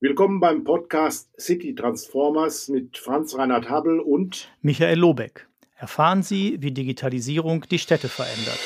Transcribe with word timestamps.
Willkommen 0.00 0.38
beim 0.38 0.62
Podcast 0.62 1.28
City 1.40 1.74
Transformers 1.74 2.68
mit 2.68 2.98
Franz 2.98 3.36
Reinhard 3.36 3.68
Habel 3.68 3.98
und 3.98 4.48
Michael 4.62 4.96
Lobeck. 4.96 5.48
Erfahren 5.74 6.22
Sie, 6.22 6.56
wie 6.60 6.70
Digitalisierung 6.70 7.62
die 7.68 7.80
Städte 7.80 8.06
verändert. 8.06 8.60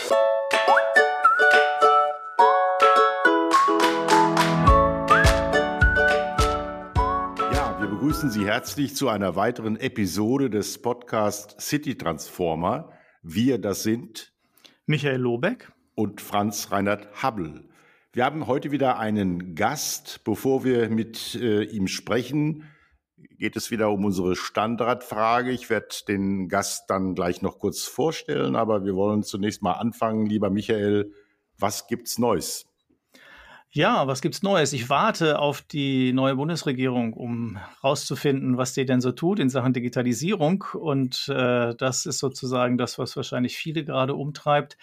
Ja, 7.55 7.81
wir 7.81 7.89
begrüßen 7.89 8.29
Sie 8.29 8.45
herzlich 8.45 8.95
zu 8.95 9.09
einer 9.09 9.35
weiteren 9.35 9.77
Episode 9.81 10.51
des 10.51 10.83
Podcasts 10.83 11.67
City 11.67 11.97
Transformer. 11.97 12.93
Wir, 13.23 13.57
das 13.57 13.83
sind 13.83 14.35
Michael 14.85 15.23
Lobeck 15.23 15.73
und 15.95 16.21
Franz 16.21 16.71
Reinhard 16.71 17.23
Habel. 17.23 17.72
Wir 18.15 18.27
haben 18.27 18.47
heute 18.47 18.73
wieder 18.73 18.99
einen 18.99 19.55
Gast. 19.55 20.21
Bevor 20.23 20.65
wir 20.65 20.91
mit 20.91 21.35
äh, 21.35 21.63
ihm 21.63 21.89
sprechen, 21.89 22.65
geht 23.39 23.57
es 23.57 23.71
wieder 23.71 23.91
um 23.91 24.05
unsere 24.05 24.37
Standardfrage. 24.37 25.51
Ich 25.51 25.71
werde 25.71 25.95
den 26.07 26.51
Gast 26.51 26.91
dann 26.91 27.15
gleich 27.15 27.41
noch 27.41 27.59
kurz 27.59 27.85
vorstellen, 27.85 28.55
aber 28.55 28.85
wir 28.85 28.97
wollen 28.97 29.23
zunächst 29.23 29.63
mal 29.63 29.73
anfangen. 29.73 30.27
Lieber 30.27 30.51
Michael, 30.51 31.15
was 31.59 31.87
gibt's 31.87 32.19
Neues? 32.19 32.67
Ja, 33.75 34.07
was 34.07 34.21
gibt's 34.21 34.43
Neues? 34.43 34.75
Ich 34.75 34.91
warte 34.91 35.39
auf 35.39 35.63
die 35.63 36.13
neue 36.13 36.35
Bundesregierung, 36.35 37.15
um 37.15 37.59
herauszufinden, 37.81 38.59
was 38.59 38.75
die 38.75 38.85
denn 38.85 39.01
so 39.01 39.13
tut 39.13 39.39
in 39.39 39.49
Sachen 39.49 39.73
Digitalisierung. 39.73 40.63
Und 40.75 41.27
äh, 41.31 41.75
das 41.77 42.05
ist 42.05 42.19
sozusagen 42.19 42.77
das, 42.77 42.99
was 42.99 43.17
wahrscheinlich 43.17 43.57
viele 43.57 43.83
gerade 43.83 44.15
umtreibt. 44.15 44.77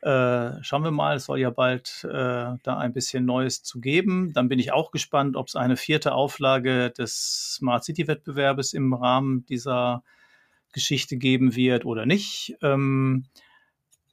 Äh, 0.00 0.52
schauen 0.62 0.84
wir 0.84 0.90
mal, 0.90 1.16
es 1.16 1.26
soll 1.26 1.38
ja 1.38 1.50
bald 1.50 2.02
äh, 2.04 2.56
da 2.62 2.78
ein 2.78 2.94
bisschen 2.94 3.26
Neues 3.26 3.62
zu 3.62 3.78
geben. 3.78 4.32
Dann 4.32 4.48
bin 4.48 4.58
ich 4.58 4.72
auch 4.72 4.90
gespannt, 4.90 5.36
ob 5.36 5.48
es 5.48 5.54
eine 5.54 5.76
vierte 5.76 6.14
Auflage 6.14 6.92
des 6.92 7.56
Smart 7.56 7.84
City 7.84 8.08
Wettbewerbes 8.08 8.72
im 8.72 8.94
Rahmen 8.94 9.44
dieser 9.50 10.02
Geschichte 10.72 11.18
geben 11.18 11.56
wird 11.56 11.84
oder 11.84 12.06
nicht. 12.06 12.56
Ähm, 12.62 13.26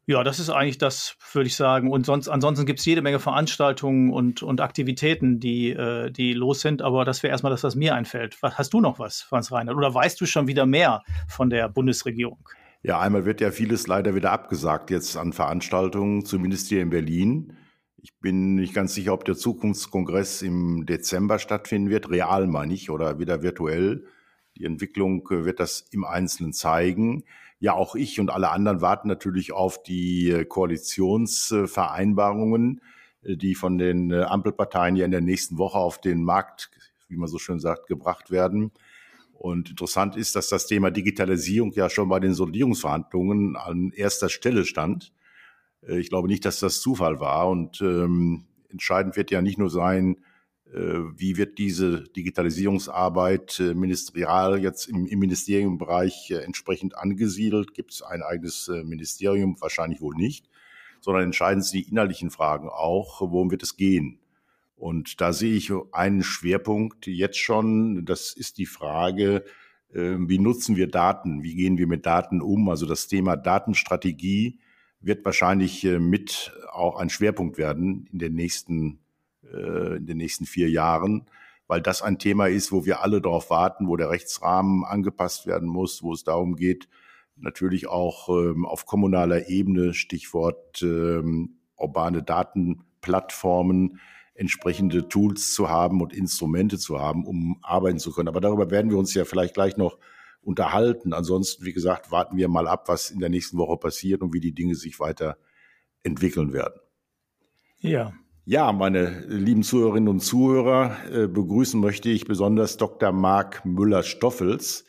ja, 0.09 0.23
das 0.23 0.39
ist 0.39 0.50
eigentlich 0.50 0.77
das, 0.77 1.17
würde 1.33 1.47
ich 1.47 1.55
sagen. 1.58 1.91
Und 1.91 2.05
sonst, 2.05 2.30
ansonsten 2.30 2.66
gibt 2.66 2.80
es 2.80 2.86
jede 2.86 3.02
Menge 3.02 3.19
Veranstaltungen 3.19 4.13
und, 4.13 4.41
und 4.41 4.61
Aktivitäten, 4.61 5.41
die, 5.41 5.72
äh, 5.72 6.09
die 6.11 6.31
los 6.31 6.61
sind. 6.61 6.81
Aber 6.81 7.03
das 7.03 7.23
wäre 7.23 7.31
erstmal 7.31 7.50
das, 7.50 7.66
was 7.66 7.75
mir 7.75 7.94
einfällt. 7.94 8.41
Was, 8.41 8.58
hast 8.58 8.73
du 8.73 8.80
noch 8.80 9.00
was, 9.00 9.22
Franz 9.22 9.52
Reinhardt? 9.52 9.78
Oder 9.78 9.94
weißt 9.94 10.19
du 10.22 10.25
schon 10.25 10.47
wieder 10.47 10.66
mehr 10.66 11.03
von 11.28 11.50
der 11.50 11.67
Bundesregierung? 11.67 12.39
Ja, 12.83 13.02
einmal 13.02 13.25
wird 13.25 13.41
ja 13.41 13.52
vieles 13.52 13.85
leider 13.88 14.16
wieder 14.16 14.31
abgesagt 14.31 14.91
jetzt 14.91 15.17
an 15.17 15.33
Veranstaltungen, 15.33 16.23
zumindest 16.23 16.69
hier 16.69 16.81
in 16.81 16.89
Berlin. 16.89 17.58
Ich 17.97 18.17
bin 18.22 18.55
nicht 18.55 18.73
ganz 18.73 18.94
sicher, 18.94 19.11
ob 19.11 19.25
der 19.25 19.35
Zukunftskongress 19.35 20.41
im 20.41 20.85
Dezember 20.85 21.38
stattfinden 21.38 21.89
wird, 21.89 22.09
real 22.09 22.47
meine 22.47 22.73
ich, 22.73 22.89
oder 22.89 23.19
wieder 23.19 23.41
virtuell. 23.44 24.05
Die 24.55 24.63
Entwicklung 24.63 25.28
äh, 25.31 25.44
wird 25.44 25.59
das 25.59 25.81
im 25.91 26.05
Einzelnen 26.05 26.53
zeigen 26.53 27.25
ja, 27.59 27.73
auch 27.73 27.95
ich 27.95 28.19
und 28.19 28.30
alle 28.30 28.52
anderen 28.52 28.81
warten 28.81 29.08
natürlich 29.08 29.52
auf 29.52 29.81
die 29.81 30.30
äh, 30.30 30.45
Koalitionsvereinbarungen, 30.45 32.81
äh, 33.23 33.36
die 33.36 33.55
von 33.55 33.80
den 33.80 34.11
äh, 34.11 34.22
Ampelparteien 34.23 34.95
ja 34.95 35.05
in 35.05 35.11
der 35.11 35.22
nächsten 35.22 35.58
Woche 35.58 35.80
auf 35.80 36.00
den 36.00 36.23
Markt, 36.23 36.69
wie 37.08 37.17
man 37.17 37.28
so 37.28 37.39
schön 37.39 37.59
sagt, 37.59 37.88
gebracht 37.88 38.30
werden. 38.30 38.72
Und 39.33 39.72
interessant 39.72 40.16
ist, 40.16 40.35
dass 40.35 40.50
das 40.50 40.67
Thema 40.67 40.91
Digitalisierung 40.91 41.72
ja 41.73 41.89
schon 41.89 42.09
bei 42.09 42.19
den 42.19 42.33
Sondierungsverhandlungen 42.33 43.55
an 43.55 43.91
erster 43.95 44.30
Stelle 44.30 44.66
stand. 44.66 45.13
Ich 45.88 46.09
glaube 46.09 46.28
nicht, 46.28 46.44
dass 46.44 46.59
das 46.59 46.81
Zufall 46.81 47.19
war. 47.19 47.47
Und 47.47 47.80
ähm, 47.81 48.45
entscheidend 48.69 49.16
wird 49.16 49.30
ja 49.30 49.44
nicht 49.44 49.59
nur 49.59 49.69
sein, 49.69 50.17
wie 51.16 51.38
wird 51.38 51.58
diese 51.58 52.04
Digitalisierungsarbeit 52.04 53.60
äh, 53.60 53.73
ministerial 53.73 54.60
jetzt 54.60 54.88
im, 54.88 55.06
im 55.06 55.20
Ministeriumbereich 55.20 56.32
äh, 56.32 56.44
entsprechend 56.44 56.98
angesiedelt? 56.98 57.74
Gibt 57.74 57.94
es 57.94 58.02
ein 58.02 58.22
eigenes 58.22 58.70
Ministerium? 58.84 59.59
Wahrscheinlich 59.62 60.02
wohl 60.02 60.16
nicht, 60.16 60.50
sondern 61.00 61.24
entscheiden 61.24 61.64
Sie 61.64 61.84
die 61.84 61.90
inhaltlichen 61.90 62.31
Fragen 62.31 62.68
auch, 62.69 63.22
worum 63.22 63.50
wird 63.50 63.64
es 63.64 63.78
gehen? 63.78 64.19
Und 64.75 65.22
da 65.22 65.34
sehe 65.34 65.56
ich 65.56 65.72
einen 65.91 66.22
Schwerpunkt 66.22 67.08
jetzt 67.08 67.40
schon, 67.40 68.06
das 68.06 68.34
ist 68.34 68.59
die 68.59 68.68
Frage, 68.68 69.44
wie 69.90 70.38
nutzen 70.38 70.75
wir 70.75 70.88
Daten? 70.88 71.41
Wie 71.41 71.56
gehen 71.56 71.80
wir 71.80 71.88
mit 71.88 72.06
Daten 72.06 72.41
um? 72.41 72.70
Also 72.70 72.86
das 72.86 73.08
Thema 73.08 73.38
Datenstrategie 73.38 74.59
wird 75.00 75.25
wahrscheinlich 75.25 75.84
mit 75.84 76.52
auch 76.72 76.97
ein 76.97 77.09
Schwerpunkt 77.09 77.58
werden 77.58 78.08
in 78.12 78.20
den 78.20 78.36
nächsten 78.36 79.00
äh, 79.00 79.06
in 79.52 80.06
den 80.06 80.18
nächsten 80.18 80.46
vier 80.46 80.69
Jahren, 80.69 81.30
weil 81.68 81.81
das 81.81 82.02
ein 82.02 82.19
Thema 82.19 82.47
ist, 82.47 82.72
wo 82.72 82.85
wir 82.85 83.02
alle 83.02 83.22
darauf 83.22 83.50
warten, 83.50 83.88
wo 83.88 83.97
der 83.97 84.09
Rechtsrahmen 84.09 84.85
angepasst 84.85 85.47
werden 85.47 85.68
muss, 85.68 86.03
wo 86.03 86.13
es 86.13 86.24
darum 86.24 86.56
geht, 86.56 86.88
natürlich 87.35 87.88
auch 87.88 88.30
ähm, 88.30 88.66
auf 88.66 88.85
kommunaler 88.85 89.47
Ebene, 89.50 89.94
Stichwort 89.94 90.81
ähm, 90.81 91.59
urbane 91.75 92.24
Datenplattformen, 92.24 94.00
entsprechende 94.34 95.08
Tools 95.08 95.53
zu 95.53 95.69
haben 95.69 96.02
und 96.02 96.14
Instrumente 96.14 96.78
zu 96.78 97.00
haben, 97.00 97.25
um 97.25 97.59
arbeiten 97.62 98.00
zu 98.00 98.12
können. 98.12 98.28
Aber 98.28 98.41
darüber 98.41 98.69
werden 98.69 98.91
wir 98.91 98.97
uns 98.97 99.14
ja 99.14 99.25
vielleicht 99.25 99.53
gleich 99.53 99.78
noch 99.78 99.97
unterhalten. 100.41 101.14
Ansonsten, 101.14 101.66
wie 101.66 101.74
gesagt, 101.74 102.12
warten 102.12 102.38
wir 102.38 102.47
mal 102.47 102.68
ab, 102.68 102.88
was 102.88 103.09
in 103.09 103.19
der 103.19 103.29
nächsten 103.29 103.58
Woche 103.58 103.78
passiert 103.78 104.22
und 104.22 104.34
wie 104.34 104.40
die 104.40 104.53
Dinge 104.53 104.75
sich 104.75 105.00
weiter 105.00 105.38
entwickeln 106.03 106.53
werden. 106.53 106.79
Ja, 107.79 108.14
ja, 108.50 108.72
meine 108.72 109.25
lieben 109.28 109.62
Zuhörerinnen 109.62 110.08
und 110.08 110.22
Zuhörer, 110.22 110.96
äh, 111.12 111.28
begrüßen 111.28 111.81
möchte 111.81 112.08
ich 112.08 112.24
besonders 112.24 112.78
Dr. 112.78 113.12
Marc 113.12 113.66
Müller-Stoffels. 113.66 114.85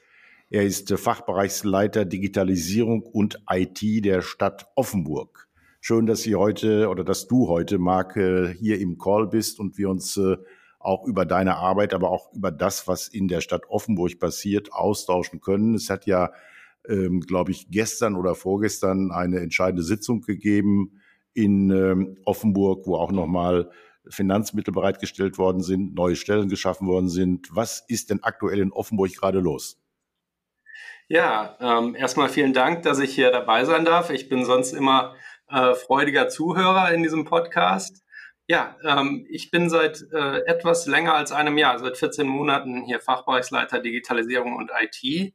Er 0.49 0.63
ist 0.63 0.93
Fachbereichsleiter 0.93 2.05
Digitalisierung 2.05 3.03
und 3.03 3.43
IT 3.51 4.05
der 4.05 4.23
Stadt 4.23 4.69
Offenburg. 4.77 5.49
Schön, 5.81 6.07
dass 6.07 6.23
Sie 6.23 6.37
heute 6.37 6.89
oder 6.89 7.03
dass 7.03 7.27
du 7.27 7.49
heute, 7.49 7.79
Marc, 7.79 8.17
äh, 8.17 8.55
hier 8.55 8.79
im 8.79 8.97
Call 8.97 9.27
bist 9.27 9.59
und 9.59 9.77
wir 9.77 9.91
uns 9.91 10.17
äh, 10.17 10.37
auch 10.79 11.05
über 11.05 11.27
deine 11.27 11.57
Arbeit, 11.57 11.95
aber 11.95 12.11
auch 12.11 12.33
über 12.33 12.53
das, 12.53 12.87
was 12.87 13.09
in 13.09 13.27
der 13.27 13.41
Stadt 13.41 13.63
Offenburg 13.69 14.21
passiert, 14.21 14.73
austauschen 14.73 15.41
können. 15.41 15.75
Es 15.75 15.91
hat 15.91 16.07
ja, 16.07 16.31
ähm, 16.89 17.23
glaube 17.23 17.51
ich, 17.51 17.73
gestern 17.73 18.15
oder 18.15 18.37
vorgestern 18.37 19.11
eine 19.11 19.41
entscheidende 19.41 19.83
Sitzung 19.83 20.21
gegeben 20.21 20.98
in 21.39 21.71
ähm, 21.71 22.19
Offenburg, 22.25 22.85
wo 22.89 22.97
auch 22.97 23.13
nochmal 23.13 23.71
Finanzmittel 24.09 24.75
bereitgestellt 24.75 25.39
worden 25.39 25.63
sind, 25.63 25.95
neue 25.95 26.17
Stellen 26.17 26.49
geschaffen 26.49 26.89
worden 26.89 27.09
sind. 27.09 27.47
Was 27.53 27.85
ist 27.87 28.11
denn 28.11 28.25
aktuell 28.25 28.59
in 28.59 28.73
Offenburg 28.73 29.15
gerade 29.15 29.39
los? 29.39 29.81
Ja, 31.07 31.57
ähm, 31.61 31.95
erstmal 31.95 32.29
vielen 32.29 32.55
Dank, 32.55 32.83
dass 32.83 32.99
ich 32.99 33.15
hier 33.15 33.31
dabei 33.31 33.65
sein 33.65 33.85
darf. 33.85 34.11
Ich 34.11 34.29
bin 34.29 34.45
sonst 34.45 34.73
immer 34.73 35.15
äh, 35.49 35.75
freudiger 35.75 36.29
Zuhörer 36.29 36.93
in 36.93 37.05
diesem 37.05 37.25
Podcast. 37.25 38.05
Ja, 38.49 38.77
ähm, 38.83 39.25
ich 39.31 39.53
bin 39.53 39.71
seit 39.71 40.05
äh, 40.13 40.41
etwas 40.47 40.87
länger 40.87 41.15
als 41.15 41.31
einem 41.31 41.57
Jahr, 41.57 41.79
seit 41.79 41.99
14 41.99 42.27
Monaten 42.27 42.83
hier 42.85 42.99
Fachbereichsleiter 42.99 43.79
Digitalisierung 43.79 44.57
und 44.57 44.73
IT. 44.81 45.35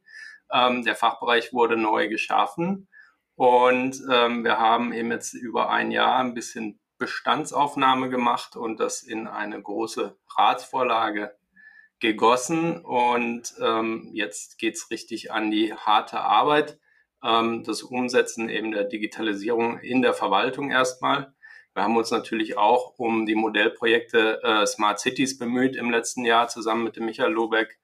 Ähm, 0.52 0.84
der 0.84 0.96
Fachbereich 0.96 1.54
wurde 1.54 1.78
neu 1.78 2.08
geschaffen 2.08 2.88
und 3.36 4.00
ähm, 4.10 4.44
wir 4.44 4.58
haben 4.58 4.92
eben 4.92 5.10
jetzt 5.10 5.34
über 5.34 5.70
ein 5.70 5.90
Jahr 5.90 6.18
ein 6.18 6.34
bisschen 6.34 6.80
Bestandsaufnahme 6.98 8.08
gemacht 8.08 8.56
und 8.56 8.78
das 8.78 9.02
in 9.02 9.26
eine 9.26 9.60
große 9.60 10.16
Ratsvorlage 10.36 11.36
gegossen. 11.98 12.80
Und 12.84 13.54
ähm, 13.60 14.10
jetzt 14.12 14.58
geht's 14.58 14.90
richtig 14.90 15.32
an 15.32 15.50
die 15.50 15.74
harte 15.74 16.20
Arbeit, 16.20 16.78
ähm, 17.24 17.64
das 17.64 17.82
Umsetzen 17.82 18.48
eben 18.48 18.70
der 18.70 18.84
Digitalisierung 18.84 19.78
in 19.80 20.02
der 20.02 20.14
Verwaltung 20.14 20.70
erstmal. 20.70 21.34
Wir 21.74 21.82
haben 21.82 21.96
uns 21.96 22.12
natürlich 22.12 22.56
auch 22.56 22.94
um 22.98 23.26
die 23.26 23.34
Modellprojekte 23.34 24.40
äh, 24.44 24.66
Smart 24.66 25.00
Cities 25.00 25.38
bemüht 25.38 25.74
im 25.74 25.90
letzten 25.90 26.24
Jahr 26.24 26.46
zusammen 26.46 26.84
mit 26.84 26.94
dem 26.94 27.06
Michael 27.06 27.32
Lobeck. 27.32 27.80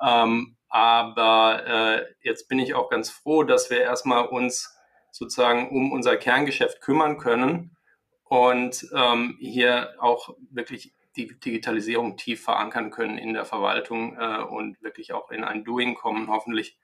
Ähm, 0.00 0.56
aber 0.68 1.66
äh, 1.66 2.06
jetzt 2.22 2.48
bin 2.48 2.60
ich 2.60 2.74
auch 2.74 2.88
ganz 2.88 3.10
froh, 3.10 3.42
dass 3.42 3.68
wir 3.68 3.80
erstmal 3.80 4.26
uns 4.26 4.72
sozusagen 5.12 5.68
um 5.70 5.92
unser 5.92 6.16
Kerngeschäft 6.16 6.80
kümmern 6.80 7.18
können 7.18 7.76
und 8.24 8.88
ähm, 8.94 9.36
hier 9.38 9.94
auch 9.98 10.34
wirklich 10.50 10.92
die 11.16 11.38
Digitalisierung 11.38 12.16
tief 12.16 12.42
verankern 12.42 12.90
können 12.90 13.18
in 13.18 13.34
der 13.34 13.44
Verwaltung 13.44 14.16
äh, 14.18 14.42
und 14.42 14.82
wirklich 14.82 15.12
auch 15.12 15.30
in 15.30 15.44
ein 15.44 15.64
Doing 15.64 15.94
kommen, 15.94 16.28
hoffentlich, 16.28 16.78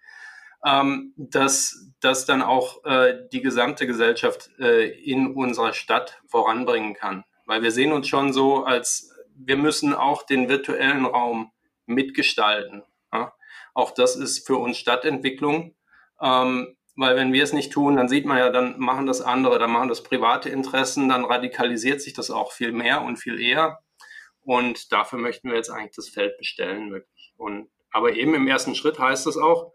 ähm, 0.65 1.15
dass 1.17 1.91
das 2.01 2.27
dann 2.27 2.43
auch 2.43 2.85
äh, 2.85 3.27
die 3.33 3.41
gesamte 3.41 3.87
Gesellschaft 3.87 4.51
äh, 4.59 4.89
in 4.89 5.35
unserer 5.35 5.73
Stadt 5.73 6.21
voranbringen 6.27 6.95
kann. 6.95 7.25
Weil 7.47 7.63
wir 7.63 7.71
sehen 7.73 7.93
uns 7.93 8.09
schon 8.09 8.33
so, 8.33 8.65
als 8.65 9.11
wir 9.35 9.57
müssen 9.57 9.95
auch 9.95 10.25
den 10.25 10.49
virtuellen 10.49 11.07
Raum 11.07 11.51
mitgestalten. 11.87 12.83
Ja? 13.13 13.33
Auch 13.73 13.93
das 13.93 14.17
ist 14.17 14.47
für 14.47 14.59
uns 14.59 14.77
Stadtentwicklung. 14.77 15.75
Ähm, 16.21 16.77
weil 16.99 17.15
wenn 17.15 17.33
wir 17.33 17.45
es 17.45 17.53
nicht 17.53 17.73
tun, 17.73 17.97
dann 17.97 18.09
sieht 18.09 18.27
man 18.27 18.39
ja, 18.39 18.51
dann 18.51 18.77
machen 18.81 19.07
das 19.07 19.21
andere, 19.21 19.61
dann 19.61 19.71
machen 19.71 19.89
das 19.89 20.03
private 20.03 20.49
Interessen, 20.49 21.09
dann 21.09 21.25
radikalisiert 21.25 22.03
sich 22.03 22.13
das 22.13 22.29
auch 22.29 22.51
viel 22.51 22.73
mehr 22.73 23.03
und 23.03 23.19
viel 23.19 23.41
eher. 23.41 23.79
Und 24.41 24.91
dafür 24.91 25.21
möchten 25.21 25.49
wir 25.49 25.57
jetzt 25.57 25.71
eigentlich 25.71 25.95
das 25.95 26.09
Feld 26.09 26.37
bestellen, 26.39 26.91
wirklich. 26.91 27.35
Und, 27.37 27.71
aber 27.93 28.15
eben 28.15 28.35
im 28.35 28.49
ersten 28.49 28.75
Schritt 28.75 28.99
heißt 28.99 29.29
es 29.29 29.37
auch, 29.37 29.73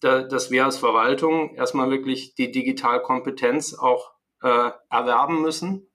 da, 0.00 0.20
dass 0.20 0.50
wir 0.50 0.66
als 0.66 0.76
Verwaltung 0.76 1.54
erstmal 1.54 1.90
wirklich 1.90 2.34
die 2.34 2.52
Digitalkompetenz 2.52 3.72
auch 3.72 4.12
äh, 4.42 4.70
erwerben 4.90 5.40
müssen 5.40 5.90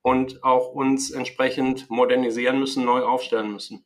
und 0.00 0.42
auch 0.44 0.68
uns 0.68 1.10
entsprechend 1.10 1.90
modernisieren 1.90 2.58
müssen, 2.58 2.86
neu 2.86 3.02
aufstellen 3.02 3.52
müssen. 3.52 3.84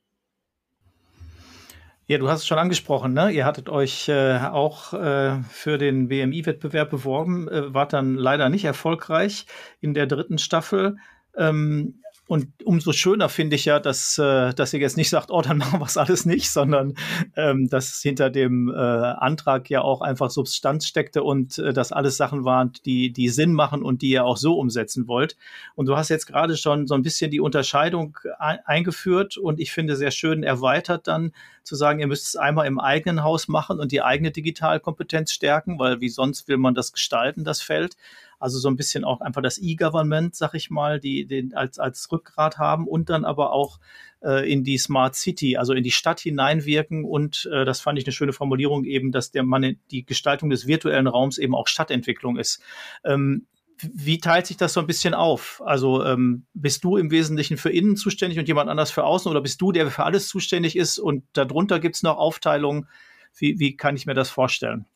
Ja, 2.08 2.18
du 2.18 2.28
hast 2.28 2.42
es 2.42 2.46
schon 2.46 2.58
angesprochen, 2.58 3.14
ne? 3.14 3.32
Ihr 3.32 3.44
hattet 3.44 3.68
euch 3.68 4.08
äh, 4.08 4.38
auch 4.38 4.92
äh, 4.94 5.42
für 5.50 5.76
den 5.76 6.06
BMI-Wettbewerb 6.06 6.88
beworben, 6.88 7.48
äh, 7.48 7.74
wart 7.74 7.92
dann 7.92 8.14
leider 8.14 8.48
nicht 8.48 8.64
erfolgreich 8.64 9.46
in 9.80 9.92
der 9.92 10.06
dritten 10.06 10.38
Staffel. 10.38 10.98
Ähm, 11.36 12.02
und 12.28 12.48
umso 12.64 12.92
schöner 12.92 13.28
finde 13.28 13.54
ich 13.54 13.66
ja, 13.66 13.78
dass, 13.78 14.18
äh, 14.18 14.52
dass 14.52 14.72
ihr 14.72 14.80
jetzt 14.80 14.96
nicht 14.96 15.10
sagt, 15.10 15.30
oh, 15.30 15.42
dann 15.42 15.58
machen 15.58 15.78
wir 15.78 15.86
es 15.86 15.96
alles 15.96 16.26
nicht, 16.26 16.50
sondern 16.50 16.94
ähm, 17.36 17.68
dass 17.68 18.00
hinter 18.02 18.30
dem 18.30 18.68
äh, 18.68 18.74
Antrag 18.74 19.70
ja 19.70 19.82
auch 19.82 20.00
einfach 20.00 20.30
Substanz 20.30 20.86
steckte 20.86 21.22
und 21.22 21.58
äh, 21.58 21.72
dass 21.72 21.92
alles 21.92 22.16
Sachen 22.16 22.44
waren, 22.44 22.72
die, 22.84 23.12
die 23.12 23.28
Sinn 23.28 23.52
machen 23.52 23.82
und 23.82 24.02
die 24.02 24.10
ihr 24.10 24.24
auch 24.24 24.36
so 24.36 24.58
umsetzen 24.58 25.06
wollt. 25.06 25.36
Und 25.76 25.86
du 25.86 25.96
hast 25.96 26.08
jetzt 26.08 26.26
gerade 26.26 26.56
schon 26.56 26.88
so 26.88 26.94
ein 26.94 27.02
bisschen 27.02 27.30
die 27.30 27.40
Unterscheidung 27.40 28.18
ein 28.38 28.58
eingeführt 28.64 29.36
und 29.36 29.60
ich 29.60 29.72
finde 29.72 29.96
sehr 29.96 30.10
schön 30.10 30.42
erweitert 30.42 31.06
dann 31.06 31.32
zu 31.62 31.76
sagen, 31.76 32.00
ihr 32.00 32.06
müsst 32.06 32.26
es 32.26 32.36
einmal 32.36 32.66
im 32.66 32.78
eigenen 32.78 33.22
Haus 33.22 33.48
machen 33.48 33.80
und 33.80 33.92
die 33.92 34.02
eigene 34.02 34.30
Digitalkompetenz 34.30 35.32
stärken, 35.32 35.78
weil 35.78 36.00
wie 36.00 36.08
sonst 36.08 36.48
will 36.48 36.56
man 36.56 36.74
das 36.74 36.92
gestalten, 36.92 37.44
das 37.44 37.60
Feld. 37.60 37.96
Also 38.38 38.58
so 38.58 38.68
ein 38.68 38.76
bisschen 38.76 39.04
auch 39.04 39.20
einfach 39.20 39.42
das 39.42 39.58
E-Government, 39.58 40.34
sag 40.34 40.54
ich 40.54 40.70
mal, 40.70 41.00
die 41.00 41.26
den 41.26 41.54
als, 41.54 41.78
als 41.78 42.10
Rückgrat 42.10 42.58
haben 42.58 42.86
und 42.86 43.10
dann 43.10 43.24
aber 43.24 43.52
auch 43.52 43.78
äh, 44.22 44.50
in 44.50 44.64
die 44.64 44.78
Smart 44.78 45.14
City, 45.14 45.56
also 45.56 45.72
in 45.72 45.84
die 45.84 45.90
Stadt 45.90 46.20
hineinwirken. 46.20 47.04
Und 47.04 47.48
äh, 47.52 47.64
das 47.64 47.80
fand 47.80 47.98
ich 47.98 48.06
eine 48.06 48.12
schöne 48.12 48.32
Formulierung 48.32 48.84
eben, 48.84 49.12
dass 49.12 49.30
der 49.30 49.42
Mann 49.42 49.76
die 49.90 50.04
Gestaltung 50.04 50.50
des 50.50 50.66
virtuellen 50.66 51.06
Raums 51.06 51.38
eben 51.38 51.54
auch 51.54 51.68
Stadtentwicklung 51.68 52.36
ist. 52.36 52.62
Ähm, 53.04 53.46
wie 53.82 54.18
teilt 54.18 54.46
sich 54.46 54.56
das 54.56 54.72
so 54.72 54.80
ein 54.80 54.86
bisschen 54.86 55.14
auf? 55.14 55.62
Also 55.64 56.04
ähm, 56.04 56.46
bist 56.54 56.82
du 56.84 56.96
im 56.96 57.10
Wesentlichen 57.10 57.56
für 57.56 57.70
innen 57.70 57.96
zuständig 57.96 58.38
und 58.38 58.48
jemand 58.48 58.70
anders 58.70 58.90
für 58.90 59.04
außen 59.04 59.30
oder 59.30 59.40
bist 59.40 59.60
du, 59.60 59.72
der 59.72 59.90
für 59.90 60.04
alles 60.04 60.28
zuständig 60.28 60.76
ist 60.76 60.98
und 60.98 61.24
darunter 61.34 61.78
gibt 61.78 61.96
es 61.96 62.02
noch 62.02 62.16
Aufteilungen? 62.16 62.88
Wie, 63.36 63.58
wie 63.58 63.76
kann 63.76 63.96
ich 63.96 64.06
mir 64.06 64.14
das 64.14 64.30
vorstellen? 64.30 64.86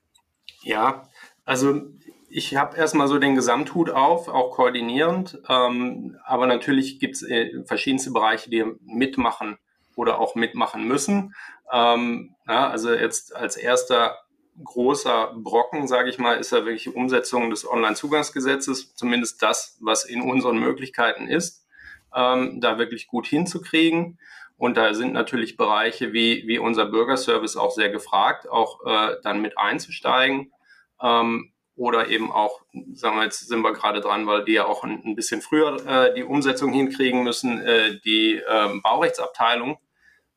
Ja, 0.63 1.09
also 1.45 1.83
ich 2.31 2.57
habe 2.57 2.77
erstmal 2.77 3.09
so 3.09 3.19
den 3.19 3.35
Gesamthut 3.35 3.91
auf, 3.91 4.29
auch 4.29 4.53
koordinierend. 4.53 5.41
Ähm, 5.49 6.17
aber 6.25 6.47
natürlich 6.47 6.99
gibt 7.01 7.17
es 7.17 7.23
äh, 7.23 7.63
verschiedenste 7.65 8.13
Bereiche, 8.13 8.51
die 8.51 8.65
mitmachen 8.83 9.59
oder 9.97 10.19
auch 10.19 10.35
mitmachen 10.35 10.87
müssen. 10.87 11.35
Ähm, 11.73 12.35
ja, 12.47 12.69
also 12.71 12.93
jetzt 12.93 13.35
als 13.35 13.57
erster 13.57 14.17
großer 14.63 15.35
Brocken, 15.37 15.89
sage 15.89 16.11
ich 16.11 16.19
mal, 16.19 16.39
ist 16.39 16.53
ja 16.53 16.59
wirklich 16.59 16.85
die 16.85 16.91
Umsetzung 16.91 17.51
des 17.51 17.69
Onlinezugangsgesetzes, 17.69 18.95
zumindest 18.95 19.43
das, 19.43 19.79
was 19.81 20.05
in 20.05 20.21
unseren 20.23 20.59
Möglichkeiten 20.59 21.27
ist, 21.27 21.67
ähm, 22.15 22.61
da 22.61 22.79
wirklich 22.79 23.09
gut 23.09 23.27
hinzukriegen. 23.27 24.19
Und 24.57 24.77
da 24.77 24.93
sind 24.93 25.15
natürlich 25.15 25.57
Bereiche 25.57 26.13
wie, 26.13 26.47
wie 26.47 26.59
unser 26.59 26.87
Bürgerservice 26.87 27.57
auch 27.57 27.71
sehr 27.71 27.89
gefragt, 27.89 28.49
auch 28.49 28.85
äh, 28.85 29.17
dann 29.23 29.41
mit 29.41 29.57
einzusteigen. 29.57 30.53
Ähm, 31.03 31.53
oder 31.81 32.09
eben 32.09 32.31
auch, 32.31 32.61
sagen 32.93 33.17
wir 33.17 33.25
jetzt 33.25 33.49
sind 33.49 33.63
wir 33.63 33.73
gerade 33.73 34.03
dran, 34.03 34.27
weil 34.27 34.45
die 34.45 34.53
ja 34.53 34.67
auch 34.67 34.85
ein, 34.85 35.03
ein 35.03 35.17
bisschen 35.17 35.41
früher 35.41 35.79
äh, 35.87 36.15
die 36.15 36.25
Umsetzung 36.25 36.75
hinkriegen 36.75 37.25
müssen, 37.25 37.59
äh, 37.63 37.99
die 38.05 38.39
ähm, 38.47 38.83
Baurechtsabteilung, 38.83 39.79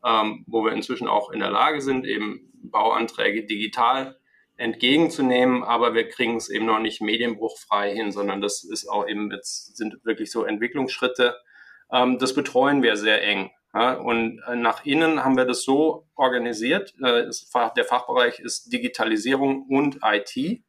ähm, 0.06 0.46
wo 0.48 0.64
wir 0.64 0.72
inzwischen 0.72 1.10
auch 1.10 1.32
in 1.32 1.42
der 1.42 1.52
Lage 1.52 1.82
sind, 1.82 2.06
eben 2.06 2.50
Bauanträge 2.64 3.46
digital 3.46 4.18
entgegenzunehmen, 4.56 5.64
aber 5.64 5.94
wir 5.94 6.08
kriegen 6.08 6.38
es 6.38 6.48
eben 6.48 6.66
noch 6.66 6.80
nicht 6.80 7.02
medienbruchfrei 7.02 7.94
hin, 7.94 8.14
sondern 8.14 8.40
das 8.40 8.64
ist 8.64 8.88
auch 8.88 9.06
eben 9.06 9.30
jetzt 9.30 9.76
sind 9.76 10.00
wirklich 10.06 10.32
so 10.32 10.46
Entwicklungsschritte. 10.46 11.36
Ähm, 11.92 12.20
das 12.20 12.34
betreuen 12.34 12.84
wir 12.84 12.96
sehr 12.96 13.22
eng. 13.22 13.52
Ja, 13.74 13.96
und 13.96 14.42
äh, 14.48 14.56
nach 14.56 14.86
innen 14.86 15.26
haben 15.26 15.36
wir 15.36 15.44
das 15.44 15.64
so 15.64 16.08
organisiert. 16.16 16.94
Äh, 17.04 17.26
der 17.76 17.84
Fachbereich 17.84 18.40
ist 18.40 18.72
Digitalisierung 18.72 19.66
und 19.68 20.00
IT. 20.04 20.64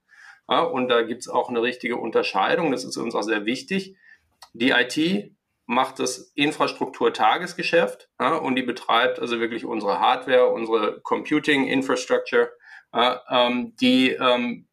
Ja, 0.49 0.63
und 0.63 0.89
da 0.89 1.03
gibt 1.03 1.23
es 1.23 1.29
auch 1.29 1.49
eine 1.49 1.63
richtige 1.63 1.97
Unterscheidung. 1.97 2.71
Das 2.71 2.85
ist 2.85 2.97
uns 2.97 3.15
auch 3.15 3.23
sehr 3.23 3.47
wichtig. 3.47 3.97
Die 4.53 4.71
IT 4.71 5.33
macht 5.67 5.99
das 5.99 6.33
Infrastruktur-Tagesgeschäft 6.35 8.11
ja, 8.21 8.37
und 8.37 8.57
die 8.57 8.63
betreibt 8.63 9.19
also 9.19 9.41
wirklich 9.41 9.65
unsere 9.65 9.99
Hardware, 9.99 10.49
unsere 10.49 11.01
Computing-Infrastructure, 11.01 12.51
ja, 12.93 13.23
ähm, 13.31 13.75
die 13.81 14.11
ähm, 14.11 14.69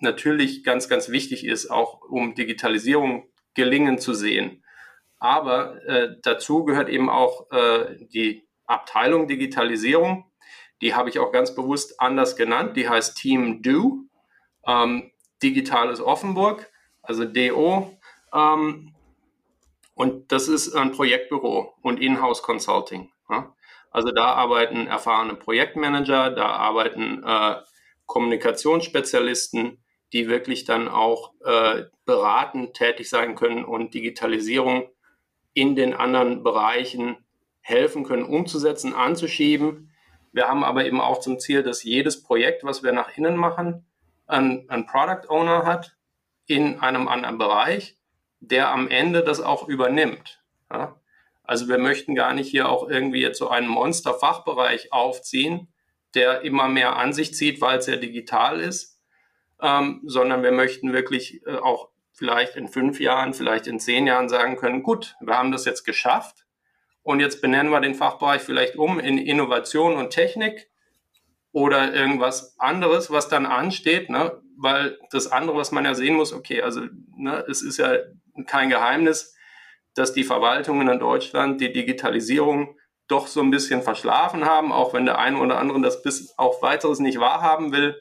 natürlich 0.00 0.64
ganz, 0.64 0.88
ganz 0.88 1.10
wichtig 1.10 1.44
ist, 1.44 1.70
auch 1.70 2.00
um 2.02 2.34
Digitalisierung 2.34 3.28
gelingen 3.54 3.98
zu 3.98 4.14
sehen. 4.14 4.64
Aber 5.18 5.84
äh, 5.86 6.16
dazu 6.22 6.64
gehört 6.64 6.88
eben 6.88 7.10
auch 7.10 7.50
äh, 7.50 8.06
die 8.06 8.48
Abteilung 8.64 9.28
Digitalisierung. 9.28 10.30
Die 10.80 10.94
habe 10.94 11.10
ich 11.10 11.18
auch 11.18 11.30
ganz 11.30 11.54
bewusst 11.54 12.00
anders 12.00 12.36
genannt. 12.36 12.76
Die 12.76 12.88
heißt 12.88 13.18
Team 13.18 13.62
Do. 13.62 14.04
Ähm, 14.66 15.09
Digitales 15.42 16.00
Offenburg, 16.00 16.70
also 17.02 17.24
DO. 17.24 17.96
Ähm, 18.32 18.94
und 19.94 20.32
das 20.32 20.48
ist 20.48 20.74
ein 20.74 20.92
Projektbüro 20.92 21.74
und 21.82 22.00
Inhouse 22.00 22.42
Consulting. 22.42 23.10
Ja? 23.28 23.54
Also 23.90 24.12
da 24.12 24.34
arbeiten 24.34 24.86
erfahrene 24.86 25.34
Projektmanager, 25.34 26.30
da 26.30 26.46
arbeiten 26.46 27.22
äh, 27.24 27.56
Kommunikationsspezialisten, 28.06 29.82
die 30.12 30.28
wirklich 30.28 30.64
dann 30.64 30.88
auch 30.88 31.32
äh, 31.44 31.84
beratend 32.04 32.74
tätig 32.74 33.08
sein 33.08 33.34
können 33.34 33.64
und 33.64 33.94
Digitalisierung 33.94 34.88
in 35.54 35.76
den 35.76 35.94
anderen 35.94 36.42
Bereichen 36.42 37.16
helfen 37.60 38.04
können, 38.04 38.24
umzusetzen, 38.24 38.94
anzuschieben. 38.94 39.92
Wir 40.32 40.48
haben 40.48 40.64
aber 40.64 40.84
eben 40.86 41.00
auch 41.00 41.20
zum 41.20 41.38
Ziel, 41.38 41.62
dass 41.62 41.82
jedes 41.84 42.22
Projekt, 42.22 42.64
was 42.64 42.82
wir 42.82 42.92
nach 42.92 43.16
innen 43.16 43.36
machen, 43.36 43.84
einen, 44.30 44.68
einen 44.70 44.86
Product 44.86 45.28
Owner 45.28 45.64
hat 45.64 45.96
in 46.46 46.80
einem 46.80 47.08
anderen 47.08 47.38
Bereich, 47.38 47.96
der 48.40 48.70
am 48.70 48.88
Ende 48.88 49.22
das 49.22 49.40
auch 49.40 49.68
übernimmt. 49.68 50.42
Ja? 50.70 50.96
Also 51.44 51.68
wir 51.68 51.78
möchten 51.78 52.14
gar 52.14 52.32
nicht 52.32 52.48
hier 52.48 52.68
auch 52.68 52.88
irgendwie 52.88 53.20
jetzt 53.20 53.38
so 53.38 53.48
einen 53.48 53.68
Monster-Fachbereich 53.68 54.92
aufziehen, 54.92 55.68
der 56.14 56.42
immer 56.42 56.68
mehr 56.68 56.96
an 56.96 57.12
sich 57.12 57.34
zieht, 57.34 57.60
weil 57.60 57.78
es 57.78 57.86
ja 57.86 57.96
digital 57.96 58.60
ist, 58.60 59.00
ähm, 59.60 60.00
sondern 60.04 60.42
wir 60.42 60.52
möchten 60.52 60.92
wirklich 60.92 61.44
äh, 61.46 61.56
auch 61.56 61.90
vielleicht 62.12 62.56
in 62.56 62.68
fünf 62.68 63.00
Jahren, 63.00 63.34
vielleicht 63.34 63.66
in 63.66 63.80
zehn 63.80 64.06
Jahren 64.06 64.28
sagen 64.28 64.56
können, 64.56 64.82
gut, 64.82 65.16
wir 65.20 65.36
haben 65.36 65.52
das 65.52 65.64
jetzt 65.64 65.84
geschafft 65.84 66.46
und 67.02 67.20
jetzt 67.20 67.40
benennen 67.40 67.70
wir 67.70 67.80
den 67.80 67.94
Fachbereich 67.94 68.42
vielleicht 68.42 68.76
um 68.76 69.00
in 69.00 69.18
Innovation 69.18 69.96
und 69.96 70.10
Technik 70.10 70.69
oder 71.52 71.92
irgendwas 71.92 72.58
anderes, 72.58 73.10
was 73.10 73.28
dann 73.28 73.46
ansteht, 73.46 74.10
ne? 74.10 74.40
weil 74.56 74.98
das 75.10 75.30
andere, 75.32 75.56
was 75.56 75.72
man 75.72 75.84
ja 75.84 75.94
sehen 75.94 76.14
muss, 76.14 76.32
okay, 76.32 76.62
also 76.62 76.82
ne, 77.16 77.44
es 77.48 77.62
ist 77.62 77.78
ja 77.78 77.94
kein 78.46 78.68
Geheimnis, 78.68 79.34
dass 79.94 80.12
die 80.12 80.24
Verwaltungen 80.24 80.88
in 80.88 80.98
Deutschland 80.98 81.60
die 81.60 81.72
Digitalisierung 81.72 82.76
doch 83.08 83.26
so 83.26 83.40
ein 83.40 83.50
bisschen 83.50 83.82
verschlafen 83.82 84.44
haben, 84.44 84.70
auch 84.70 84.94
wenn 84.94 85.06
der 85.06 85.18
eine 85.18 85.38
oder 85.38 85.58
andere 85.58 85.80
das 85.80 86.02
bis 86.02 86.32
auf 86.38 86.62
weiteres 86.62 87.00
nicht 87.00 87.18
wahrhaben 87.18 87.72
will. 87.72 88.00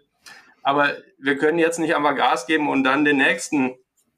Aber 0.62 0.98
wir 1.18 1.38
können 1.38 1.58
jetzt 1.58 1.80
nicht 1.80 1.96
einfach 1.96 2.16
Gas 2.16 2.46
geben 2.46 2.70
und 2.70 2.84
dann 2.84 3.06
den 3.06 3.18
nächsten 3.18 3.76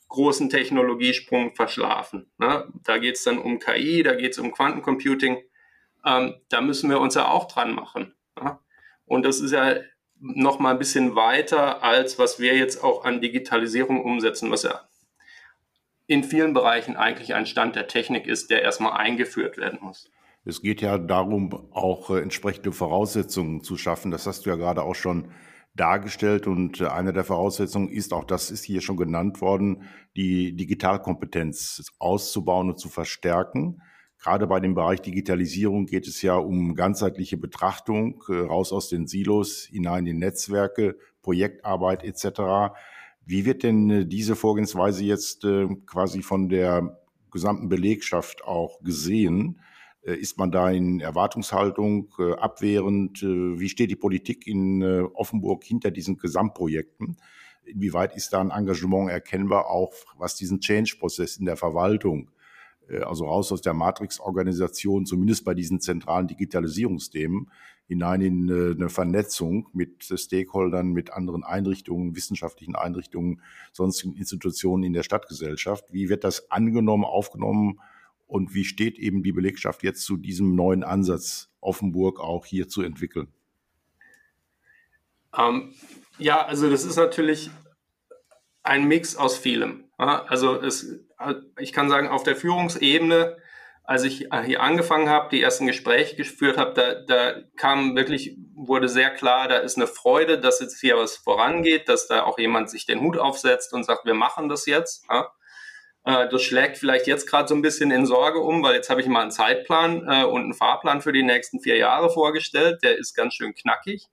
großen 0.09 0.49
Technologiesprung 0.49 1.55
verschlafen. 1.55 2.29
Ne? 2.37 2.67
Da 2.83 2.97
geht 2.97 3.15
es 3.15 3.23
dann 3.23 3.37
um 3.37 3.59
KI, 3.59 4.03
da 4.03 4.15
geht 4.15 4.33
es 4.33 4.39
um 4.39 4.51
Quantencomputing. 4.51 5.37
Ähm, 6.05 6.35
da 6.49 6.59
müssen 6.59 6.89
wir 6.89 6.99
uns 6.99 7.15
ja 7.15 7.29
auch 7.29 7.47
dran 7.47 7.73
machen. 7.73 8.13
Ne? 8.41 8.59
Und 9.11 9.23
das 9.23 9.41
ist 9.41 9.51
ja 9.51 9.75
noch 10.21 10.59
mal 10.59 10.71
ein 10.71 10.77
bisschen 10.77 11.15
weiter, 11.17 11.83
als 11.83 12.17
was 12.17 12.39
wir 12.39 12.55
jetzt 12.55 12.81
auch 12.81 13.03
an 13.03 13.19
Digitalisierung 13.19 14.01
umsetzen, 14.01 14.49
was 14.51 14.63
ja 14.63 14.87
in 16.07 16.23
vielen 16.23 16.53
Bereichen 16.53 16.95
eigentlich 16.95 17.33
ein 17.33 17.45
Stand 17.45 17.75
der 17.75 17.89
Technik 17.89 18.25
ist, 18.25 18.49
der 18.49 18.61
erstmal 18.61 18.93
eingeführt 18.93 19.57
werden 19.57 19.79
muss. 19.81 20.09
Es 20.45 20.61
geht 20.61 20.79
ja 20.79 20.97
darum, 20.97 21.67
auch 21.73 22.09
äh, 22.09 22.21
entsprechende 22.21 22.71
Voraussetzungen 22.71 23.61
zu 23.61 23.75
schaffen. 23.75 24.11
Das 24.11 24.27
hast 24.27 24.45
du 24.45 24.49
ja 24.49 24.55
gerade 24.55 24.81
auch 24.81 24.95
schon 24.95 25.33
dargestellt. 25.75 26.47
Und 26.47 26.79
äh, 26.79 26.87
eine 26.87 27.11
der 27.11 27.25
Voraussetzungen 27.25 27.89
ist, 27.89 28.13
auch 28.13 28.23
das 28.23 28.49
ist 28.49 28.63
hier 28.63 28.79
schon 28.79 28.95
genannt 28.95 29.41
worden, 29.41 29.89
die 30.15 30.55
Digitalkompetenz 30.55 31.91
auszubauen 31.99 32.69
und 32.69 32.79
zu 32.79 32.87
verstärken. 32.87 33.81
Gerade 34.21 34.45
bei 34.45 34.59
dem 34.59 34.75
Bereich 34.75 35.01
Digitalisierung 35.01 35.87
geht 35.87 36.07
es 36.07 36.21
ja 36.21 36.35
um 36.35 36.75
ganzheitliche 36.75 37.37
Betrachtung, 37.37 38.23
äh, 38.29 38.33
raus 38.33 38.71
aus 38.71 38.87
den 38.87 39.07
Silos, 39.07 39.63
hinein 39.63 40.05
in 40.05 40.19
Netzwerke, 40.19 40.95
Projektarbeit 41.23 42.03
etc. 42.03 42.75
Wie 43.25 43.45
wird 43.45 43.63
denn 43.63 43.89
äh, 43.89 44.05
diese 44.05 44.35
Vorgehensweise 44.35 45.03
jetzt 45.03 45.43
äh, 45.43 45.67
quasi 45.87 46.21
von 46.21 46.49
der 46.49 47.01
gesamten 47.31 47.67
Belegschaft 47.67 48.43
auch 48.43 48.79
gesehen? 48.81 49.59
Ist 50.03 50.39
man 50.39 50.51
da 50.51 50.71
in 50.71 50.99
Erwartungshaltung 50.99 52.11
abwehrend? 52.39 53.21
Wie 53.21 53.69
steht 53.69 53.91
die 53.91 53.95
Politik 53.95 54.47
in 54.47 54.81
Offenburg 55.13 55.63
hinter 55.63 55.91
diesen 55.91 56.17
Gesamtprojekten? 56.17 57.17
Inwieweit 57.65 58.15
ist 58.15 58.33
da 58.33 58.41
ein 58.41 58.49
Engagement 58.49 59.11
erkennbar, 59.11 59.67
auch 59.67 59.93
was 60.17 60.35
diesen 60.35 60.59
Change-Prozess 60.59 61.37
in 61.37 61.45
der 61.45 61.55
Verwaltung, 61.55 62.31
also 62.99 63.25
raus 63.25 63.51
aus 63.51 63.61
der 63.61 63.73
Matrix-Organisation, 63.73 65.05
zumindest 65.05 65.45
bei 65.45 65.53
diesen 65.53 65.79
zentralen 65.79 66.27
Digitalisierungsthemen, 66.27 67.49
hinein 67.87 68.21
in 68.21 68.51
eine 68.51 68.89
Vernetzung 68.89 69.67
mit 69.73 70.03
Stakeholdern, 70.03 70.93
mit 70.93 71.11
anderen 71.11 71.43
Einrichtungen, 71.43 72.15
wissenschaftlichen 72.15 72.75
Einrichtungen, 72.75 73.41
sonstigen 73.73 74.15
Institutionen 74.15 74.83
in 74.83 74.93
der 74.93 75.03
Stadtgesellschaft. 75.03 75.91
Wie 75.91 76.07
wird 76.07 76.23
das 76.23 76.51
angenommen, 76.51 77.03
aufgenommen 77.03 77.81
und 78.27 78.53
wie 78.53 78.63
steht 78.63 78.97
eben 78.97 79.23
die 79.23 79.33
Belegschaft 79.33 79.83
jetzt 79.83 80.03
zu 80.03 80.15
diesem 80.15 80.55
neuen 80.55 80.83
Ansatz, 80.85 81.49
Offenburg 81.59 82.19
auch 82.19 82.45
hier 82.45 82.69
zu 82.69 82.81
entwickeln? 82.81 83.27
Ähm, 85.37 85.73
ja, 86.17 86.45
also 86.45 86.69
das 86.69 86.85
ist 86.85 86.95
natürlich 86.95 87.51
ein 88.63 88.87
Mix 88.87 89.15
aus 89.15 89.37
vielem. 89.37 89.83
Also 89.97 90.55
es, 90.61 90.99
ich 91.59 91.73
kann 91.73 91.89
sagen, 91.89 92.07
auf 92.07 92.23
der 92.23 92.35
Führungsebene, 92.35 93.37
als 93.83 94.03
ich 94.03 94.27
hier 94.45 94.61
angefangen 94.61 95.09
habe, 95.09 95.29
die 95.29 95.41
ersten 95.41 95.67
Gespräche 95.67 96.15
geführt 96.15 96.57
habe, 96.57 96.73
da, 96.73 96.93
da 96.93 97.41
kam 97.57 97.95
wirklich, 97.95 98.37
wurde 98.55 98.87
sehr 98.87 99.09
klar, 99.09 99.47
da 99.47 99.57
ist 99.57 99.77
eine 99.77 99.87
Freude, 99.87 100.39
dass 100.39 100.59
jetzt 100.59 100.79
hier 100.79 100.97
was 100.97 101.17
vorangeht, 101.17 101.89
dass 101.89 102.07
da 102.07 102.23
auch 102.23 102.37
jemand 102.37 102.69
sich 102.69 102.85
den 102.85 103.01
Hut 103.01 103.17
aufsetzt 103.17 103.73
und 103.73 103.83
sagt, 103.83 104.05
wir 104.05 104.13
machen 104.13 104.49
das 104.49 104.65
jetzt. 104.65 105.05
Ja? 105.09 105.31
Äh, 106.03 106.29
das 106.29 106.41
schlägt 106.41 106.77
vielleicht 106.77 107.07
jetzt 107.07 107.27
gerade 107.29 107.47
so 107.47 107.55
ein 107.55 107.61
bisschen 107.61 107.91
in 107.91 108.05
Sorge 108.05 108.39
um, 108.39 108.63
weil 108.63 108.75
jetzt 108.75 108.89
habe 108.89 109.01
ich 109.01 109.07
mal 109.07 109.21
einen 109.21 109.31
Zeitplan 109.31 110.07
äh, 110.07 110.23
und 110.23 110.43
einen 110.43 110.53
Fahrplan 110.53 111.01
für 111.01 111.13
die 111.13 111.23
nächsten 111.23 111.59
vier 111.59 111.77
Jahre 111.77 112.09
vorgestellt. 112.09 112.81
Der 112.83 112.97
ist 112.97 113.15
ganz 113.15 113.33
schön 113.35 113.53
knackig. 113.53 114.07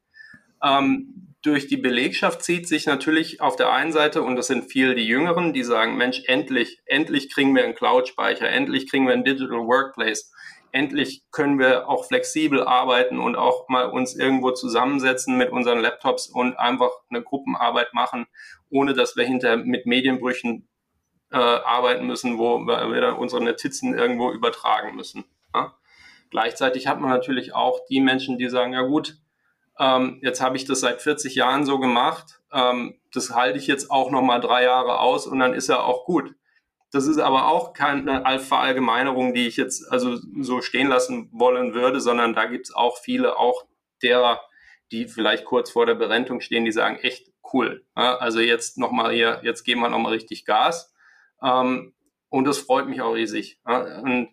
Ähm, 0.62 1.27
durch 1.48 1.66
die 1.66 1.76
Belegschaft 1.76 2.42
zieht 2.42 2.68
sich 2.68 2.86
natürlich 2.86 3.40
auf 3.40 3.56
der 3.56 3.72
einen 3.72 3.92
Seite, 3.92 4.22
und 4.22 4.36
das 4.36 4.46
sind 4.46 4.70
viel 4.70 4.94
die 4.94 5.06
Jüngeren, 5.06 5.52
die 5.52 5.64
sagen, 5.64 5.96
Mensch, 5.96 6.22
endlich, 6.26 6.80
endlich 6.84 7.30
kriegen 7.30 7.54
wir 7.54 7.64
einen 7.64 7.74
Cloud-Speicher, 7.74 8.48
endlich 8.48 8.90
kriegen 8.90 9.06
wir 9.06 9.14
ein 9.14 9.24
Digital 9.24 9.66
Workplace, 9.66 10.30
endlich 10.72 11.22
können 11.30 11.58
wir 11.58 11.88
auch 11.88 12.06
flexibel 12.06 12.62
arbeiten 12.62 13.18
und 13.18 13.36
auch 13.36 13.68
mal 13.68 13.86
uns 13.86 14.14
irgendwo 14.14 14.50
zusammensetzen 14.50 15.36
mit 15.36 15.50
unseren 15.50 15.80
Laptops 15.80 16.28
und 16.28 16.58
einfach 16.58 16.90
eine 17.10 17.22
Gruppenarbeit 17.22 17.94
machen, 17.94 18.26
ohne 18.70 18.94
dass 18.94 19.16
wir 19.16 19.24
hinter 19.24 19.56
mit 19.56 19.86
Medienbrüchen 19.86 20.68
äh, 21.32 21.36
arbeiten 21.36 22.06
müssen, 22.06 22.38
wo 22.38 22.66
wir 22.66 23.00
dann 23.00 23.16
unsere 23.16 23.42
Notizen 23.42 23.94
irgendwo 23.94 24.30
übertragen 24.30 24.94
müssen. 24.94 25.24
Ja? 25.54 25.74
Gleichzeitig 26.30 26.86
hat 26.86 27.00
man 27.00 27.10
natürlich 27.10 27.54
auch 27.54 27.80
die 27.88 28.00
Menschen, 28.00 28.38
die 28.38 28.48
sagen, 28.48 28.74
ja 28.74 28.82
gut, 28.82 29.16
ähm, 29.78 30.18
jetzt 30.22 30.40
habe 30.40 30.56
ich 30.56 30.64
das 30.64 30.80
seit 30.80 31.00
40 31.02 31.34
Jahren 31.34 31.64
so 31.64 31.78
gemacht, 31.78 32.40
ähm, 32.52 32.98
das 33.12 33.34
halte 33.34 33.58
ich 33.58 33.66
jetzt 33.66 33.90
auch 33.90 34.10
noch 34.10 34.22
mal 34.22 34.40
drei 34.40 34.64
Jahre 34.64 35.00
aus 35.00 35.26
und 35.26 35.38
dann 35.38 35.54
ist 35.54 35.68
ja 35.68 35.80
auch 35.80 36.04
gut. 36.04 36.34
Das 36.90 37.06
ist 37.06 37.18
aber 37.18 37.48
auch 37.48 37.74
keine 37.74 38.24
Verallgemeinerung, 38.40 39.34
die 39.34 39.46
ich 39.46 39.56
jetzt 39.58 39.90
also 39.92 40.18
so 40.40 40.62
stehen 40.62 40.88
lassen 40.88 41.28
wollen 41.32 41.74
würde, 41.74 42.00
sondern 42.00 42.34
da 42.34 42.46
gibt 42.46 42.66
es 42.66 42.74
auch 42.74 42.98
viele, 42.98 43.36
auch 43.36 43.66
derer, 44.02 44.40
die 44.90 45.06
vielleicht 45.06 45.44
kurz 45.44 45.70
vor 45.70 45.84
der 45.84 45.96
Berentung 45.96 46.40
stehen, 46.40 46.64
die 46.64 46.72
sagen, 46.72 46.96
echt 46.96 47.30
cool. 47.52 47.84
Also 47.94 48.40
jetzt 48.40 48.78
nochmal 48.78 49.12
hier, 49.12 49.40
jetzt 49.42 49.64
geben 49.64 49.82
wir 49.82 49.90
nochmal 49.90 50.12
richtig 50.12 50.46
Gas. 50.46 50.94
Ähm, 51.42 51.94
und 52.30 52.46
das 52.46 52.58
freut 52.58 52.88
mich 52.88 53.02
auch 53.02 53.14
riesig. 53.14 53.60
Und 53.64 54.30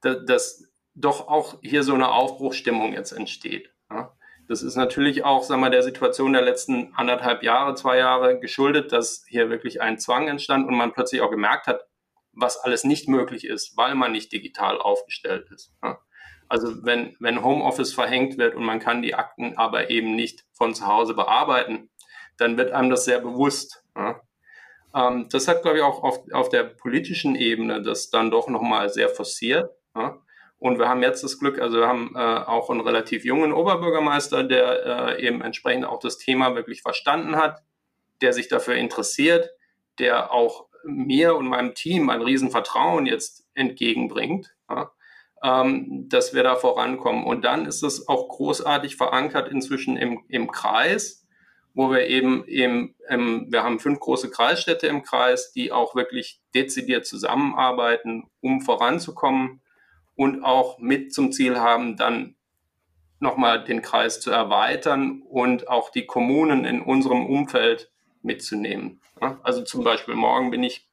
dass 0.00 0.64
doch 0.94 1.28
auch 1.28 1.58
hier 1.62 1.82
so 1.84 1.94
eine 1.94 2.10
Aufbruchsstimmung 2.10 2.92
jetzt 2.92 3.12
entsteht. 3.12 3.71
Das 4.48 4.62
ist 4.62 4.76
natürlich 4.76 5.24
auch, 5.24 5.44
sagen 5.44 5.62
wir, 5.62 5.70
der 5.70 5.82
Situation 5.82 6.32
der 6.32 6.42
letzten 6.42 6.92
anderthalb 6.94 7.42
Jahre, 7.42 7.74
zwei 7.74 7.98
Jahre 7.98 8.38
geschuldet, 8.38 8.92
dass 8.92 9.24
hier 9.28 9.50
wirklich 9.50 9.80
ein 9.80 9.98
Zwang 9.98 10.28
entstand 10.28 10.66
und 10.66 10.76
man 10.76 10.92
plötzlich 10.92 11.20
auch 11.20 11.30
gemerkt 11.30 11.66
hat, 11.66 11.86
was 12.32 12.58
alles 12.58 12.84
nicht 12.84 13.08
möglich 13.08 13.46
ist, 13.46 13.76
weil 13.76 13.94
man 13.94 14.12
nicht 14.12 14.32
digital 14.32 14.78
aufgestellt 14.78 15.48
ist. 15.50 15.72
Also 16.48 16.84
wenn, 16.84 17.16
wenn 17.20 17.42
Homeoffice 17.42 17.94
verhängt 17.94 18.36
wird 18.36 18.54
und 18.54 18.64
man 18.64 18.80
kann 18.80 19.02
die 19.02 19.14
Akten 19.14 19.56
aber 19.56 19.90
eben 19.90 20.14
nicht 20.14 20.44
von 20.52 20.74
zu 20.74 20.86
Hause 20.86 21.14
bearbeiten, 21.14 21.90
dann 22.36 22.56
wird 22.56 22.72
einem 22.72 22.90
das 22.90 23.04
sehr 23.04 23.20
bewusst. 23.20 23.84
Ähm, 24.94 25.28
das 25.30 25.48
hat, 25.48 25.62
glaube 25.62 25.78
ich, 25.78 25.82
auch 25.82 26.02
auf, 26.02 26.20
auf 26.32 26.48
der 26.48 26.64
politischen 26.64 27.36
Ebene 27.36 27.82
das 27.82 28.10
dann 28.10 28.30
doch 28.30 28.48
nochmal 28.48 28.90
sehr 28.90 29.08
forciert. 29.08 29.70
Ja? 29.94 30.21
Und 30.62 30.78
wir 30.78 30.88
haben 30.88 31.02
jetzt 31.02 31.24
das 31.24 31.40
Glück, 31.40 31.60
also 31.60 31.78
wir 31.78 31.88
haben 31.88 32.12
äh, 32.14 32.20
auch 32.20 32.70
einen 32.70 32.82
relativ 32.82 33.24
jungen 33.24 33.52
Oberbürgermeister, 33.52 34.44
der 34.44 35.16
äh, 35.18 35.26
eben 35.26 35.42
entsprechend 35.42 35.84
auch 35.84 35.98
das 35.98 36.18
Thema 36.18 36.54
wirklich 36.54 36.82
verstanden 36.82 37.34
hat, 37.34 37.64
der 38.20 38.32
sich 38.32 38.46
dafür 38.46 38.76
interessiert, 38.76 39.50
der 39.98 40.30
auch 40.30 40.68
mir 40.84 41.34
und 41.34 41.48
meinem 41.48 41.74
Team 41.74 42.10
ein 42.10 42.22
Riesenvertrauen 42.22 43.06
jetzt 43.06 43.44
entgegenbringt, 43.54 44.54
ja? 44.70 44.92
ähm, 45.42 46.08
dass 46.08 46.32
wir 46.32 46.44
da 46.44 46.54
vorankommen. 46.54 47.24
Und 47.24 47.44
dann 47.44 47.66
ist 47.66 47.82
es 47.82 48.06
auch 48.06 48.28
großartig 48.28 48.94
verankert 48.94 49.48
inzwischen 49.48 49.96
im, 49.96 50.20
im 50.28 50.52
Kreis 50.52 51.26
wo 51.74 51.90
wir 51.90 52.06
eben, 52.06 52.46
eben 52.48 52.94
ähm, 53.08 53.46
wir 53.48 53.62
haben 53.62 53.80
fünf 53.80 53.98
große 53.98 54.30
Kreisstädte 54.30 54.88
im 54.88 55.02
Kreis, 55.02 55.52
die 55.52 55.72
auch 55.72 55.94
wirklich 55.94 56.42
dezidiert 56.54 57.06
zusammenarbeiten, 57.06 58.24
um 58.42 58.60
voranzukommen 58.60 59.61
und 60.16 60.44
auch 60.44 60.78
mit 60.78 61.12
zum 61.12 61.32
Ziel 61.32 61.58
haben, 61.58 61.96
dann 61.96 62.36
nochmal 63.20 63.64
den 63.64 63.82
Kreis 63.82 64.20
zu 64.20 64.30
erweitern 64.30 65.22
und 65.22 65.68
auch 65.68 65.90
die 65.90 66.06
Kommunen 66.06 66.64
in 66.64 66.82
unserem 66.82 67.26
Umfeld 67.26 67.90
mitzunehmen. 68.22 69.00
Also 69.42 69.62
zum 69.62 69.84
Beispiel 69.84 70.14
morgen 70.14 70.50
bin 70.50 70.64
ich 70.64 70.88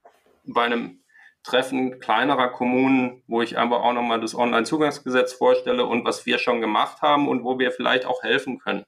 bei 0.46 0.64
einem 0.64 1.00
Treffen 1.44 2.00
kleinerer 2.00 2.50
Kommunen, 2.50 3.24
wo 3.28 3.42
ich 3.42 3.58
einfach 3.58 3.82
auch 3.82 3.94
nochmal 3.94 4.22
das 4.22 4.36
Online-Zugangsgesetz 4.36 5.34
vorstelle 5.34 5.86
und 5.86 6.06
was 6.06 6.26
wir 6.26 6.38
schon 6.38 6.62
gemacht 6.62 7.02
haben 7.02 7.28
und 7.28 7.44
wo 7.44 7.58
wir 7.58 7.72
vielleicht 7.72 8.06
auch 8.06 8.22
helfen 8.24 8.60
können. 8.60 8.84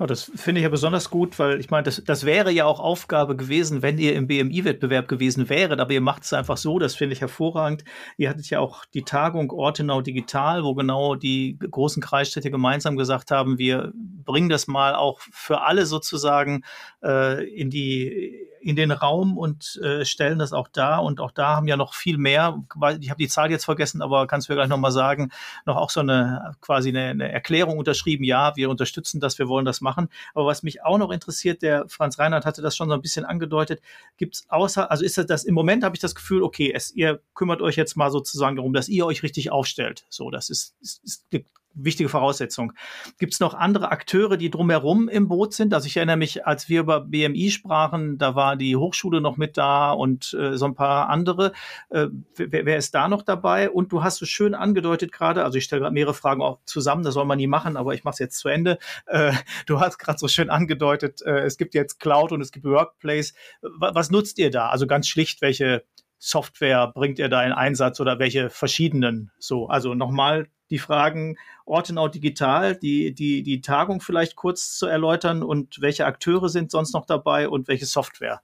Ja, 0.00 0.06
das 0.06 0.32
finde 0.34 0.60
ich 0.60 0.62
ja 0.62 0.70
besonders 0.70 1.10
gut, 1.10 1.38
weil 1.38 1.60
ich 1.60 1.68
meine, 1.68 1.82
das, 1.82 2.02
das 2.02 2.24
wäre 2.24 2.50
ja 2.50 2.64
auch 2.64 2.80
Aufgabe 2.80 3.36
gewesen, 3.36 3.82
wenn 3.82 3.98
ihr 3.98 4.14
im 4.14 4.28
BMI-Wettbewerb 4.28 5.08
gewesen 5.08 5.50
wäret, 5.50 5.78
aber 5.78 5.92
ihr 5.92 6.00
macht 6.00 6.22
es 6.22 6.32
einfach 6.32 6.56
so, 6.56 6.78
das 6.78 6.94
finde 6.94 7.12
ich 7.12 7.20
hervorragend. 7.20 7.84
Ihr 8.16 8.30
hattet 8.30 8.48
ja 8.48 8.60
auch 8.60 8.86
die 8.86 9.02
Tagung 9.02 9.50
Ortenau 9.50 10.00
Digital, 10.00 10.64
wo 10.64 10.74
genau 10.74 11.16
die 11.16 11.58
großen 11.58 12.02
Kreisstädte 12.02 12.50
gemeinsam 12.50 12.96
gesagt 12.96 13.30
haben, 13.30 13.58
wir 13.58 13.92
bringen 13.94 14.48
das 14.48 14.66
mal 14.66 14.94
auch 14.94 15.20
für 15.20 15.60
alle 15.60 15.84
sozusagen 15.84 16.64
äh, 17.04 17.44
in 17.44 17.68
die 17.68 18.48
in 18.60 18.76
den 18.76 18.90
Raum 18.90 19.38
und 19.38 19.80
äh, 19.82 20.04
stellen 20.04 20.38
das 20.38 20.52
auch 20.52 20.68
da. 20.68 20.98
Und 20.98 21.20
auch 21.20 21.30
da 21.30 21.56
haben 21.56 21.66
ja 21.66 21.76
noch 21.76 21.94
viel 21.94 22.18
mehr, 22.18 22.62
ich 23.00 23.10
habe 23.10 23.18
die 23.18 23.28
Zahl 23.28 23.50
jetzt 23.50 23.64
vergessen, 23.64 24.02
aber 24.02 24.26
kannst 24.26 24.48
du 24.48 24.52
mir 24.52 24.58
gleich 24.58 24.68
nochmal 24.68 24.92
sagen, 24.92 25.30
noch 25.66 25.76
auch 25.76 25.90
so 25.90 26.00
eine 26.00 26.54
quasi 26.60 26.90
eine, 26.90 27.06
eine 27.06 27.32
Erklärung 27.32 27.78
unterschrieben, 27.78 28.24
ja, 28.24 28.54
wir 28.56 28.70
unterstützen 28.70 29.20
das, 29.20 29.38
wir 29.38 29.48
wollen 29.48 29.64
das 29.64 29.80
machen. 29.80 29.89
Aber 30.34 30.46
was 30.46 30.62
mich 30.62 30.82
auch 30.82 30.98
noch 30.98 31.10
interessiert, 31.10 31.62
der 31.62 31.88
Franz 31.88 32.18
Reinhardt 32.18 32.46
hatte 32.46 32.62
das 32.62 32.76
schon 32.76 32.88
so 32.88 32.94
ein 32.94 33.02
bisschen 33.02 33.24
angedeutet, 33.24 33.80
gibt 34.16 34.36
es 34.36 34.46
außer, 34.48 34.90
also 34.90 35.04
ist 35.04 35.18
das, 35.18 35.26
das 35.26 35.44
im 35.44 35.54
Moment 35.54 35.84
habe 35.84 35.96
ich 35.96 36.00
das 36.00 36.14
Gefühl, 36.14 36.42
okay, 36.42 36.72
es, 36.74 36.92
ihr 36.92 37.22
kümmert 37.34 37.62
euch 37.62 37.76
jetzt 37.76 37.96
mal 37.96 38.10
sozusagen 38.10 38.56
darum, 38.56 38.72
dass 38.72 38.88
ihr 38.88 39.06
euch 39.06 39.22
richtig 39.22 39.50
aufstellt. 39.50 40.06
So, 40.08 40.30
das 40.30 40.50
ist, 40.50 40.76
ist, 40.80 41.02
ist 41.04 41.26
wichtige 41.74 42.08
Voraussetzung. 42.08 42.72
Gibt 43.18 43.32
es 43.32 43.40
noch 43.40 43.54
andere 43.54 43.90
Akteure, 43.90 44.36
die 44.36 44.50
drumherum 44.50 45.08
im 45.08 45.28
Boot 45.28 45.54
sind? 45.54 45.72
Also 45.74 45.86
ich 45.86 45.96
erinnere 45.96 46.16
mich, 46.16 46.46
als 46.46 46.68
wir 46.68 46.80
über 46.80 47.00
BMI 47.00 47.50
sprachen, 47.50 48.18
da 48.18 48.34
war 48.34 48.56
die 48.56 48.76
Hochschule 48.76 49.20
noch 49.20 49.36
mit 49.36 49.56
da 49.56 49.92
und 49.92 50.34
äh, 50.34 50.56
so 50.56 50.66
ein 50.66 50.74
paar 50.74 51.08
andere. 51.08 51.52
Äh, 51.90 52.08
wer, 52.36 52.66
wer, 52.66 52.76
ist 52.76 52.94
da 52.94 53.08
noch 53.08 53.22
dabei? 53.22 53.70
Und 53.70 53.92
du 53.92 54.02
hast 54.02 54.20
es 54.22 54.28
schön 54.28 54.54
angedeutet 54.54 55.12
gerade, 55.12 55.44
also 55.44 55.58
ich 55.58 55.64
stelle 55.64 55.82
gerade 55.82 55.94
mehrere 55.94 56.14
Fragen 56.14 56.42
auch 56.42 56.58
zusammen, 56.64 57.02
das 57.02 57.14
soll 57.14 57.24
man 57.24 57.38
nie 57.38 57.46
machen, 57.46 57.76
aber 57.76 57.94
ich 57.94 58.04
mache 58.04 58.14
es 58.14 58.18
jetzt 58.18 58.38
zu 58.38 58.48
Ende. 58.48 58.78
Äh, 59.06 59.32
du 59.66 59.80
hast 59.80 59.98
gerade 59.98 60.18
so 60.18 60.28
schön 60.28 60.50
angedeutet, 60.50 61.22
äh, 61.22 61.40
es 61.40 61.56
gibt 61.56 61.74
jetzt 61.74 62.00
Cloud 62.00 62.32
und 62.32 62.40
es 62.40 62.52
gibt 62.52 62.64
Workplace. 62.64 63.34
Was 63.62 64.10
nutzt 64.10 64.38
ihr 64.38 64.50
da? 64.50 64.68
Also 64.68 64.86
ganz 64.86 65.08
schlicht, 65.08 65.42
welche 65.42 65.84
Software 66.18 66.88
bringt 66.88 67.18
ihr 67.18 67.28
da 67.28 67.42
in 67.44 67.52
Einsatz 67.52 68.00
oder 68.00 68.18
welche 68.18 68.50
verschiedenen? 68.50 69.30
So, 69.38 69.68
also 69.68 69.94
nochmal 69.94 70.48
die 70.70 70.78
Fragen 70.78 71.36
Ortenau 71.64 72.08
Digital, 72.08 72.76
die, 72.76 73.12
die, 73.14 73.42
die 73.42 73.60
Tagung 73.60 74.00
vielleicht 74.00 74.36
kurz 74.36 74.76
zu 74.76 74.86
erläutern 74.86 75.42
und 75.42 75.80
welche 75.80 76.06
Akteure 76.06 76.48
sind 76.48 76.70
sonst 76.70 76.94
noch 76.94 77.06
dabei 77.06 77.48
und 77.48 77.68
welche 77.68 77.86
Software? 77.86 78.40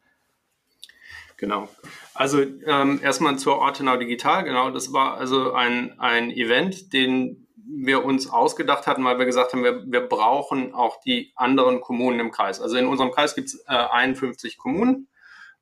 Genau. 1.37 1.68
Also 2.14 2.40
ähm, 2.40 3.00
erstmal 3.02 3.38
zur 3.38 3.59
Ortenau 3.59 3.97
Digital. 3.97 4.45
Genau, 4.45 4.71
das 4.71 4.92
war 4.92 5.18
also 5.18 5.52
ein, 5.52 5.99
ein 5.99 6.30
Event, 6.30 6.92
den 6.92 7.47
wir 7.68 8.04
uns 8.04 8.28
ausgedacht 8.30 8.87
hatten, 8.87 9.04
weil 9.04 9.18
wir 9.18 9.26
gesagt 9.26 9.52
haben, 9.52 9.64
wir, 9.64 9.85
wir 9.87 10.00
brauchen 10.00 10.73
auch 10.73 11.00
die 11.00 11.33
anderen 11.35 11.80
Kommunen 11.80 12.21
im 12.21 12.30
Kreis. 12.30 12.61
Also 12.61 12.76
in 12.76 12.87
unserem 12.87 13.11
Kreis 13.11 13.35
gibt 13.35 13.49
es 13.49 13.64
äh, 13.66 13.75
51 13.75 14.56
Kommunen. 14.56 15.09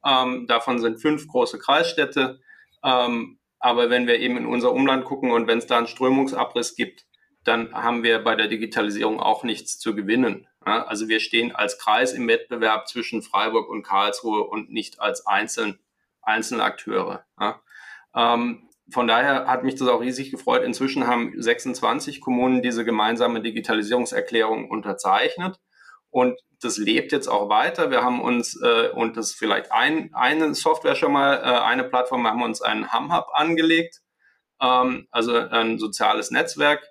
Ähm, 0.04 0.47
davon 0.47 0.78
sind 0.78 1.00
fünf 1.00 1.26
große 1.26 1.59
Kreisstädte. 1.59 2.40
Ähm, 2.85 3.38
Aber 3.64 3.88
wenn 3.88 4.06
wir 4.06 4.18
eben 4.18 4.37
in 4.37 4.44
unser 4.44 4.73
Umland 4.73 5.06
gucken 5.06 5.30
und 5.30 5.47
wenn 5.47 5.56
es 5.56 5.66
da 5.66 5.78
einen 5.78 5.87
Strömungsabriss 5.87 6.76
gibt, 6.76 7.06
dann 7.44 7.73
haben 7.73 8.02
wir 8.02 8.23
bei 8.23 8.37
der 8.37 8.47
Digitalisierung 8.47 9.21
auch 9.21 9.42
nichts 9.42 9.78
zu 9.78 9.94
gewinnen. 9.94 10.47
Also 10.61 11.09
wir 11.09 11.18
stehen 11.18 11.50
als 11.50 11.78
Kreis 11.78 12.12
im 12.12 12.28
Wettbewerb 12.28 12.87
zwischen 12.88 13.23
Freiburg 13.23 13.71
und 13.71 13.83
Karlsruhe 13.83 14.44
und 14.44 14.71
nicht 14.71 15.00
als 15.00 15.26
einzeln, 15.26 15.78
einzelne 16.21 16.62
Akteure. 16.62 17.25
Ähm, 18.14 18.68
von 18.90 19.06
daher 19.06 19.47
hat 19.47 19.64
mich 19.64 19.76
das 19.76 19.88
auch 19.88 20.02
riesig 20.02 20.30
gefreut. 20.30 20.62
Inzwischen 20.62 21.06
haben 21.06 21.33
26 21.35 22.21
Kommunen 22.21 22.61
diese 22.61 22.85
gemeinsame 22.85 23.40
Digitalisierungserklärung 23.40 24.68
unterzeichnet. 24.68 25.59
Und 26.11 26.38
das 26.64 26.78
lebt 26.78 27.12
jetzt 27.12 27.28
auch 27.28 27.49
weiter. 27.50 27.90
Wir 27.90 28.02
haben 28.02 28.23
uns, 28.23 28.61
äh, 28.61 28.88
und 28.94 29.16
das 29.16 29.30
ist 29.30 29.38
vielleicht 29.38 29.71
ein, 29.71 30.11
eine 30.14 30.54
Software 30.54 30.94
schon 30.94 31.12
mal, 31.12 31.37
äh, 31.37 31.61
eine 31.61 31.85
Plattform, 31.85 32.23
wir 32.23 32.30
haben 32.30 32.42
uns 32.42 32.62
einen 32.62 32.92
HumHub 32.92 33.26
angelegt, 33.35 34.00
ähm, 34.62 35.06
also 35.11 35.37
ein 35.37 35.78
soziales 35.78 36.30
Netzwerk. 36.30 36.83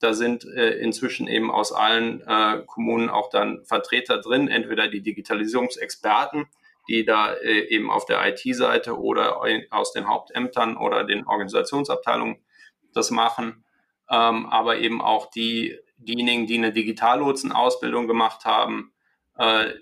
Da 0.00 0.14
sind 0.14 0.44
äh, 0.44 0.78
inzwischen 0.78 1.28
eben 1.28 1.50
aus 1.50 1.72
allen 1.72 2.22
äh, 2.22 2.62
Kommunen 2.66 3.08
auch 3.08 3.30
dann 3.30 3.64
Vertreter 3.66 4.18
drin, 4.18 4.48
entweder 4.48 4.88
die 4.88 5.02
Digitalisierungsexperten, 5.02 6.46
die 6.88 7.04
da 7.04 7.32
äh, 7.34 7.68
eben 7.68 7.90
auf 7.90 8.06
der 8.06 8.26
IT-Seite 8.26 8.98
oder 8.98 9.42
aus 9.70 9.92
den 9.92 10.08
Hauptämtern 10.08 10.76
oder 10.76 11.04
den 11.04 11.26
Organisationsabteilungen 11.26 12.38
das 12.94 13.10
machen, 13.12 13.64
ähm, 14.10 14.46
aber 14.46 14.78
eben 14.78 15.00
auch 15.00 15.30
die, 15.30 15.78
diejenigen, 15.98 16.46
die 16.46 16.58
eine 16.58 16.72
Digitallotsen-Ausbildung 16.72 18.08
gemacht 18.08 18.44
haben, 18.44 18.92
äh, 19.36 19.74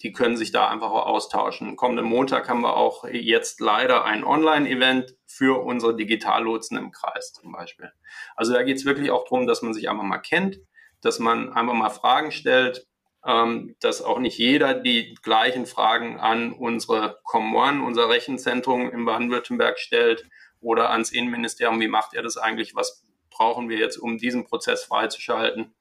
die 0.00 0.12
können 0.12 0.36
sich 0.36 0.52
da 0.52 0.68
einfach 0.68 0.90
auch 0.90 1.06
austauschen. 1.06 1.76
Kommenden 1.76 2.06
Montag 2.06 2.48
haben 2.48 2.60
wir 2.60 2.76
auch 2.76 3.04
jetzt 3.04 3.60
leider 3.60 4.04
ein 4.04 4.22
Online-Event 4.24 5.16
für 5.26 5.60
unsere 5.64 5.96
Digitallotsen 5.96 6.78
im 6.78 6.92
Kreis 6.92 7.32
zum 7.32 7.52
Beispiel. 7.52 7.92
Also 8.36 8.52
da 8.52 8.62
geht 8.62 8.76
es 8.76 8.84
wirklich 8.84 9.10
auch 9.10 9.24
darum, 9.24 9.46
dass 9.46 9.62
man 9.62 9.74
sich 9.74 9.88
einfach 9.90 10.04
mal 10.04 10.18
kennt, 10.18 10.60
dass 11.02 11.18
man 11.18 11.52
einfach 11.52 11.74
mal 11.74 11.90
Fragen 11.90 12.30
stellt, 12.30 12.86
ähm, 13.24 13.74
dass 13.80 14.00
auch 14.00 14.20
nicht 14.20 14.38
jeder 14.38 14.74
die 14.74 15.14
gleichen 15.22 15.66
Fragen 15.66 16.20
an 16.20 16.52
unsere 16.52 17.18
Common, 17.24 17.82
unser 17.82 18.08
Rechenzentrum 18.08 18.90
in 18.90 19.04
Baden-Württemberg 19.04 19.80
stellt 19.80 20.28
oder 20.60 20.90
ans 20.90 21.10
Innenministerium, 21.10 21.80
wie 21.80 21.88
macht 21.88 22.14
ihr 22.14 22.22
das 22.22 22.36
eigentlich, 22.36 22.76
was 22.76 23.04
brauchen 23.30 23.68
wir 23.68 23.78
jetzt, 23.78 23.96
um 23.96 24.18
diesen 24.18 24.44
Prozess 24.44 24.84
freizuschalten. 24.84 25.74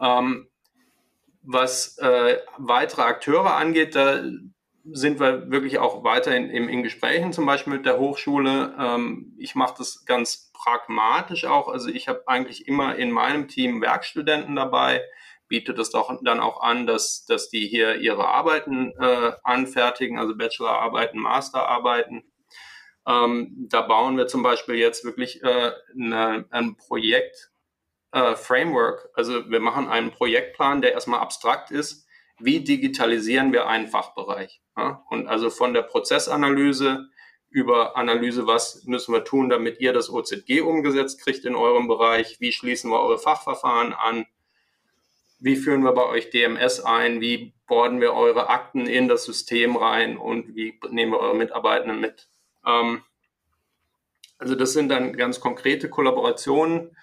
Ähm, 0.00 0.48
was 1.42 1.98
äh, 1.98 2.38
weitere 2.58 3.02
Akteure 3.02 3.54
angeht, 3.54 3.94
da 3.94 4.22
sind 4.84 5.20
wir 5.20 5.50
wirklich 5.50 5.78
auch 5.78 6.02
weiterhin 6.02 6.50
in, 6.50 6.68
in 6.68 6.82
Gesprächen, 6.82 7.32
zum 7.32 7.46
Beispiel 7.46 7.74
mit 7.74 7.86
der 7.86 7.98
Hochschule. 7.98 8.74
Ähm, 8.78 9.34
ich 9.38 9.54
mache 9.54 9.74
das 9.78 10.04
ganz 10.04 10.50
pragmatisch 10.52 11.44
auch. 11.44 11.68
Also 11.68 11.88
ich 11.88 12.08
habe 12.08 12.22
eigentlich 12.26 12.66
immer 12.66 12.96
in 12.96 13.10
meinem 13.10 13.48
Team 13.48 13.80
Werkstudenten 13.80 14.56
dabei, 14.56 15.02
bietet 15.48 15.78
es 15.78 15.90
doch 15.90 16.18
dann 16.22 16.40
auch 16.40 16.62
an, 16.62 16.86
dass, 16.86 17.24
dass 17.26 17.48
die 17.48 17.66
hier 17.66 17.96
ihre 17.96 18.26
Arbeiten 18.26 18.92
äh, 18.98 19.32
anfertigen, 19.44 20.18
also 20.18 20.36
Bachelorarbeiten, 20.36 21.20
Masterarbeiten. 21.20 22.24
Ähm, 23.06 23.68
da 23.68 23.82
bauen 23.82 24.16
wir 24.16 24.26
zum 24.28 24.42
Beispiel 24.42 24.76
jetzt 24.76 25.04
wirklich 25.04 25.42
äh, 25.42 25.72
eine, 25.94 26.46
ein 26.50 26.76
Projekt, 26.76 27.51
äh, 28.12 28.36
Framework. 28.36 29.10
Also 29.14 29.50
wir 29.50 29.60
machen 29.60 29.88
einen 29.88 30.10
Projektplan, 30.10 30.82
der 30.82 30.92
erstmal 30.92 31.20
abstrakt 31.20 31.70
ist. 31.70 32.06
Wie 32.38 32.60
digitalisieren 32.60 33.52
wir 33.52 33.66
einen 33.66 33.88
Fachbereich? 33.88 34.60
Ja? 34.76 35.04
Und 35.10 35.26
also 35.26 35.50
von 35.50 35.74
der 35.74 35.82
Prozessanalyse 35.82 37.08
über 37.50 37.96
Analyse, 37.96 38.46
was 38.46 38.84
müssen 38.84 39.12
wir 39.12 39.24
tun, 39.24 39.50
damit 39.50 39.80
ihr 39.80 39.92
das 39.92 40.10
OZG 40.10 40.62
umgesetzt 40.62 41.20
kriegt 41.20 41.44
in 41.44 41.54
eurem 41.54 41.86
Bereich? 41.86 42.40
Wie 42.40 42.52
schließen 42.52 42.90
wir 42.90 43.00
eure 43.00 43.18
Fachverfahren 43.18 43.92
an? 43.92 44.26
Wie 45.38 45.56
führen 45.56 45.82
wir 45.82 45.92
bei 45.92 46.06
euch 46.06 46.30
DMS 46.30 46.80
ein? 46.80 47.20
Wie 47.20 47.52
borden 47.66 48.00
wir 48.00 48.14
eure 48.14 48.48
Akten 48.48 48.86
in 48.86 49.08
das 49.08 49.24
System 49.24 49.76
rein? 49.76 50.16
Und 50.16 50.54
wie 50.54 50.78
nehmen 50.90 51.12
wir 51.12 51.20
eure 51.20 51.36
Mitarbeitenden 51.36 52.00
mit? 52.00 52.28
Ähm, 52.66 53.02
also 54.38 54.54
das 54.54 54.72
sind 54.72 54.88
dann 54.88 55.12
ganz 55.16 55.40
konkrete 55.40 55.90
Kollaborationen. 55.90 56.96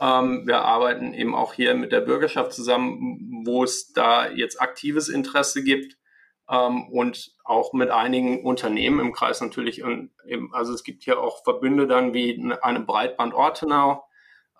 Ähm, 0.00 0.46
wir 0.46 0.62
arbeiten 0.62 1.14
eben 1.14 1.34
auch 1.34 1.54
hier 1.54 1.74
mit 1.74 1.92
der 1.92 2.00
Bürgerschaft 2.00 2.52
zusammen, 2.52 3.42
wo 3.46 3.64
es 3.64 3.92
da 3.92 4.28
jetzt 4.28 4.60
aktives 4.60 5.08
Interesse 5.08 5.64
gibt 5.64 5.96
ähm, 6.50 6.88
und 6.88 7.34
auch 7.44 7.72
mit 7.72 7.90
einigen 7.90 8.44
Unternehmen 8.44 9.00
im 9.00 9.12
Kreis 9.12 9.40
natürlich. 9.40 9.82
Und 9.82 10.10
eben, 10.26 10.54
also 10.54 10.72
es 10.72 10.84
gibt 10.84 11.02
hier 11.02 11.20
auch 11.20 11.42
Verbünde 11.44 11.86
dann 11.86 12.14
wie 12.14 12.52
eine 12.60 12.80
Breitband 12.80 13.34
Ortenau, 13.34 14.04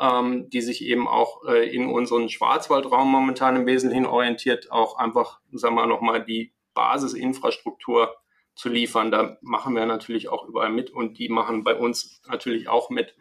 ähm, 0.00 0.48
die 0.50 0.60
sich 0.60 0.82
eben 0.84 1.06
auch 1.06 1.44
äh, 1.46 1.68
in 1.68 1.88
unseren 1.88 2.28
Schwarzwaldraum 2.28 3.10
momentan 3.10 3.56
im 3.56 3.66
Wesentlichen 3.66 4.06
orientiert, 4.06 4.70
auch 4.70 4.96
einfach, 4.96 5.40
sagen 5.52 5.74
wir 5.74 5.82
mal, 5.82 5.86
nochmal 5.86 6.24
die 6.24 6.54
Basisinfrastruktur 6.74 8.14
zu 8.54 8.68
liefern. 8.68 9.10
Da 9.10 9.36
machen 9.42 9.74
wir 9.74 9.86
natürlich 9.86 10.28
auch 10.28 10.46
überall 10.46 10.70
mit 10.70 10.90
und 10.90 11.18
die 11.18 11.28
machen 11.28 11.62
bei 11.62 11.74
uns 11.74 12.22
natürlich 12.26 12.68
auch 12.68 12.90
mit. 12.90 13.14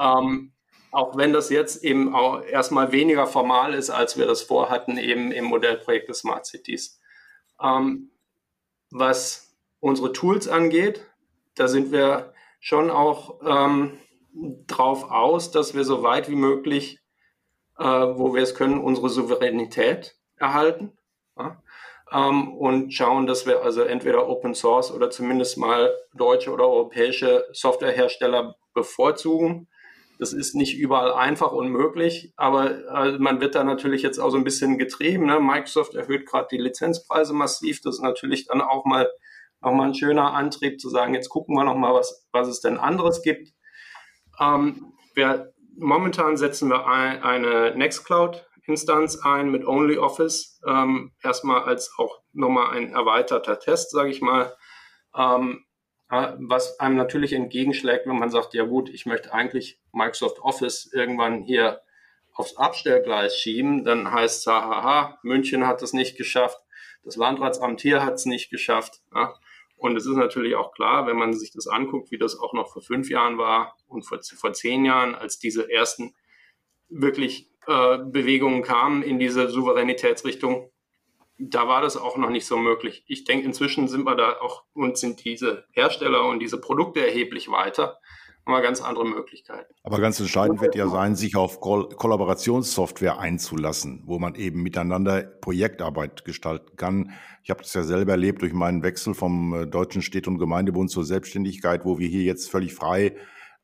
Ähm, 0.00 0.52
auch 0.96 1.14
wenn 1.14 1.34
das 1.34 1.50
jetzt 1.50 1.84
eben 1.84 2.14
auch 2.14 2.42
erstmal 2.42 2.90
weniger 2.90 3.26
formal 3.26 3.74
ist, 3.74 3.90
als 3.90 4.16
wir 4.16 4.26
das 4.26 4.40
vorhatten, 4.40 4.96
eben 4.96 5.30
im 5.30 5.44
Modellprojekt 5.44 6.08
des 6.08 6.20
Smart 6.20 6.46
Cities. 6.46 6.98
Ähm, 7.62 8.10
was 8.90 9.54
unsere 9.78 10.14
Tools 10.14 10.48
angeht, 10.48 11.02
da 11.54 11.68
sind 11.68 11.92
wir 11.92 12.32
schon 12.60 12.90
auch 12.90 13.40
ähm, 13.46 13.98
drauf 14.66 15.10
aus, 15.10 15.50
dass 15.50 15.74
wir 15.74 15.84
so 15.84 16.02
weit 16.02 16.30
wie 16.30 16.34
möglich, 16.34 16.98
äh, 17.78 17.84
wo 17.84 18.34
wir 18.34 18.42
es 18.42 18.54
können, 18.54 18.80
unsere 18.80 19.10
Souveränität 19.10 20.16
erhalten. 20.36 20.96
Ja? 21.36 21.62
Ähm, 22.10 22.56
und 22.56 22.94
schauen, 22.94 23.26
dass 23.26 23.44
wir 23.44 23.62
also 23.62 23.82
entweder 23.82 24.30
Open 24.30 24.54
Source 24.54 24.90
oder 24.90 25.10
zumindest 25.10 25.58
mal 25.58 25.94
deutsche 26.14 26.50
oder 26.50 26.66
europäische 26.66 27.44
Softwarehersteller 27.52 28.56
bevorzugen. 28.72 29.68
Das 30.18 30.32
ist 30.32 30.54
nicht 30.54 30.78
überall 30.78 31.12
einfach 31.12 31.52
und 31.52 31.68
möglich, 31.68 32.32
aber 32.36 32.86
äh, 32.88 33.18
man 33.18 33.40
wird 33.40 33.54
da 33.54 33.64
natürlich 33.64 34.02
jetzt 34.02 34.18
auch 34.18 34.30
so 34.30 34.38
ein 34.38 34.44
bisschen 34.44 34.78
getrieben. 34.78 35.26
Ne? 35.26 35.40
Microsoft 35.40 35.94
erhöht 35.94 36.26
gerade 36.26 36.48
die 36.50 36.58
Lizenzpreise 36.58 37.34
massiv. 37.34 37.80
Das 37.82 37.96
ist 37.96 38.02
natürlich 38.02 38.46
dann 38.46 38.62
auch 38.62 38.86
mal 38.86 39.10
nochmal 39.60 39.88
ein 39.88 39.94
schöner 39.94 40.32
Antrieb 40.32 40.80
zu 40.80 40.88
sagen, 40.88 41.14
jetzt 41.14 41.28
gucken 41.28 41.54
wir 41.54 41.64
nochmal, 41.64 41.92
was, 41.92 42.26
was 42.32 42.48
es 42.48 42.60
denn 42.60 42.78
anderes 42.78 43.22
gibt. 43.22 43.52
Ähm, 44.40 44.94
wir, 45.14 45.52
momentan 45.76 46.36
setzen 46.36 46.70
wir 46.70 46.86
ein, 46.86 47.22
eine 47.22 47.76
Nextcloud-Instanz 47.76 49.20
ein 49.22 49.50
mit 49.50 49.66
OnlyOffice. 49.66 50.60
Ähm, 50.66 51.12
erstmal 51.22 51.64
als 51.64 51.92
auch 51.98 52.22
nochmal 52.32 52.76
ein 52.76 52.92
erweiterter 52.92 53.58
Test, 53.58 53.90
sage 53.90 54.10
ich 54.10 54.22
mal. 54.22 54.54
Ähm, 55.14 55.65
was 56.08 56.78
einem 56.78 56.96
natürlich 56.96 57.32
entgegenschlägt, 57.32 58.06
wenn 58.06 58.18
man 58.18 58.30
sagt, 58.30 58.54
ja 58.54 58.64
gut, 58.64 58.88
ich 58.88 59.06
möchte 59.06 59.32
eigentlich 59.32 59.80
Microsoft 59.92 60.38
Office 60.40 60.90
irgendwann 60.92 61.42
hier 61.42 61.82
aufs 62.32 62.56
Abstellgleis 62.56 63.36
schieben, 63.36 63.84
dann 63.84 64.10
heißt 64.12 64.40
es, 64.40 64.46
haha, 64.46 65.18
München 65.22 65.66
hat 65.66 65.82
es 65.82 65.92
nicht 65.92 66.16
geschafft, 66.16 66.58
das 67.02 67.16
Landratsamt 67.16 67.80
hier 67.80 68.04
hat 68.04 68.14
es 68.14 68.26
nicht 68.26 68.50
geschafft. 68.50 69.00
Ja. 69.14 69.34
Und 69.78 69.96
es 69.96 70.06
ist 70.06 70.16
natürlich 70.16 70.54
auch 70.54 70.72
klar, 70.72 71.06
wenn 71.06 71.16
man 71.16 71.34
sich 71.34 71.52
das 71.52 71.66
anguckt, 71.66 72.10
wie 72.10 72.18
das 72.18 72.38
auch 72.38 72.52
noch 72.52 72.72
vor 72.72 72.82
fünf 72.82 73.10
Jahren 73.10 73.38
war 73.38 73.76
und 73.88 74.02
vor, 74.02 74.18
vor 74.22 74.52
zehn 74.52 74.84
Jahren, 74.84 75.14
als 75.14 75.38
diese 75.38 75.70
ersten 75.70 76.14
wirklich 76.88 77.50
äh, 77.66 77.98
Bewegungen 77.98 78.62
kamen 78.62 79.02
in 79.02 79.18
diese 79.18 79.48
Souveränitätsrichtung, 79.48 80.70
da 81.38 81.68
war 81.68 81.82
das 81.82 81.96
auch 81.96 82.16
noch 82.16 82.30
nicht 82.30 82.46
so 82.46 82.56
möglich. 82.56 83.04
Ich 83.06 83.24
denke, 83.24 83.44
inzwischen 83.44 83.88
sind 83.88 84.04
wir 84.04 84.16
da 84.16 84.40
auch 84.40 84.64
und 84.72 84.96
sind 84.96 85.24
diese 85.24 85.64
Hersteller 85.72 86.26
und 86.26 86.40
diese 86.40 86.60
Produkte 86.60 87.06
erheblich 87.06 87.50
weiter. 87.50 87.98
Haben 88.46 88.62
ganz 88.62 88.80
andere 88.80 89.04
Möglichkeiten. 89.04 89.74
Aber 89.82 89.98
ganz 89.98 90.20
entscheidend 90.20 90.60
wird 90.60 90.76
ja 90.76 90.86
sein, 90.86 91.16
sich 91.16 91.34
auf 91.34 91.58
Kollaborationssoftware 91.60 93.18
einzulassen, 93.18 94.04
wo 94.06 94.20
man 94.20 94.36
eben 94.36 94.62
miteinander 94.62 95.22
Projektarbeit 95.22 96.24
gestalten 96.24 96.76
kann. 96.76 97.10
Ich 97.42 97.50
habe 97.50 97.62
das 97.62 97.74
ja 97.74 97.82
selber 97.82 98.12
erlebt 98.12 98.42
durch 98.42 98.52
meinen 98.52 98.84
Wechsel 98.84 99.14
vom 99.14 99.52
äh, 99.52 99.66
Deutschen 99.66 100.00
Städte- 100.00 100.30
und 100.30 100.38
Gemeindebund 100.38 100.90
zur 100.90 101.02
Selbstständigkeit, 101.02 101.84
wo 101.84 101.98
wir 101.98 102.06
hier 102.06 102.22
jetzt 102.22 102.48
völlig 102.48 102.72
frei 102.72 103.16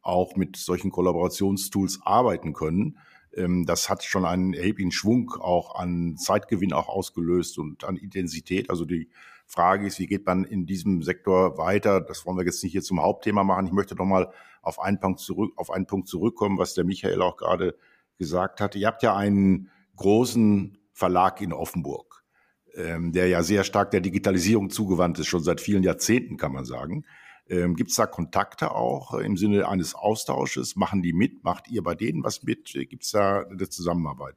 auch 0.03 0.35
mit 0.35 0.57
solchen 0.57 0.91
Kollaborationstools 0.91 2.01
arbeiten 2.03 2.53
können. 2.53 2.99
Ähm, 3.35 3.66
das 3.66 3.88
hat 3.88 4.05
schon 4.05 4.25
einen 4.25 4.55
erheblichen 4.55 4.92
Schwung 4.92 5.33
auch 5.40 5.75
an 5.75 6.16
Zeitgewinn 6.16 6.73
auch 6.73 6.88
ausgelöst 6.88 7.59
und 7.59 7.85
an 7.85 7.97
Intensität. 7.97 8.71
Also 8.71 8.85
die 8.85 9.11
Frage 9.47 9.87
ist, 9.87 9.99
wie 9.99 10.07
geht 10.07 10.27
man 10.27 10.45
in 10.45 10.66
diesem 10.66 11.03
Sektor 11.03 11.59
weiter? 11.59 12.01
Das 12.01 12.25
wollen 12.25 12.38
wir 12.38 12.45
jetzt 12.45 12.62
nicht 12.62 12.73
hier 12.73 12.83
zum 12.83 13.03
Hauptthema 13.03 13.45
machen. 13.45 13.66
Ich 13.66 13.73
möchte 13.73 13.95
noch 13.95 14.07
mal 14.07 14.33
auf 14.62 14.81
einen 14.81 15.01
Punkt 15.01 15.21
auf 15.57 15.71
einen 15.71 15.87
Punkt 15.87 16.09
zurückkommen, 16.09 16.59
was 16.59 16.75
der 16.75 16.85
Michael 16.85 17.21
auch 17.21 17.37
gerade 17.37 17.77
gesagt 18.18 18.61
hatte. 18.61 18.79
Ihr 18.79 18.87
habt 18.87 19.03
ja 19.03 19.16
einen 19.16 19.71
großen 19.97 20.79
Verlag 20.92 21.40
in 21.40 21.53
Offenburg, 21.53 22.25
ähm, 22.75 23.12
der 23.12 23.29
ja 23.29 23.42
sehr 23.42 23.64
stark 23.64 23.90
der 23.90 24.01
Digitalisierung 24.01 24.71
zugewandt 24.71 25.18
ist, 25.18 25.27
schon 25.27 25.42
seit 25.42 25.61
vielen 25.61 25.83
Jahrzehnten, 25.83 26.37
kann 26.37 26.53
man 26.53 26.64
sagen. 26.64 27.05
Ähm, 27.48 27.74
Gibt 27.76 27.90
es 27.90 27.96
da 27.96 28.07
Kontakte 28.07 28.70
auch 28.70 29.14
im 29.14 29.37
Sinne 29.37 29.68
eines 29.68 29.94
Austausches? 29.94 30.76
Machen 30.76 31.02
die 31.02 31.12
mit? 31.12 31.44
Macht 31.44 31.68
ihr 31.68 31.83
bei 31.83 31.94
denen 31.94 32.24
was 32.24 32.42
mit? 32.42 32.72
Gibt 32.72 33.02
es 33.02 33.11
da 33.11 33.42
eine 33.42 33.68
Zusammenarbeit? 33.68 34.37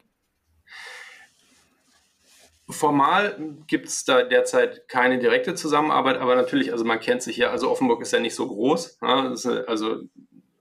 Formal 2.68 3.38
gibt 3.68 3.88
es 3.88 4.06
da 4.06 4.24
derzeit 4.24 4.88
keine 4.88 5.20
direkte 5.20 5.54
Zusammenarbeit, 5.54 6.18
aber 6.18 6.36
natürlich, 6.36 6.72
also 6.72 6.84
man 6.84 7.00
kennt 7.00 7.22
sich 7.22 7.38
ja, 7.38 7.52
also 7.52 7.70
Offenburg 7.70 8.02
ist 8.02 8.12
ja 8.12 8.20
nicht 8.20 8.34
so 8.34 8.48
groß, 8.48 8.98
ja, 9.04 9.36
also 9.68 10.00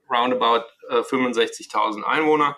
roundabout 0.07 0.65
äh, 0.89 0.99
65.000 0.99 2.03
Einwohner. 2.03 2.57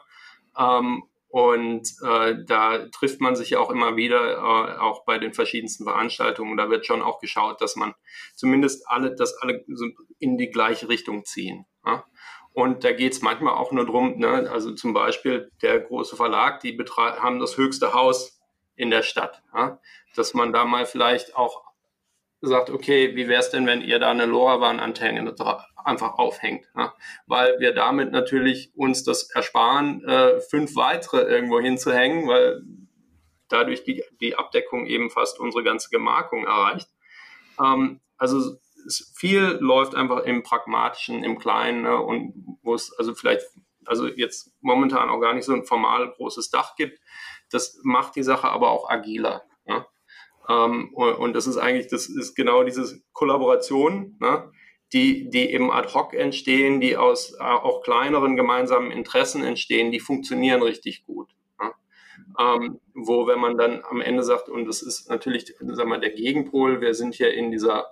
Ähm, 0.58 1.04
und 1.30 1.88
äh, 2.04 2.36
da 2.46 2.88
trifft 2.88 3.20
man 3.20 3.36
sich 3.36 3.52
ja 3.52 3.60
auch 3.60 3.70
immer 3.70 3.98
wieder, 3.98 4.38
äh, 4.38 4.80
auch 4.80 5.04
bei 5.06 5.20
den 5.20 5.34
verschiedensten 5.34 5.84
Veranstaltungen. 5.84 6.56
Da 6.56 6.70
wird 6.70 6.86
schon 6.86 7.02
auch 7.02 7.20
geschaut, 7.20 7.62
dass 7.62 7.76
man 7.76 7.94
zumindest 8.36 8.88
alle, 8.88 9.14
dass 9.14 9.38
alle 9.42 9.66
in 10.20 10.38
die 10.38 10.50
gleiche 10.50 10.88
Richtung 10.88 11.26
ziehen. 11.26 11.66
Ja? 11.86 12.06
Und 12.54 12.84
da 12.84 12.94
geht 12.94 13.12
es 13.12 13.22
manchmal 13.22 13.54
auch 13.54 13.72
nur 13.72 13.86
drum, 13.86 14.18
ne, 14.18 14.50
also 14.50 14.74
zum 14.74 14.94
Beispiel 14.94 15.52
der 15.62 15.80
große 15.82 16.16
Verlag, 16.16 16.62
die 16.62 16.78
haben 16.98 17.40
das 17.40 17.58
höchste 17.58 17.94
Haus 17.94 18.40
in 18.76 18.90
der 18.90 19.04
Stadt. 19.04 19.44
Ja? 19.54 19.80
Dass 20.16 20.34
man 20.34 20.54
da 20.54 20.64
mal 20.64 20.86
vielleicht 20.86 21.36
auch 21.36 21.67
sagt, 22.42 22.70
okay, 22.70 23.16
wie 23.16 23.28
wäre 23.28 23.40
es 23.40 23.50
denn, 23.50 23.66
wenn 23.66 23.82
ihr 23.82 24.00
da 24.00 24.12
eine 24.12 24.26
LoRaWAN-Antenne 24.26 25.36
einfach 25.84 26.14
aufhängt? 26.14 26.66
Ja? 26.76 26.94
Weil 27.26 27.60
wir 27.60 27.74
damit 27.74 28.12
natürlich 28.12 28.72
uns 28.76 29.04
das 29.04 29.30
ersparen, 29.32 30.04
äh, 30.06 30.40
fünf 30.42 30.76
weitere 30.76 31.22
irgendwo 31.22 31.60
hinzuhängen, 31.60 32.28
weil 32.28 32.62
dadurch 33.50 33.84
die, 33.84 34.04
die 34.22 34.36
Abdeckung 34.36 34.86
eben 34.86 35.10
fast 35.10 35.40
unsere 35.40 35.64
ganze 35.64 35.90
Gemarkung 35.90 36.46
erreicht. 36.46 36.90
Ähm, 37.60 38.02
also 38.18 38.58
viel 39.16 39.58
läuft 39.60 39.96
einfach 39.96 40.24
im 40.24 40.44
Pragmatischen, 40.44 41.24
im 41.24 41.38
Kleinen 41.40 41.82
ne? 41.82 42.00
und 42.00 42.58
wo 42.62 42.74
es 42.74 42.94
also 42.98 43.14
vielleicht, 43.14 43.42
also 43.86 44.08
jetzt 44.08 44.54
momentan 44.62 45.10
auch 45.10 45.20
gar 45.20 45.34
nicht 45.34 45.46
so 45.46 45.54
ein 45.54 45.66
formal 45.66 46.12
großes 46.12 46.50
Dach 46.50 46.76
gibt, 46.76 47.00
das 47.52 47.80
macht 47.84 48.16
die 48.16 48.24
Sache 48.24 48.50
aber 48.50 48.70
auch 48.70 48.90
agiler. 48.90 49.44
Ja? 49.66 49.88
Ähm, 50.50 50.94
und 50.94 51.34
das 51.34 51.48
ist 51.48 51.58
eigentlich, 51.58 51.88
das 51.88 52.08
ist 52.08 52.36
genau 52.36 52.64
diese 52.64 53.02
Kollaboration, 53.14 54.16
ne? 54.20 54.52
die, 54.94 55.30
die 55.30 55.52
eben 55.52 55.72
ad 55.72 55.94
hoc 55.94 56.14
entstehen, 56.14 56.80
die 56.80 56.96
aus 56.96 57.34
äh, 57.34 57.44
auch 57.44 57.82
kleineren 57.82 58.36
gemeinsamen 58.36 58.92
Interessen 58.92 59.44
entstehen, 59.44 59.92
die 59.92 60.00
funktionieren 60.00 60.62
richtig 60.62 61.06
gut. 61.06 61.30
Ja? 61.60 61.74
Ähm, 62.56 62.80
wo, 62.94 63.28
wenn 63.28 63.40
man 63.40 63.58
dann 63.58 63.84
am 63.90 64.00
Ende 64.00 64.24
sagt, 64.24 64.48
und 64.48 64.66
das 64.66 64.82
ist 64.82 65.10
natürlich 65.10 65.54
sagen 65.60 65.90
wir, 65.90 66.00
der 66.00 66.12
Gegenpol, 66.12 66.80
wir 66.80 66.94
sind 66.94 67.16
hier 67.16 67.34
in 67.34 67.52
dieser 67.52 67.88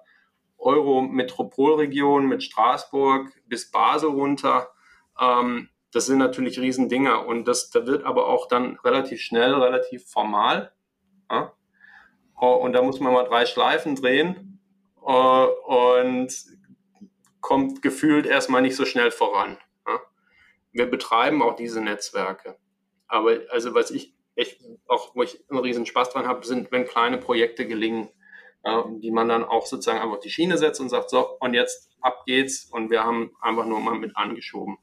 Euro-Metropolregion 0.57 2.27
mit 2.27 2.43
Straßburg 2.43 3.33
bis 3.47 3.69
Basel 3.71 4.09
runter, 4.09 4.69
ähm, 5.19 5.69
das 5.91 6.07
sind 6.07 6.17
natürlich 6.17 6.59
Riesendinger 6.59 7.25
und 7.25 7.45
das, 7.47 7.69
da 7.69 7.85
wird 7.85 8.03
aber 8.03 8.27
auch 8.27 8.47
dann 8.47 8.77
relativ 8.83 9.21
schnell, 9.21 9.53
relativ 9.53 10.05
formal. 10.05 10.73
Ja? 11.29 11.53
Oh, 12.39 12.53
und 12.53 12.73
da 12.73 12.81
muss 12.81 12.99
man 12.99 13.13
mal 13.13 13.23
drei 13.23 13.45
Schleifen 13.45 13.95
drehen 13.95 14.59
uh, 15.01 15.47
und 15.65 16.33
kommt 17.41 17.81
gefühlt 17.81 18.25
erstmal 18.25 18.61
nicht 18.61 18.75
so 18.75 18.85
schnell 18.85 19.11
voran. 19.11 19.57
Wir 20.71 20.89
betreiben 20.89 21.41
auch 21.41 21.55
diese 21.55 21.79
Netzwerke. 21.79 22.57
Aber 23.07 23.37
also 23.49 23.73
was 23.73 23.91
ich 23.91 24.13
echt 24.35 24.61
auch, 24.87 25.15
wo 25.15 25.23
ich 25.23 25.43
einen 25.49 25.59
riesen 25.59 25.85
Spaß 25.85 26.09
dran 26.09 26.27
habe, 26.27 26.45
sind, 26.45 26.71
wenn 26.71 26.85
kleine 26.85 27.17
Projekte 27.17 27.67
gelingen, 27.67 28.09
ja, 28.65 28.83
die 28.97 29.11
man 29.11 29.29
dann 29.29 29.43
auch 29.43 29.65
sozusagen 29.65 29.99
einfach 29.99 30.19
die 30.19 30.31
Schiene 30.31 30.57
setzt 30.57 30.81
und 30.81 30.89
sagt, 30.89 31.09
so, 31.09 31.37
und 31.39 31.53
jetzt 31.53 31.91
ab 32.01 32.23
geht's 32.25 32.65
und 32.65 32.89
wir 32.89 33.03
haben 33.03 33.31
einfach 33.41 33.65
nur 33.65 33.79
mal 33.79 33.95
mit 33.95 34.17
angeschoben. 34.17 34.77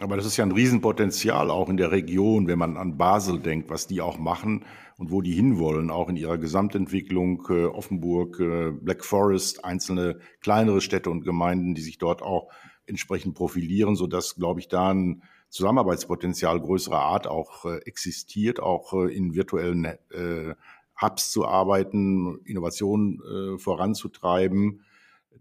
Aber 0.00 0.16
das 0.16 0.26
ist 0.26 0.36
ja 0.36 0.44
ein 0.44 0.52
Riesenpotenzial 0.52 1.50
auch 1.50 1.68
in 1.68 1.76
der 1.76 1.90
Region, 1.90 2.46
wenn 2.46 2.58
man 2.58 2.76
an 2.76 2.96
Basel 2.96 3.40
denkt, 3.40 3.68
was 3.68 3.86
die 3.86 4.00
auch 4.00 4.18
machen 4.18 4.64
und 4.96 5.10
wo 5.10 5.22
die 5.22 5.32
hinwollen, 5.32 5.90
auch 5.90 6.08
in 6.08 6.16
ihrer 6.16 6.38
Gesamtentwicklung, 6.38 7.46
äh, 7.50 7.64
Offenburg, 7.64 8.38
äh, 8.38 8.70
Black 8.70 9.04
Forest, 9.04 9.64
einzelne 9.64 10.20
kleinere 10.40 10.80
Städte 10.80 11.10
und 11.10 11.24
Gemeinden, 11.24 11.74
die 11.74 11.82
sich 11.82 11.98
dort 11.98 12.22
auch 12.22 12.48
entsprechend 12.86 13.34
profilieren, 13.34 13.96
sodass, 13.96 14.36
glaube 14.36 14.60
ich, 14.60 14.68
da 14.68 14.90
ein 14.90 15.22
Zusammenarbeitspotenzial 15.50 16.60
größerer 16.60 17.00
Art 17.00 17.26
auch 17.26 17.64
äh, 17.64 17.78
existiert, 17.78 18.60
auch 18.60 18.92
äh, 18.92 19.14
in 19.14 19.34
virtuellen 19.34 19.84
äh, 19.84 20.54
Hubs 21.00 21.30
zu 21.30 21.46
arbeiten, 21.46 22.38
Innovationen 22.44 23.20
äh, 23.20 23.58
voranzutreiben 23.58 24.84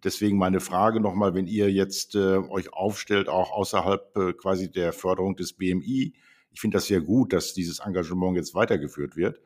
Deswegen 0.03 0.38
meine 0.38 0.60
Frage 0.60 0.99
nochmal, 0.99 1.33
wenn 1.33 1.47
ihr 1.47 1.71
jetzt 1.71 2.15
äh, 2.15 2.38
euch 2.38 2.73
aufstellt, 2.73 3.29
auch 3.29 3.51
außerhalb 3.51 4.17
äh, 4.17 4.33
quasi 4.33 4.71
der 4.71 4.93
Förderung 4.93 5.36
des 5.36 5.53
BMI, 5.53 6.13
ich 6.51 6.62
finde 6.62 6.77
das 6.77 6.86
sehr 6.86 7.01
gut, 7.01 7.33
dass 7.33 7.53
dieses 7.53 7.79
Engagement 7.79 8.36
jetzt 8.36 8.55
weitergeführt 8.55 9.15
wird, 9.15 9.41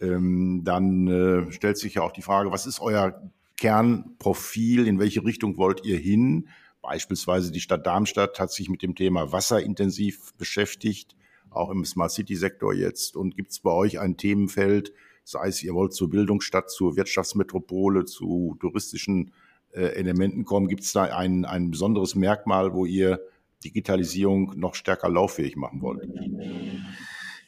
ähm, 0.00 0.62
dann 0.64 1.06
äh, 1.08 1.52
stellt 1.52 1.78
sich 1.78 1.94
ja 1.94 2.02
auch 2.02 2.12
die 2.12 2.22
Frage, 2.22 2.50
was 2.50 2.66
ist 2.66 2.80
euer 2.80 3.22
Kernprofil, 3.56 4.86
in 4.86 4.98
welche 4.98 5.24
Richtung 5.24 5.56
wollt 5.56 5.84
ihr 5.84 5.98
hin? 5.98 6.48
Beispielsweise 6.82 7.50
die 7.50 7.60
Stadt 7.60 7.86
Darmstadt 7.86 8.38
hat 8.38 8.52
sich 8.52 8.68
mit 8.68 8.82
dem 8.82 8.94
Thema 8.94 9.32
Wasser 9.32 9.62
intensiv 9.62 10.34
beschäftigt, 10.34 11.16
auch 11.50 11.70
im 11.70 11.84
Smart 11.84 12.12
City 12.12 12.36
Sektor 12.36 12.74
jetzt. 12.74 13.16
Und 13.16 13.36
gibt 13.36 13.52
es 13.52 13.60
bei 13.60 13.70
euch 13.70 14.00
ein 14.00 14.16
Themenfeld, 14.16 14.92
sei 15.22 15.48
es 15.48 15.62
ihr 15.62 15.72
wollt 15.72 15.94
zur 15.94 16.10
Bildungsstadt, 16.10 16.70
zur 16.70 16.96
Wirtschaftsmetropole, 16.96 18.04
zu 18.04 18.56
touristischen 18.60 19.32
äh, 19.74 19.94
Elementen 19.94 20.44
kommen. 20.44 20.68
Gibt 20.68 20.82
es 20.82 20.92
da 20.92 21.04
ein, 21.04 21.44
ein 21.44 21.70
besonderes 21.70 22.14
Merkmal, 22.14 22.72
wo 22.74 22.84
ihr 22.84 23.20
Digitalisierung 23.64 24.52
noch 24.56 24.74
stärker 24.74 25.08
lauffähig 25.08 25.56
machen 25.56 25.80
wollt? 25.82 26.08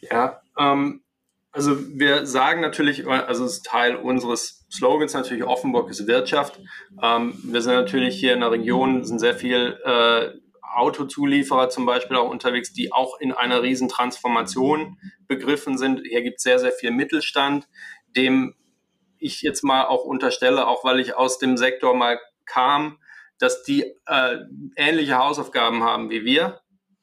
Ja, 0.00 0.40
ähm, 0.58 1.02
also 1.52 1.78
wir 1.98 2.26
sagen 2.26 2.60
natürlich, 2.60 3.06
also 3.06 3.44
es 3.44 3.58
ist 3.58 3.66
Teil 3.66 3.96
unseres 3.96 4.66
Slogans 4.70 5.14
natürlich, 5.14 5.44
Offenburg 5.44 5.90
ist 5.90 6.06
Wirtschaft. 6.06 6.60
Ähm, 7.02 7.34
wir 7.44 7.62
sind 7.62 7.74
natürlich 7.74 8.18
hier 8.18 8.34
in 8.34 8.40
der 8.40 8.50
Region, 8.50 9.04
sind 9.04 9.20
sehr 9.20 9.34
viel 9.34 9.78
äh, 9.84 10.30
Autozulieferer 10.74 11.70
zum 11.70 11.86
Beispiel 11.86 12.16
auch 12.16 12.28
unterwegs, 12.28 12.72
die 12.72 12.92
auch 12.92 13.18
in 13.20 13.32
einer 13.32 13.62
Riesentransformation 13.62 14.98
begriffen 15.26 15.78
sind. 15.78 16.02
Hier 16.06 16.22
gibt 16.22 16.36
es 16.36 16.42
sehr, 16.42 16.58
sehr 16.58 16.72
viel 16.72 16.90
Mittelstand, 16.90 17.66
dem 18.14 18.54
ich 19.18 19.42
jetzt 19.42 19.62
mal 19.62 19.84
auch 19.86 20.04
unterstelle, 20.04 20.66
auch 20.66 20.84
weil 20.84 21.00
ich 21.00 21.14
aus 21.14 21.38
dem 21.38 21.56
Sektor 21.56 21.94
mal 21.94 22.18
kam, 22.44 22.98
dass 23.38 23.62
die 23.62 23.82
äh, 24.06 24.38
ähnliche 24.76 25.18
Hausaufgaben 25.18 25.82
haben 25.82 26.10
wie 26.10 26.24
wir. 26.24 26.60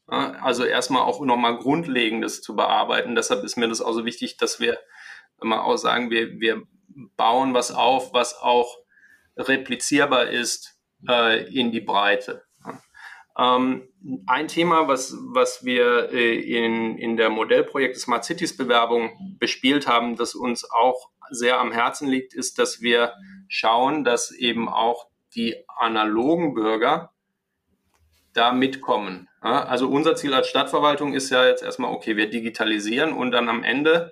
Ja, 0.10 0.34
also 0.42 0.66
erstmal 0.66 1.04
auch 1.04 1.22
nochmal 1.22 1.58
Grundlegendes 1.58 2.42
zu 2.42 2.56
bearbeiten. 2.56 3.16
Deshalb 3.16 3.44
ist 3.44 3.58
mir 3.58 3.68
das 3.68 3.82
auch 3.82 3.94
so 3.94 4.06
wichtig, 4.06 4.38
dass 4.38 4.60
wir 4.60 4.78
mal 5.40 5.62
auch 5.62 5.78
sagen, 5.78 6.10
wir, 6.10 6.40
wir 6.40 6.64
bauen 7.16 7.54
was 7.54 7.72
auf, 7.72 8.14
was 8.14 8.36
auch 8.38 8.78
replizierbar 9.38 10.28
ist 10.28 10.78
äh, 11.08 11.46
in 11.54 11.72
die 11.72 11.82
Breite. 11.82 12.44
Ähm, 13.38 13.90
ein 14.28 14.48
Thema, 14.48 14.88
was, 14.88 15.16
was 15.34 15.66
wir 15.66 16.12
äh, 16.12 16.40
in, 16.40 16.98
in 16.98 17.18
der 17.18 17.30
Modellprojekt 17.30 17.98
Smart 17.98 18.26
Cities 18.26 18.56
Bewerbung 18.56 19.38
bespielt 19.40 19.88
haben, 19.88 20.16
das 20.16 20.36
uns 20.36 20.70
auch 20.70 21.10
sehr 21.34 21.60
am 21.60 21.72
Herzen 21.72 22.08
liegt, 22.08 22.34
ist, 22.34 22.60
dass 22.60 22.82
wir 22.82 23.14
schauen, 23.48 24.04
dass 24.04 24.32
eben 24.32 24.70
auch 24.70 25.08
die 25.36 25.56
analogen 25.68 26.54
Bürger 26.54 27.12
da 28.34 28.52
mitkommen. 28.52 29.30
Also 29.42 29.90
unser 29.90 30.16
Ziel 30.16 30.34
als 30.34 30.48
Stadtverwaltung 30.48 31.14
ist 31.14 31.30
ja 31.30 31.46
jetzt 31.46 31.64
erstmal, 31.64 31.92
okay, 31.92 32.18
wir 32.18 32.30
digitalisieren 32.30 33.14
und 33.14 33.32
dann 33.32 33.50
am 33.50 33.64
Ende 33.64 34.12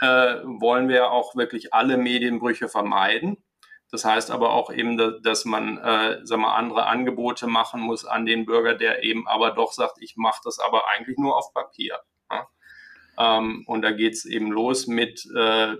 äh, 0.00 0.36
wollen 0.44 0.88
wir 0.88 1.10
auch 1.10 1.34
wirklich 1.34 1.74
alle 1.74 1.96
Medienbrüche 1.96 2.68
vermeiden. 2.68 3.42
Das 3.90 4.04
heißt 4.04 4.30
aber 4.30 4.50
auch 4.50 4.70
eben, 4.70 5.22
dass 5.22 5.44
man 5.44 5.78
äh, 5.78 6.20
sag 6.22 6.38
mal, 6.38 6.54
andere 6.54 6.86
Angebote 6.86 7.46
machen 7.46 7.80
muss 7.80 8.04
an 8.04 8.26
den 8.26 8.44
Bürger, 8.44 8.74
der 8.74 9.02
eben 9.02 9.26
aber 9.26 9.52
doch 9.52 9.72
sagt, 9.72 9.96
ich 10.00 10.16
mache 10.16 10.40
das 10.44 10.58
aber 10.58 10.88
eigentlich 10.88 11.16
nur 11.16 11.36
auf 11.36 11.54
Papier. 11.54 11.98
Ja? 12.30 12.46
Ähm, 13.18 13.64
und 13.66 13.82
da 13.82 13.90
geht 13.90 14.12
es 14.12 14.24
eben 14.26 14.52
los 14.52 14.86
mit 14.86 15.24
äh, 15.34 15.76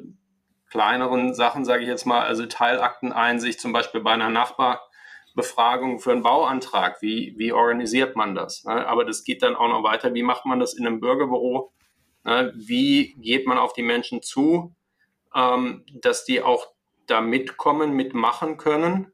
kleineren 0.70 1.35
Sachen, 1.35 1.64
sage 1.64 1.83
ich 1.83 1.88
jetzt 1.88 2.07
mal, 2.07 2.22
also 2.22 2.46
Teilakteneinsicht 2.46 3.61
zum 3.61 3.72
Beispiel 3.72 4.02
bei 4.02 4.12
einer 4.12 4.31
Nachbarbefragung 4.31 5.98
für 6.00 6.12
einen 6.12 6.22
Bauantrag. 6.22 7.00
Wie, 7.00 7.35
wie 7.38 7.52
organisiert 7.52 8.16
man 8.16 8.35
das? 8.35 8.64
Ne? 8.64 8.87
Aber 8.87 9.04
das 9.04 9.24
geht 9.24 9.42
dann 9.42 9.57
auch 9.57 9.68
noch 9.68 9.83
weiter. 9.83 10.14
Wie 10.14 10.22
macht 10.22 10.44
man 10.44 10.61
das 10.61 10.74
in 10.74 10.87
einem 10.87 11.00
Bürgerbüro? 11.00 11.72
Ne? 12.24 12.52
Wie 12.54 13.14
geht 13.14 13.46
man 13.46 13.59
auf 13.59 13.72
die 13.72 13.83
Menschen 13.83 14.22
zu, 14.22 14.74
ähm, 15.35 15.85
dass 15.94 16.24
die 16.24 16.42
auch 16.42 16.66
da 17.07 17.20
mitkommen, 17.20 17.92
mitmachen 17.92 18.59
können? 18.59 19.12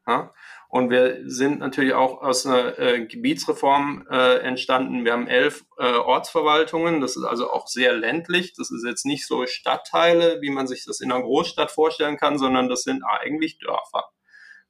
Und 0.75 0.91
wir 0.91 1.21
sind 1.31 1.61
natürlich 1.61 1.93
auch 1.95 2.21
aus 2.21 2.45
einer 2.47 2.77
äh, 2.81 3.07
Gebietsreform 3.07 4.09
äh, 4.11 4.39
entstanden. 4.39 5.05
Wir 5.05 5.13
haben 5.13 5.29
elf 5.29 5.65
äh, 5.79 5.85
Ortsverwaltungen. 5.85 7.01
Das 7.01 7.15
ist 7.15 7.23
also 7.23 7.53
auch 7.53 7.69
sehr 7.69 7.93
ländlich. 7.93 8.55
Das 8.55 8.73
ist 8.73 8.85
jetzt 8.85 9.07
nicht 9.07 9.25
so 9.25 9.47
Stadtteile, 9.47 10.41
wie 10.41 10.51
man 10.51 10.67
sich 10.67 10.85
das 10.85 11.01
in 11.01 11.13
einer 11.13 11.23
Großstadt 11.23 11.71
vorstellen 11.71 12.17
kann, 12.17 12.39
sondern 12.39 12.69
das 12.69 12.83
sind 12.83 13.05
eigentlich 13.05 13.61
Dörfer. 13.61 14.11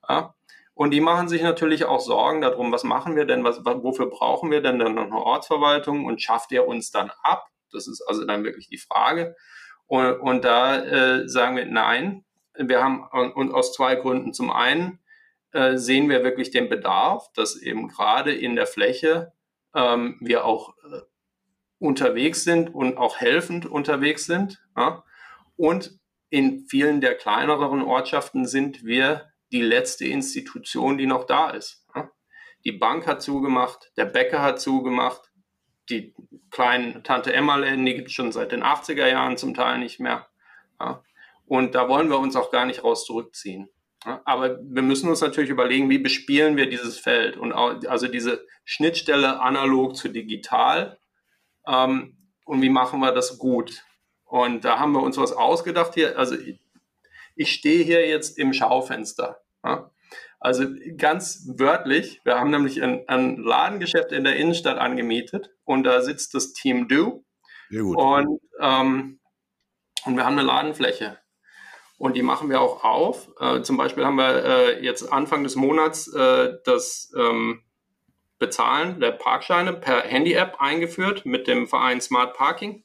Ja? 0.06 0.34
Und 0.74 0.90
die 0.90 1.00
machen 1.00 1.28
sich 1.28 1.40
natürlich 1.40 1.86
auch 1.86 2.00
Sorgen 2.00 2.42
darum, 2.42 2.70
was 2.70 2.84
machen 2.84 3.16
wir 3.16 3.24
denn, 3.24 3.42
was, 3.42 3.64
wofür 3.64 4.10
brauchen 4.10 4.50
wir 4.50 4.60
denn 4.60 4.78
dann 4.78 4.96
noch 4.96 5.06
eine 5.06 5.16
Ortsverwaltung 5.16 6.04
und 6.04 6.20
schafft 6.20 6.52
er 6.52 6.68
uns 6.68 6.90
dann 6.90 7.12
ab? 7.22 7.46
Das 7.72 7.88
ist 7.88 8.02
also 8.02 8.26
dann 8.26 8.44
wirklich 8.44 8.68
die 8.68 8.76
Frage. 8.76 9.36
Und, 9.86 10.20
und 10.20 10.44
da 10.44 10.84
äh, 10.84 11.26
sagen 11.30 11.56
wir 11.56 11.64
nein. 11.64 12.26
Wir 12.58 12.82
haben 12.82 13.04
und 13.32 13.54
aus 13.54 13.72
zwei 13.72 13.94
Gründen. 13.94 14.34
Zum 14.34 14.50
einen 14.50 15.00
äh, 15.54 15.78
sehen 15.78 16.08
wir 16.08 16.24
wirklich 16.24 16.50
den 16.50 16.68
Bedarf, 16.68 17.32
dass 17.32 17.56
eben 17.56 17.86
gerade 17.86 18.34
in 18.34 18.56
der 18.56 18.66
Fläche 18.66 19.32
ähm, 19.72 20.18
wir 20.20 20.44
auch 20.44 20.76
äh, 20.78 21.02
unterwegs 21.78 22.42
sind 22.42 22.74
und 22.74 22.98
auch 22.98 23.18
helfend 23.18 23.64
unterwegs 23.64 24.26
sind. 24.26 24.60
Ja? 24.76 25.04
Und 25.56 25.96
in 26.28 26.66
vielen 26.66 27.00
der 27.00 27.14
kleineren 27.14 27.82
Ortschaften 27.82 28.46
sind 28.46 28.84
wir 28.84 29.30
die 29.52 29.62
letzte 29.62 30.06
Institution, 30.06 30.98
die 30.98 31.06
noch 31.06 31.24
da 31.24 31.50
ist. 31.50 31.86
Ja? 31.94 32.10
Die 32.64 32.72
Bank 32.72 33.06
hat 33.06 33.22
zugemacht, 33.22 33.92
der 33.96 34.06
Bäcker 34.06 34.42
hat 34.42 34.60
zugemacht, 34.60 35.30
die 35.88 36.16
kleinen 36.50 37.04
Tante 37.04 37.32
Emma-Läden, 37.32 37.86
die 37.86 37.94
gibt 37.94 38.08
es 38.08 38.14
schon 38.14 38.32
seit 38.32 38.50
den 38.50 38.64
80er 38.64 39.06
Jahren 39.06 39.36
zum 39.36 39.54
Teil 39.54 39.78
nicht 39.78 40.00
mehr. 40.00 40.26
Ja? 40.80 41.04
Und 41.46 41.76
da 41.76 41.88
wollen 41.88 42.08
wir 42.08 42.18
uns 42.18 42.34
auch 42.34 42.50
gar 42.50 42.66
nicht 42.66 42.82
raus 42.82 43.04
zurückziehen. 43.04 43.68
Aber 44.04 44.58
wir 44.62 44.82
müssen 44.82 45.08
uns 45.08 45.22
natürlich 45.22 45.50
überlegen, 45.50 45.88
wie 45.88 45.98
bespielen 45.98 46.56
wir 46.56 46.68
dieses 46.68 46.98
Feld 46.98 47.36
und 47.36 47.52
auch, 47.52 47.74
also 47.86 48.06
diese 48.06 48.46
Schnittstelle 48.64 49.40
analog 49.40 49.96
zu 49.96 50.08
digital 50.08 50.98
ähm, 51.66 52.16
und 52.44 52.60
wie 52.60 52.68
machen 52.68 53.00
wir 53.00 53.12
das 53.12 53.38
gut. 53.38 53.84
Und 54.24 54.64
da 54.64 54.78
haben 54.78 54.92
wir 54.92 55.02
uns 55.02 55.16
was 55.16 55.32
ausgedacht 55.32 55.94
hier. 55.94 56.18
Also 56.18 56.34
ich, 56.34 56.60
ich 57.34 57.52
stehe 57.52 57.84
hier 57.84 58.06
jetzt 58.06 58.38
im 58.38 58.52
Schaufenster. 58.52 59.40
Ja? 59.64 59.90
Also 60.38 60.66
ganz 60.98 61.48
wörtlich, 61.56 62.20
wir 62.24 62.38
haben 62.38 62.50
nämlich 62.50 62.82
ein, 62.82 63.08
ein, 63.08 63.38
Ladengeschäft 63.38 64.12
in 64.12 64.24
der 64.24 64.36
Innenstadt 64.36 64.76
angemietet 64.76 65.50
und 65.64 65.84
da 65.84 66.02
sitzt 66.02 66.34
das 66.34 66.52
Team 66.52 66.88
Do. 66.88 67.24
Und, 67.94 68.40
ähm, 68.60 69.20
und 70.04 70.16
wir 70.16 70.26
haben 70.26 70.38
eine 70.38 70.46
Ladenfläche. 70.46 71.18
Und 72.04 72.16
die 72.16 72.22
machen 72.22 72.50
wir 72.50 72.60
auch 72.60 72.84
auf. 72.84 73.30
Äh, 73.40 73.62
zum 73.62 73.78
Beispiel 73.78 74.04
haben 74.04 74.16
wir 74.16 74.44
äh, 74.44 74.84
jetzt 74.84 75.10
Anfang 75.10 75.42
des 75.42 75.56
Monats 75.56 76.06
äh, 76.12 76.52
das 76.66 77.10
ähm, 77.16 77.62
Bezahlen 78.38 79.00
der 79.00 79.12
Parkscheine 79.12 79.72
per 79.72 80.02
Handy-App 80.02 80.56
eingeführt 80.58 81.24
mit 81.24 81.48
dem 81.48 81.66
Verein 81.66 82.02
Smart 82.02 82.36
Parking 82.36 82.84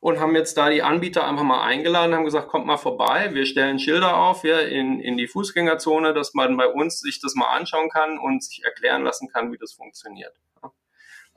und 0.00 0.18
haben 0.18 0.34
jetzt 0.34 0.56
da 0.56 0.68
die 0.68 0.82
Anbieter 0.82 1.28
einfach 1.28 1.44
mal 1.44 1.62
eingeladen, 1.62 2.12
haben 2.12 2.24
gesagt, 2.24 2.48
kommt 2.48 2.66
mal 2.66 2.76
vorbei, 2.76 3.32
wir 3.34 3.46
stellen 3.46 3.78
Schilder 3.78 4.16
auf 4.16 4.40
hier 4.40 4.66
in, 4.66 4.98
in 4.98 5.16
die 5.16 5.28
Fußgängerzone, 5.28 6.12
dass 6.12 6.34
man 6.34 6.56
bei 6.56 6.66
uns 6.66 6.98
sich 6.98 7.20
das 7.20 7.36
mal 7.36 7.56
anschauen 7.56 7.88
kann 7.88 8.18
und 8.18 8.42
sich 8.42 8.64
erklären 8.64 9.04
lassen 9.04 9.28
kann, 9.28 9.52
wie 9.52 9.58
das 9.58 9.74
funktioniert. 9.74 10.34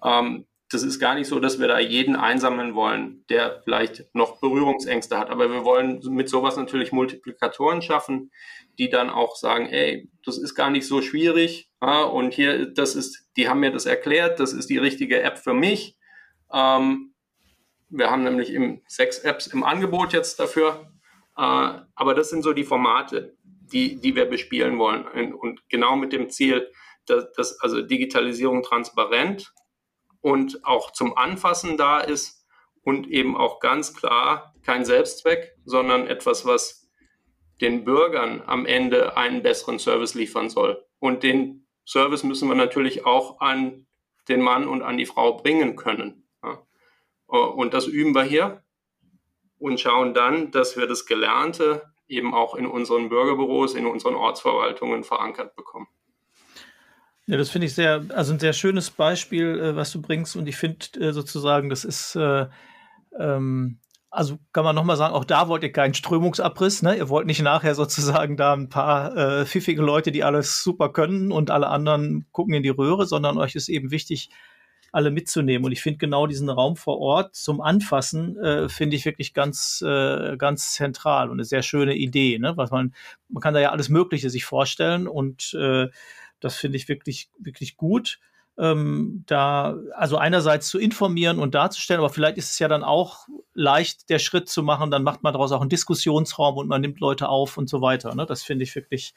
Ähm, 0.04 0.48
das 0.72 0.84
ist 0.84 1.00
gar 1.00 1.16
nicht 1.16 1.28
so, 1.28 1.40
dass 1.42 1.60
wir 1.60 1.68
da 1.68 1.80
jeden 1.80 2.16
einsammeln 2.16 2.76
wollen, 2.76 3.26
der 3.30 3.62
vielleicht 3.64 4.06
noch 4.14 4.40
Berührungsängste 4.40 5.18
hat. 5.18 5.30
Aber 5.30 5.52
wir 5.52 5.66
wollen 5.66 6.00
mit 6.10 6.30
sowas 6.30 6.56
natürlich 6.56 6.94
Multiplikatoren 6.94 7.82
schaffen, 7.82 8.32
die 8.80 8.90
dann 8.90 9.10
auch 9.10 9.36
sagen, 9.36 9.68
ey, 9.68 10.10
das 10.26 10.38
ist 10.38 10.56
gar 10.56 10.70
nicht 10.70 10.88
so 10.88 11.02
schwierig. 11.02 11.70
Ja, 11.82 12.04
und 12.04 12.34
hier, 12.34 12.68
das 12.68 12.96
ist, 12.96 13.28
die 13.36 13.50
haben 13.50 13.60
mir 13.60 13.72
das 13.72 13.86
erklärt, 13.86 14.40
das 14.40 14.54
ist 14.54 14.70
die 14.70 14.78
richtige 14.78 15.22
App 15.22 15.40
für 15.40 15.54
mich. 15.54 15.98
Ähm, 16.54 17.14
wir 17.90 18.10
haben 18.10 18.24
nämlich 18.24 18.54
im, 18.54 18.82
sechs 18.88 19.20
Apps 19.20 19.48
im 19.48 19.66
Angebot 19.66 20.14
jetzt 20.14 20.40
dafür. 20.40 20.90
Äh, 21.38 21.42
aber 21.96 22.16
das 22.16 22.30
sind 22.30 22.44
so 22.44 22.54
die 22.54 22.64
Formate, 22.64 23.36
die, 23.44 24.00
die 24.00 24.16
wir 24.16 24.26
bespielen 24.26 24.80
wollen. 24.80 25.34
Und 25.34 25.68
genau 25.68 25.98
mit 25.98 26.14
dem 26.14 26.30
Ziel, 26.30 26.72
dass, 27.08 27.30
dass 27.34 27.60
also 27.60 27.82
Digitalisierung 27.82 28.64
transparent 28.64 29.52
und 30.22 30.66
auch 30.66 30.92
zum 30.92 31.18
Anfassen 31.18 31.78
da 31.78 32.00
ist 32.00 32.46
und 32.84 33.08
eben 33.08 33.36
auch 33.36 33.60
ganz 33.60 33.94
klar 33.94 34.56
kein 34.64 34.86
Selbstzweck, 34.86 35.56
sondern 35.66 36.08
etwas, 36.08 36.46
was 36.46 36.90
den 37.60 37.84
Bürgern 37.84 38.42
am 38.46 38.66
Ende 38.66 39.18
einen 39.18 39.44
besseren 39.44 39.80
Service 39.80 40.14
liefern 40.14 40.50
soll. 40.50 40.84
Und 41.00 41.24
den 41.24 41.68
Service 41.86 42.24
müssen 42.24 42.48
wir 42.48 42.56
natürlich 42.56 43.06
auch 43.06 43.40
an 43.40 43.86
den 44.30 44.42
Mann 44.42 44.68
und 44.68 44.82
an 44.82 44.98
die 44.98 45.06
Frau 45.06 45.38
bringen 45.38 45.76
können. 45.76 46.28
Und 47.28 47.74
das 47.74 47.88
üben 47.88 48.14
wir 48.14 48.24
hier 48.24 48.64
und 49.58 49.80
schauen 49.80 50.14
dann, 50.14 50.52
dass 50.52 50.76
wir 50.76 50.88
das 50.88 51.06
Gelernte 51.06 51.94
eben 52.08 52.34
auch 52.34 52.56
in 52.56 52.66
unseren 52.66 53.10
Bürgerbüros, 53.10 53.74
in 53.74 53.86
unseren 53.86 54.16
Ortsverwaltungen 54.16 55.04
verankert 55.04 55.56
bekommen. 55.56 55.88
Ja, 57.28 57.38
das 57.38 57.50
finde 57.50 57.68
ich 57.68 57.76
sehr, 57.76 58.06
also 58.10 58.34
ein 58.34 58.40
sehr 58.40 58.54
schönes 58.54 58.90
Beispiel, 58.90 59.60
äh, 59.60 59.76
was 59.76 59.92
du 59.92 60.02
bringst. 60.02 60.36
Und 60.36 60.48
ich 60.48 60.58
finde 60.58 60.86
äh, 61.00 61.14
sozusagen, 61.14 61.70
das 61.70 61.84
ist, 61.86 62.16
äh, 62.16 62.48
ähm, 63.20 63.80
also 64.10 64.40
kann 64.52 64.66
man 64.66 64.76
nochmal 64.76 64.98
sagen, 64.98 65.14
auch 65.14 65.24
da 65.24 65.48
wollt 65.48 65.64
ihr 65.64 65.72
keinen 65.72 65.94
Strömungsabriss. 65.94 66.82
Ne? 66.82 66.98
Ihr 66.98 67.10
wollt 67.10 67.28
nicht 67.28 67.42
nachher 67.42 67.76
sozusagen 67.76 68.38
da 68.38 68.54
ein 68.54 68.70
paar 68.70 69.16
äh, 69.16 69.46
pfiffige 69.46 69.82
Leute, 69.82 70.12
die 70.12 70.24
alles 70.24 70.64
super 70.64 70.92
können 70.92 71.32
und 71.32 71.52
alle 71.52 71.68
anderen 71.68 72.26
gucken 72.32 72.54
in 72.54 72.64
die 72.64 72.70
Röhre, 72.70 73.06
sondern 73.06 73.38
euch 73.38 73.56
ist 73.56 73.70
eben 73.70 73.92
wichtig, 73.92 74.30
alle 74.92 75.12
mitzunehmen. 75.12 75.66
Und 75.66 75.72
ich 75.72 75.82
finde 75.82 76.00
genau 76.00 76.28
diesen 76.28 76.50
Raum 76.50 76.76
vor 76.76 77.00
Ort 77.00 77.36
zum 77.36 77.62
Anfassen, 77.62 78.38
äh, 78.38 78.70
finde 78.70 78.96
ich 78.96 79.06
wirklich 79.06 79.34
ganz, 79.34 79.82
äh, 79.86 80.36
ganz 80.38 80.74
zentral 80.74 81.30
und 81.30 81.38
eine 81.38 81.46
sehr 81.46 81.62
schöne 81.62 81.96
Idee. 81.96 82.38
Ne? 82.40 82.58
Was 82.58 82.72
man, 82.72 82.94
man 83.30 83.42
kann 83.42 83.54
da 83.54 83.62
ja 83.62 83.72
alles 83.72 83.90
Mögliche 83.90 84.30
sich 84.30 84.44
vorstellen 84.44 85.08
und 85.08 85.54
äh, 85.54 85.88
das 86.42 86.58
finde 86.58 86.78
ich 86.78 86.90
wirklich, 86.90 87.30
wirklich 87.40 87.78
gut. 87.78 88.20
Ähm, 88.58 89.24
da, 89.28 89.78
also 89.96 90.18
einerseits 90.18 90.68
zu 90.68 90.78
informieren 90.78 91.40
und 91.40 91.56
darzustellen, 91.56 92.02
aber 92.02 92.10
vielleicht 92.10 92.38
ist 92.38 92.52
es 92.52 92.60
ja 92.60 92.68
dann 92.68 92.84
auch 92.84 93.28
leicht, 93.54 94.10
der 94.10 94.20
Schritt 94.20 94.50
zu 94.50 94.62
machen, 94.62 94.92
dann 94.92 95.04
macht 95.04 95.24
man 95.24 95.32
daraus 95.32 95.54
auch 95.54 95.62
einen 95.62 95.70
Diskussionsraum 95.70 96.58
und 96.58 96.68
man 96.68 96.82
nimmt 96.82 97.00
Leute 97.00 97.30
auf 97.30 97.58
und 97.58 97.70
so 97.70 97.82
weiter. 97.82 98.14
Ne? 98.14 98.26
Das 98.26 98.44
finde 98.44 98.64
ich 98.64 98.76
wirklich 98.76 99.14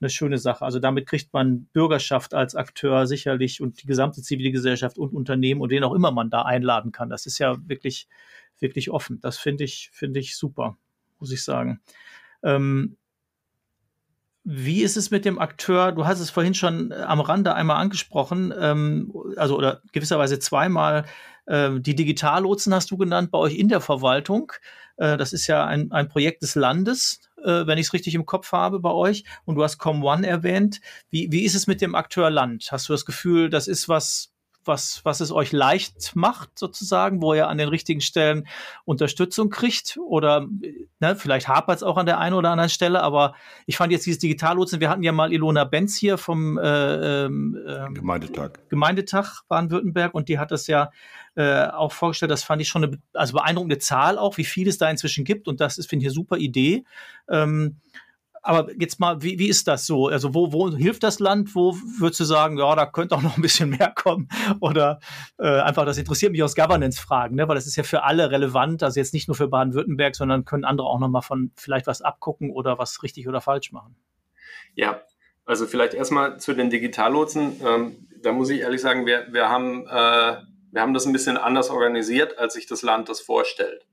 eine 0.00 0.10
schöne 0.10 0.38
Sache. 0.38 0.64
Also 0.64 0.80
damit 0.80 1.06
kriegt 1.06 1.32
man 1.32 1.64
Bürgerschaft 1.72 2.34
als 2.34 2.54
Akteur 2.54 3.06
sicherlich 3.06 3.62
und 3.62 3.82
die 3.82 3.86
gesamte 3.86 4.22
Zivilgesellschaft 4.22 4.98
und 4.98 5.14
Unternehmen 5.14 5.62
und 5.62 5.70
wen 5.70 5.84
auch 5.84 5.94
immer 5.94 6.10
man 6.10 6.30
da 6.30 6.42
einladen 6.42 6.92
kann. 6.92 7.08
Das 7.08 7.26
ist 7.26 7.38
ja 7.38 7.56
wirklich, 7.66 8.08
wirklich 8.58 8.90
offen. 8.90 9.20
Das 9.20 9.38
finde 9.38 9.64
ich, 9.64 9.90
finde 9.92 10.20
ich 10.20 10.36
super, 10.36 10.76
muss 11.18 11.32
ich 11.32 11.42
sagen. 11.42 11.80
Ähm, 12.42 12.96
wie 14.44 14.82
ist 14.82 14.96
es 14.96 15.10
mit 15.10 15.24
dem 15.24 15.38
Akteur? 15.38 15.92
Du 15.92 16.06
hast 16.06 16.20
es 16.20 16.30
vorhin 16.30 16.54
schon 16.54 16.90
äh, 16.90 16.96
am 16.96 17.20
Rande 17.20 17.54
einmal 17.54 17.78
angesprochen, 17.78 18.52
ähm, 18.58 19.12
also 19.36 19.56
oder 19.56 19.80
gewisserweise 19.92 20.38
zweimal. 20.38 21.06
Äh, 21.46 21.80
die 21.80 21.94
Digitallotsen 21.94 22.74
hast 22.74 22.90
du 22.90 22.98
genannt 22.98 23.30
bei 23.30 23.38
euch 23.38 23.56
in 23.56 23.68
der 23.68 23.80
Verwaltung. 23.80 24.52
Äh, 24.98 25.16
das 25.16 25.32
ist 25.32 25.46
ja 25.46 25.64
ein, 25.64 25.90
ein 25.92 26.08
Projekt 26.08 26.42
des 26.42 26.54
Landes, 26.54 27.20
äh, 27.42 27.66
wenn 27.66 27.78
ich 27.78 27.86
es 27.86 27.92
richtig 27.94 28.14
im 28.14 28.26
Kopf 28.26 28.52
habe 28.52 28.80
bei 28.80 28.92
euch. 28.92 29.24
Und 29.46 29.54
du 29.54 29.62
hast 29.64 29.80
Com1 29.80 30.26
erwähnt. 30.26 30.80
Wie, 31.08 31.32
wie 31.32 31.44
ist 31.44 31.54
es 31.54 31.66
mit 31.66 31.80
dem 31.80 31.94
Akteur 31.94 32.28
Land? 32.28 32.68
Hast 32.70 32.88
du 32.88 32.92
das 32.92 33.06
Gefühl, 33.06 33.48
das 33.48 33.66
ist 33.66 33.88
was, 33.88 34.33
was, 34.66 35.00
was 35.04 35.20
es 35.20 35.32
euch 35.32 35.52
leicht 35.52 36.14
macht, 36.14 36.58
sozusagen, 36.58 37.22
wo 37.22 37.34
ihr 37.34 37.48
an 37.48 37.58
den 37.58 37.68
richtigen 37.68 38.00
Stellen 38.00 38.46
Unterstützung 38.84 39.50
kriegt? 39.50 39.98
Oder 40.06 40.46
ne, 41.00 41.16
vielleicht 41.16 41.48
hapert 41.48 41.76
es 41.76 41.82
auch 41.82 41.96
an 41.96 42.06
der 42.06 42.18
einen 42.18 42.34
oder 42.34 42.50
anderen 42.50 42.70
Stelle, 42.70 43.02
aber 43.02 43.34
ich 43.66 43.76
fand 43.76 43.92
jetzt 43.92 44.06
dieses 44.06 44.18
Digitallotsen, 44.18 44.80
wir 44.80 44.90
hatten 44.90 45.02
ja 45.02 45.12
mal 45.12 45.32
Ilona 45.32 45.64
Benz 45.64 45.96
hier 45.96 46.18
vom 46.18 46.58
äh, 46.58 47.24
ähm, 47.24 47.58
ähm 47.66 47.94
Gemeindetag. 47.94 48.68
Gemeindetag 48.68 49.42
Baden-Württemberg 49.48 50.14
und 50.14 50.28
die 50.28 50.38
hat 50.38 50.50
das 50.50 50.66
ja 50.66 50.90
äh, 51.36 51.66
auch 51.66 51.92
vorgestellt. 51.92 52.30
Das 52.30 52.44
fand 52.44 52.62
ich 52.62 52.68
schon 52.68 52.84
eine 52.84 52.98
also 53.12 53.34
beeindruckende 53.34 53.78
Zahl 53.78 54.18
auch, 54.18 54.36
wie 54.36 54.44
viel 54.44 54.68
es 54.68 54.78
da 54.78 54.88
inzwischen 54.88 55.24
gibt 55.24 55.48
und 55.48 55.60
das 55.60 55.78
ist, 55.78 55.88
finde 55.88 56.04
ich, 56.04 56.08
eine 56.08 56.14
super 56.14 56.36
Idee. 56.36 56.84
Ähm, 57.28 57.80
aber 58.44 58.70
jetzt 58.78 59.00
mal, 59.00 59.22
wie, 59.22 59.38
wie 59.38 59.48
ist 59.48 59.66
das 59.66 59.86
so? 59.86 60.08
Also 60.08 60.34
wo, 60.34 60.52
wo 60.52 60.70
hilft 60.70 61.02
das 61.02 61.18
Land? 61.18 61.54
Wo 61.54 61.74
würdest 61.98 62.20
du 62.20 62.24
sagen, 62.24 62.58
ja, 62.58 62.76
da 62.76 62.84
könnte 62.84 63.14
auch 63.14 63.22
noch 63.22 63.36
ein 63.36 63.42
bisschen 63.42 63.70
mehr 63.70 63.90
kommen? 63.94 64.28
Oder 64.60 65.00
äh, 65.38 65.60
einfach, 65.60 65.86
das 65.86 65.96
interessiert 65.96 66.32
mich 66.32 66.42
aus 66.42 66.54
Governance-Fragen, 66.54 67.36
ne? 67.36 67.48
weil 67.48 67.54
das 67.54 67.66
ist 67.66 67.76
ja 67.76 67.84
für 67.84 68.02
alle 68.02 68.30
relevant, 68.30 68.82
also 68.82 69.00
jetzt 69.00 69.14
nicht 69.14 69.28
nur 69.28 69.34
für 69.34 69.48
Baden-Württemberg, 69.48 70.14
sondern 70.14 70.44
können 70.44 70.64
andere 70.64 70.86
auch 70.86 71.00
nochmal 71.00 71.22
von 71.22 71.52
vielleicht 71.56 71.86
was 71.86 72.02
abgucken 72.02 72.50
oder 72.50 72.78
was 72.78 73.02
richtig 73.02 73.26
oder 73.26 73.40
falsch 73.40 73.72
machen. 73.72 73.96
Ja, 74.74 75.00
also 75.46 75.66
vielleicht 75.66 75.94
erstmal 75.94 76.38
zu 76.38 76.52
den 76.52 76.68
Digitallotsen. 76.68 77.60
Ähm, 77.64 78.08
da 78.22 78.32
muss 78.32 78.50
ich 78.50 78.60
ehrlich 78.60 78.82
sagen, 78.82 79.06
wir, 79.06 79.26
wir, 79.30 79.48
haben, 79.48 79.86
äh, 79.86 80.36
wir 80.70 80.82
haben 80.82 80.92
das 80.92 81.06
ein 81.06 81.12
bisschen 81.14 81.38
anders 81.38 81.70
organisiert, 81.70 82.38
als 82.38 82.52
sich 82.52 82.66
das 82.66 82.82
Land 82.82 83.08
das 83.08 83.22
vorstellt. 83.22 83.86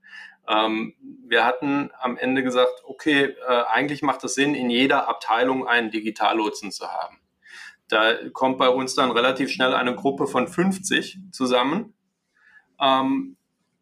Ähm, 0.48 0.94
wir 1.26 1.44
hatten 1.44 1.90
am 2.00 2.16
Ende 2.16 2.42
gesagt, 2.42 2.82
okay, 2.84 3.34
äh, 3.48 3.62
eigentlich 3.68 4.02
macht 4.02 4.24
es 4.24 4.34
Sinn, 4.34 4.54
in 4.54 4.70
jeder 4.70 5.08
Abteilung 5.08 5.66
einen 5.66 5.90
Digitallotsen 5.90 6.72
zu 6.72 6.88
haben. 6.88 7.18
Da 7.88 8.14
kommt 8.32 8.58
bei 8.58 8.68
uns 8.68 8.94
dann 8.94 9.10
relativ 9.10 9.50
schnell 9.50 9.74
eine 9.74 9.94
Gruppe 9.94 10.26
von 10.26 10.48
50 10.48 11.18
zusammen. 11.30 11.94
Ähm, 12.80 13.36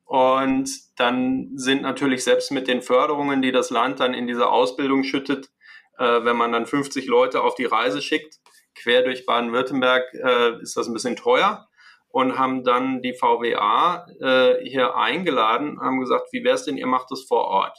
und 0.04 0.70
dann 0.98 1.52
sind 1.54 1.82
natürlich 1.82 2.24
selbst 2.24 2.50
mit 2.50 2.66
den 2.66 2.82
Förderungen, 2.82 3.42
die 3.42 3.52
das 3.52 3.70
Land 3.70 4.00
dann 4.00 4.12
in 4.12 4.26
diese 4.26 4.48
Ausbildung 4.48 5.04
schüttet, 5.04 5.50
äh, 5.98 6.24
wenn 6.24 6.36
man 6.36 6.52
dann 6.52 6.66
50 6.66 7.06
Leute 7.06 7.42
auf 7.42 7.54
die 7.54 7.64
Reise 7.64 8.02
schickt, 8.02 8.40
quer 8.74 9.02
durch 9.02 9.24
Baden-Württemberg, 9.24 10.12
äh, 10.14 10.60
ist 10.60 10.76
das 10.76 10.88
ein 10.88 10.94
bisschen 10.94 11.16
teuer 11.16 11.69
und 12.10 12.38
haben 12.38 12.64
dann 12.64 13.02
die 13.02 13.14
VWA 13.14 14.06
äh, 14.20 14.64
hier 14.68 14.96
eingeladen, 14.96 15.80
haben 15.80 16.00
gesagt, 16.00 16.28
wie 16.32 16.44
wäre 16.44 16.56
es 16.56 16.64
denn, 16.64 16.76
ihr 16.76 16.86
macht 16.86 17.10
das 17.10 17.24
vor 17.24 17.44
Ort? 17.44 17.78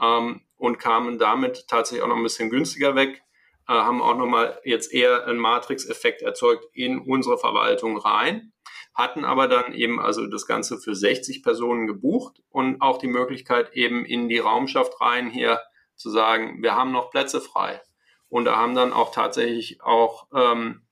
Ähm, 0.00 0.42
und 0.56 0.78
kamen 0.78 1.18
damit 1.18 1.66
tatsächlich 1.68 2.02
auch 2.02 2.08
noch 2.08 2.16
ein 2.16 2.22
bisschen 2.22 2.50
günstiger 2.50 2.94
weg, 2.94 3.22
äh, 3.66 3.72
haben 3.72 4.02
auch 4.02 4.16
nochmal 4.16 4.60
jetzt 4.64 4.92
eher 4.92 5.26
einen 5.26 5.38
Matrix-Effekt 5.38 6.22
erzeugt 6.22 6.66
in 6.74 7.00
unsere 7.00 7.38
Verwaltung 7.38 7.96
rein, 7.96 8.52
hatten 8.94 9.24
aber 9.24 9.48
dann 9.48 9.72
eben 9.72 10.00
also 10.00 10.26
das 10.26 10.46
Ganze 10.46 10.78
für 10.78 10.94
60 10.94 11.42
Personen 11.42 11.86
gebucht 11.86 12.40
und 12.50 12.80
auch 12.80 12.98
die 12.98 13.08
Möglichkeit 13.08 13.72
eben 13.74 14.04
in 14.04 14.28
die 14.28 14.38
Raumschaft 14.38 15.00
rein 15.00 15.30
hier 15.30 15.60
zu 15.96 16.10
sagen, 16.10 16.62
wir 16.62 16.76
haben 16.76 16.92
noch 16.92 17.10
Plätze 17.10 17.40
frei. 17.40 17.80
Und 18.28 18.44
da 18.44 18.56
haben 18.56 18.74
dann 18.74 18.92
auch 18.92 19.12
tatsächlich 19.12 19.82
auch 19.82 20.28
ähm, 20.32 20.82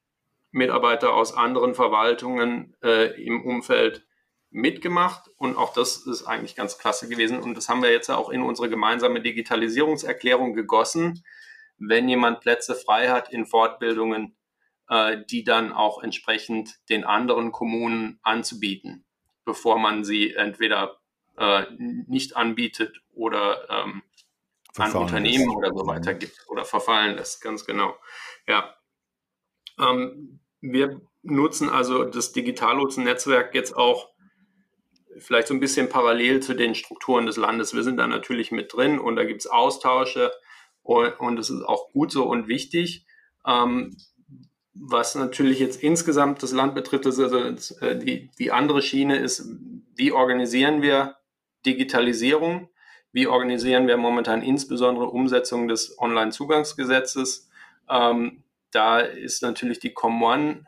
Mitarbeiter 0.51 1.15
aus 1.15 1.35
anderen 1.35 1.75
Verwaltungen 1.75 2.75
äh, 2.83 3.21
im 3.23 3.45
Umfeld 3.45 4.07
mitgemacht 4.51 5.29
und 5.37 5.57
auch 5.57 5.75
das 5.75 6.07
ist 6.07 6.25
eigentlich 6.25 6.57
ganz 6.57 6.79
klasse 6.79 7.09
gewesen 7.09 7.41
und 7.41 7.55
das 7.55 7.69
haben 7.69 7.83
wir 7.83 7.93
jetzt 7.93 8.11
auch 8.11 8.31
in 8.31 8.43
unsere 8.43 8.71
gemeinsame 8.71 9.21
Digitalisierungserklärung 9.21 10.55
gegossen. 10.55 11.23
Wenn 11.77 12.09
jemand 12.09 12.41
Plätze 12.41 12.75
frei 12.75 13.09
hat 13.09 13.31
in 13.31 13.47
Fortbildungen, 13.47 14.37
äh, 14.89 15.19
die 15.31 15.45
dann 15.45 15.73
auch 15.73 16.03
entsprechend 16.03 16.77
den 16.89 17.05
anderen 17.05 17.53
Kommunen 17.53 18.19
anzubieten, 18.23 19.05
bevor 19.45 19.79
man 19.79 20.03
sie 20.03 20.35
entweder 20.35 20.99
äh, 21.37 21.67
nicht 21.79 22.37
anbietet 22.37 23.03
oder 23.13 23.69
ähm, 23.71 24.03
an 24.77 24.93
Unternehmen 24.93 25.45
lässt. 25.45 25.57
oder 25.57 25.75
so 25.75 25.87
weiter 25.87 26.15
gibt 26.15 26.39
oder 26.49 26.65
verfallen 26.65 27.17
lässt, 27.17 27.43
ganz 27.43 27.65
genau. 27.65 27.97
Ja. 28.47 28.75
Ähm, 29.81 30.41
wir 30.61 31.01
nutzen 31.23 31.69
also 31.69 32.05
das 32.05 32.33
Digitallotsen-Netzwerk 32.33 33.55
jetzt 33.55 33.77
auch 33.77 34.11
vielleicht 35.19 35.49
so 35.49 35.55
ein 35.55 35.61
bisschen 35.61 35.89
parallel 35.89 36.41
zu 36.41 36.55
den 36.55 36.75
Strukturen 36.75 37.27
des 37.27 37.37
Landes. 37.37 37.75
Wir 37.75 37.83
sind 37.83 37.97
da 37.97 38.07
natürlich 38.07 38.53
mit 38.53 38.73
drin 38.73 38.99
und 38.99 39.17
da 39.17 39.25
gibt 39.25 39.41
es 39.41 39.47
Austausche 39.47 40.33
und, 40.83 41.37
das 41.37 41.51
ist 41.51 41.63
auch 41.63 41.91
gut 41.93 42.11
so 42.11 42.27
und 42.27 42.49
wichtig. 42.49 43.05
Ähm, 43.47 43.97
was 44.75 45.15
natürlich 45.17 45.59
jetzt 45.59 45.83
insgesamt 45.83 46.43
das 46.43 46.53
Land 46.53 46.75
betrifft, 46.75 47.07
ist 47.07 47.19
also 47.19 47.39
äh, 47.81 47.99
die, 47.99 48.31
die 48.39 48.53
andere 48.53 48.81
Schiene 48.81 49.19
ist, 49.19 49.45
wie 49.97 50.13
organisieren 50.13 50.83
wir 50.83 51.17
Digitalisierung? 51.67 52.71
Wie 53.13 53.27
organisieren 53.27 53.87
wir 53.87 53.97
momentan 53.97 54.43
insbesondere 54.43 55.07
Umsetzung 55.07 55.67
des 55.67 55.99
Onlinezugangsgesetzes? 55.99 57.51
Ähm, 57.91 58.45
da 58.71 59.01
ist 59.01 59.43
natürlich 59.43 59.81
die 59.81 59.95
Com1 59.95 60.65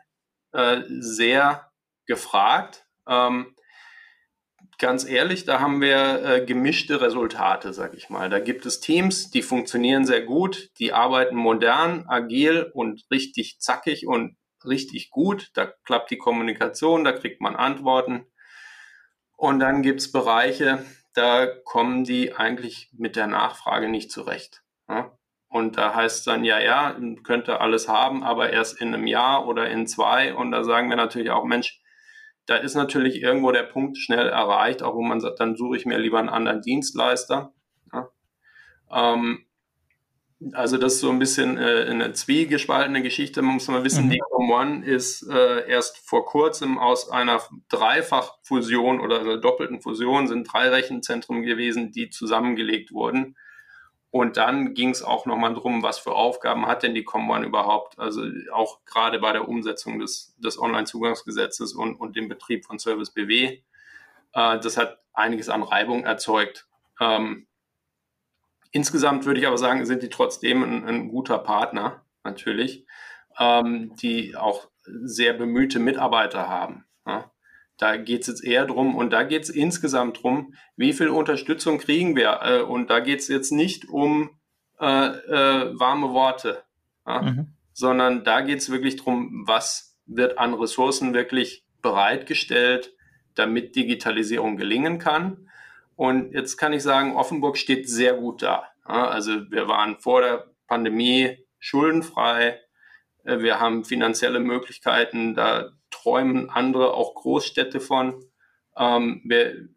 äh, 0.53 0.81
sehr 0.87 1.71
gefragt. 2.05 2.85
Ähm, 3.07 3.55
ganz 4.77 5.05
ehrlich, 5.05 5.45
da 5.45 5.59
haben 5.59 5.79
wir 5.79 6.23
äh, 6.23 6.45
gemischte 6.45 7.01
Resultate, 7.01 7.73
sag 7.73 7.93
ich 7.93 8.09
mal. 8.09 8.29
Da 8.29 8.39
gibt 8.39 8.65
es 8.65 8.79
Teams, 8.79 9.29
die 9.29 9.43
funktionieren 9.43 10.05
sehr 10.05 10.21
gut, 10.21 10.71
die 10.79 10.91
arbeiten 10.91 11.35
modern, 11.35 12.05
agil 12.07 12.69
und 12.73 13.05
richtig 13.11 13.59
zackig 13.59 14.07
und 14.07 14.35
richtig 14.65 15.11
gut. 15.11 15.51
Da 15.53 15.65
klappt 15.85 16.11
die 16.11 16.17
Kommunikation, 16.17 17.03
da 17.03 17.11
kriegt 17.11 17.41
man 17.41 17.55
Antworten. 17.55 18.25
Und 19.37 19.59
dann 19.59 19.81
gibt 19.81 20.01
es 20.01 20.11
Bereiche, 20.11 20.85
da 21.13 21.47
kommen 21.47 22.03
die 22.03 22.33
eigentlich 22.33 22.89
mit 22.93 23.15
der 23.15 23.27
Nachfrage 23.27 23.87
nicht 23.87 24.11
zurecht. 24.11 24.63
Ja? 24.87 25.17
Und 25.51 25.77
da 25.77 25.93
heißt 25.93 26.19
es 26.19 26.23
dann, 26.23 26.45
ja, 26.45 26.61
ja, 26.61 26.95
könnte 27.23 27.59
alles 27.59 27.89
haben, 27.89 28.23
aber 28.23 28.51
erst 28.51 28.79
in 28.79 28.93
einem 28.93 29.05
Jahr 29.05 29.45
oder 29.47 29.69
in 29.69 29.85
zwei. 29.85 30.33
Und 30.33 30.51
da 30.51 30.63
sagen 30.63 30.89
wir 30.89 30.95
natürlich 30.95 31.29
auch, 31.29 31.43
Mensch, 31.43 31.81
da 32.45 32.55
ist 32.55 32.73
natürlich 32.73 33.21
irgendwo 33.21 33.51
der 33.51 33.63
Punkt 33.63 33.97
schnell 33.97 34.29
erreicht, 34.29 34.81
auch 34.81 34.95
wo 34.95 35.01
man 35.01 35.19
sagt, 35.19 35.41
dann 35.41 35.57
suche 35.57 35.75
ich 35.75 35.85
mir 35.85 35.97
lieber 35.97 36.19
einen 36.19 36.29
anderen 36.29 36.61
Dienstleister. 36.61 37.53
Ja? 37.91 38.09
Ähm, 38.93 39.45
also 40.53 40.77
das 40.77 40.93
ist 40.93 40.99
so 41.01 41.09
ein 41.09 41.19
bisschen 41.19 41.57
äh, 41.57 41.85
eine 41.89 42.13
zwiegespaltene 42.13 43.01
Geschichte. 43.03 43.41
Man 43.41 43.55
muss 43.55 43.67
mal 43.67 43.83
wissen, 43.83 44.05
mhm. 44.05 44.11
die 44.11 44.21
Com1 44.21 44.83
ist 44.83 45.27
äh, 45.29 45.69
erst 45.69 45.97
vor 45.97 46.25
kurzem 46.25 46.77
aus 46.77 47.09
einer 47.09 47.41
Dreifachfusion 47.67 49.01
oder 49.01 49.19
einer 49.19 49.37
doppelten 49.37 49.81
Fusion 49.81 50.27
sind 50.27 50.45
drei 50.51 50.69
Rechenzentren 50.69 51.41
gewesen, 51.41 51.91
die 51.91 52.09
zusammengelegt 52.09 52.93
wurden. 52.93 53.35
Und 54.11 54.37
dann 54.37 54.73
ging 54.73 54.89
es 54.89 55.03
auch 55.03 55.25
nochmal 55.25 55.53
drum, 55.53 55.83
was 55.83 55.97
für 55.97 56.13
Aufgaben 56.13 56.67
hat 56.67 56.83
denn 56.83 56.93
die 56.93 57.07
Com1 57.07 57.45
überhaupt? 57.45 57.97
Also 57.97 58.23
auch 58.51 58.83
gerade 58.85 59.19
bei 59.19 59.31
der 59.31 59.47
Umsetzung 59.47 59.99
des, 59.99 60.35
des 60.37 60.59
Online-Zugangsgesetzes 60.59 61.73
und, 61.73 61.95
und 61.95 62.15
dem 62.15 62.27
Betrieb 62.27 62.65
von 62.65 62.77
Service 62.77 63.11
BW. 63.11 63.61
Äh, 64.33 64.59
das 64.59 64.77
hat 64.77 64.99
einiges 65.13 65.49
an 65.49 65.63
Reibung 65.63 66.03
erzeugt. 66.03 66.67
Ähm, 66.99 67.47
Insgesamt 68.71 69.25
würde 69.25 69.39
ich 69.39 69.47
aber 69.47 69.57
sagen, 69.57 69.85
sind 69.85 70.01
die 70.01 70.09
trotzdem 70.09 70.63
ein, 70.63 70.87
ein 70.87 71.09
guter 71.09 71.37
Partner, 71.37 72.05
natürlich, 72.23 72.85
ähm, 73.37 73.93
die 73.97 74.35
auch 74.35 74.69
sehr 74.85 75.33
bemühte 75.33 75.79
Mitarbeiter 75.79 76.47
haben. 76.47 76.85
Ja. 77.05 77.31
Da 77.81 77.97
geht 77.97 78.21
es 78.21 78.27
jetzt 78.27 78.43
eher 78.43 78.67
drum 78.67 78.95
und 78.95 79.09
da 79.09 79.23
geht 79.23 79.41
es 79.41 79.49
insgesamt 79.49 80.21
drum, 80.21 80.53
wie 80.75 80.93
viel 80.93 81.09
Unterstützung 81.09 81.79
kriegen 81.79 82.15
wir. 82.15 82.39
Äh, 82.43 82.61
und 82.61 82.91
da 82.91 82.99
geht 82.99 83.21
es 83.21 83.27
jetzt 83.27 83.51
nicht 83.51 83.89
um 83.89 84.39
äh, 84.79 84.85
äh, 84.85 85.79
warme 85.79 86.13
Worte, 86.13 86.61
ja, 87.07 87.23
mhm. 87.23 87.55
sondern 87.73 88.23
da 88.23 88.41
geht 88.41 88.59
es 88.59 88.69
wirklich 88.69 88.97
drum, 88.97 89.45
was 89.47 89.97
wird 90.05 90.37
an 90.37 90.53
Ressourcen 90.53 91.15
wirklich 91.15 91.65
bereitgestellt, 91.81 92.93
damit 93.33 93.75
Digitalisierung 93.75 94.57
gelingen 94.57 94.99
kann. 94.99 95.49
Und 95.95 96.33
jetzt 96.33 96.57
kann 96.57 96.73
ich 96.73 96.83
sagen, 96.83 97.15
Offenburg 97.15 97.57
steht 97.57 97.89
sehr 97.89 98.13
gut 98.13 98.43
da. 98.43 98.65
Also 98.83 99.49
wir 99.49 99.67
waren 99.67 99.97
vor 99.97 100.21
der 100.21 100.51
Pandemie 100.67 101.47
schuldenfrei. 101.57 102.59
Äh, 103.23 103.39
wir 103.39 103.59
haben 103.59 103.85
finanzielle 103.85 104.39
Möglichkeiten. 104.39 105.33
Da 105.33 105.71
träumen 106.01 106.49
andere, 106.49 106.93
auch 106.93 107.15
Großstädte 107.15 107.79
von. 107.79 108.23
Ähm, 108.77 109.21
wir, 109.25 109.67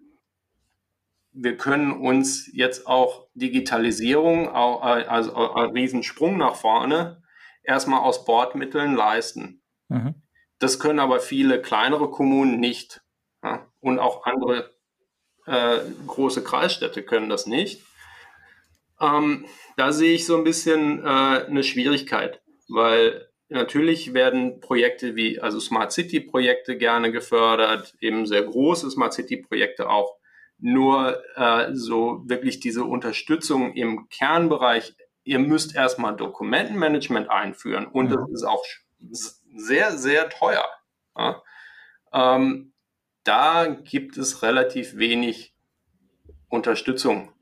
wir 1.33 1.57
können 1.57 1.93
uns 1.93 2.49
jetzt 2.53 2.87
auch 2.87 3.27
Digitalisierung, 3.35 4.49
also 4.49 5.35
einen 5.35 5.73
Riesensprung 5.73 6.37
nach 6.39 6.55
vorne, 6.55 7.23
erstmal 7.63 8.01
aus 8.01 8.25
Bordmitteln 8.25 8.95
leisten. 8.95 9.63
Mhm. 9.89 10.15
Das 10.59 10.79
können 10.79 11.01
aber 11.01 11.21
viele 11.21 11.61
kleinere 11.61 12.11
Kommunen 12.11 12.61
nicht. 12.61 13.03
Und 13.81 13.99
auch 13.99 14.25
andere 14.25 14.71
äh, 15.47 15.79
große 16.07 16.43
Kreisstädte 16.43 17.03
können 17.03 17.29
das 17.29 17.47
nicht. 17.47 17.83
Ähm, 19.01 19.45
da 19.77 19.93
sehe 19.93 20.15
ich 20.15 20.25
so 20.25 20.37
ein 20.37 20.45
bisschen 20.45 21.05
äh, 21.05 21.45
eine 21.47 21.65
Schwierigkeit, 21.65 22.41
weil 22.69 23.29
natürlich 23.49 24.15
werden 24.15 24.61
Projekte 24.61 25.17
wie, 25.17 25.41
also 25.41 25.61
Smart 25.61 25.93
City 25.93 26.21
Projekte 26.21 26.77
gerne 26.77 27.13
gefördert, 27.13 27.95
eben 28.01 28.27
sehr 28.27 28.43
große 28.43 28.91
Smart 28.91 29.13
City 29.13 29.37
Projekte 29.37 29.89
auch. 29.89 30.17
Nur 30.59 31.23
äh, 31.37 31.75
so 31.75 32.23
wirklich 32.27 32.61
diese 32.61 32.85
Unterstützung 32.85 33.75
im 33.75 34.09
Kernbereich, 34.09 34.95
ihr 35.25 35.39
müsst 35.39 35.75
erstmal 35.75 36.17
Dokumentenmanagement 36.17 37.31
einführen 37.31 37.87
und 37.87 38.11
ja. 38.11 38.17
das 38.17 38.31
ist 38.31 38.45
auch 38.45 38.65
sehr, 39.57 39.97
sehr 39.99 40.29
teuer. 40.31 40.67
Ja? 41.17 41.43
Ähm, 42.13 42.73
da 43.25 43.67
gibt 43.67 44.17
es 44.17 44.43
relativ 44.43 44.97
wenig 44.97 45.55
Unterstützung. 46.49 47.33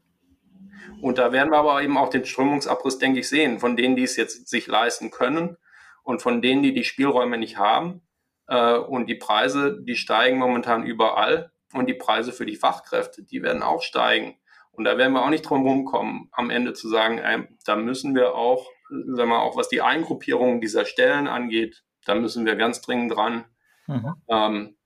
Und 1.00 1.18
da 1.18 1.32
werden 1.32 1.50
wir 1.50 1.58
aber 1.58 1.82
eben 1.82 1.98
auch 1.98 2.08
den 2.08 2.24
Strömungsabriss, 2.24 2.98
denke 2.98 3.20
ich, 3.20 3.28
sehen, 3.28 3.58
von 3.58 3.76
denen, 3.76 3.96
die 3.96 4.04
es 4.04 4.16
jetzt 4.16 4.48
sich 4.48 4.68
leisten 4.68 5.10
können 5.10 5.56
und 6.02 6.22
von 6.22 6.42
denen, 6.42 6.62
die 6.62 6.74
die 6.74 6.84
Spielräume 6.84 7.38
nicht 7.38 7.58
haben. 7.58 8.02
Äh, 8.46 8.76
und 8.76 9.06
die 9.06 9.14
Preise, 9.14 9.80
die 9.82 9.96
steigen 9.96 10.38
momentan 10.38 10.84
überall. 10.84 11.52
Und 11.72 11.86
die 11.86 11.94
Preise 11.94 12.32
für 12.32 12.44
die 12.44 12.56
Fachkräfte, 12.56 13.22
die 13.22 13.42
werden 13.42 13.62
auch 13.62 13.82
steigen. 13.82 14.36
Und 14.72 14.84
da 14.84 14.96
werden 14.98 15.12
wir 15.12 15.22
auch 15.22 15.30
nicht 15.30 15.42
drum 15.42 15.66
rumkommen, 15.66 16.28
am 16.32 16.50
Ende 16.50 16.72
zu 16.72 16.88
sagen, 16.88 17.18
äh, 17.18 17.46
da 17.64 17.76
müssen 17.76 18.14
wir 18.14 18.34
auch, 18.34 18.66
sagen 18.88 19.30
wir 19.30 19.40
auch 19.40 19.56
was 19.56 19.68
die 19.68 19.82
Eingruppierung 19.82 20.60
dieser 20.60 20.84
Stellen 20.84 21.28
angeht, 21.28 21.84
da 22.04 22.14
müssen 22.14 22.46
wir 22.46 22.56
ganz 22.56 22.80
dringend 22.80 23.14
dran. 23.14 23.44
Mhm. 23.86 24.14
Ähm, 24.28 24.76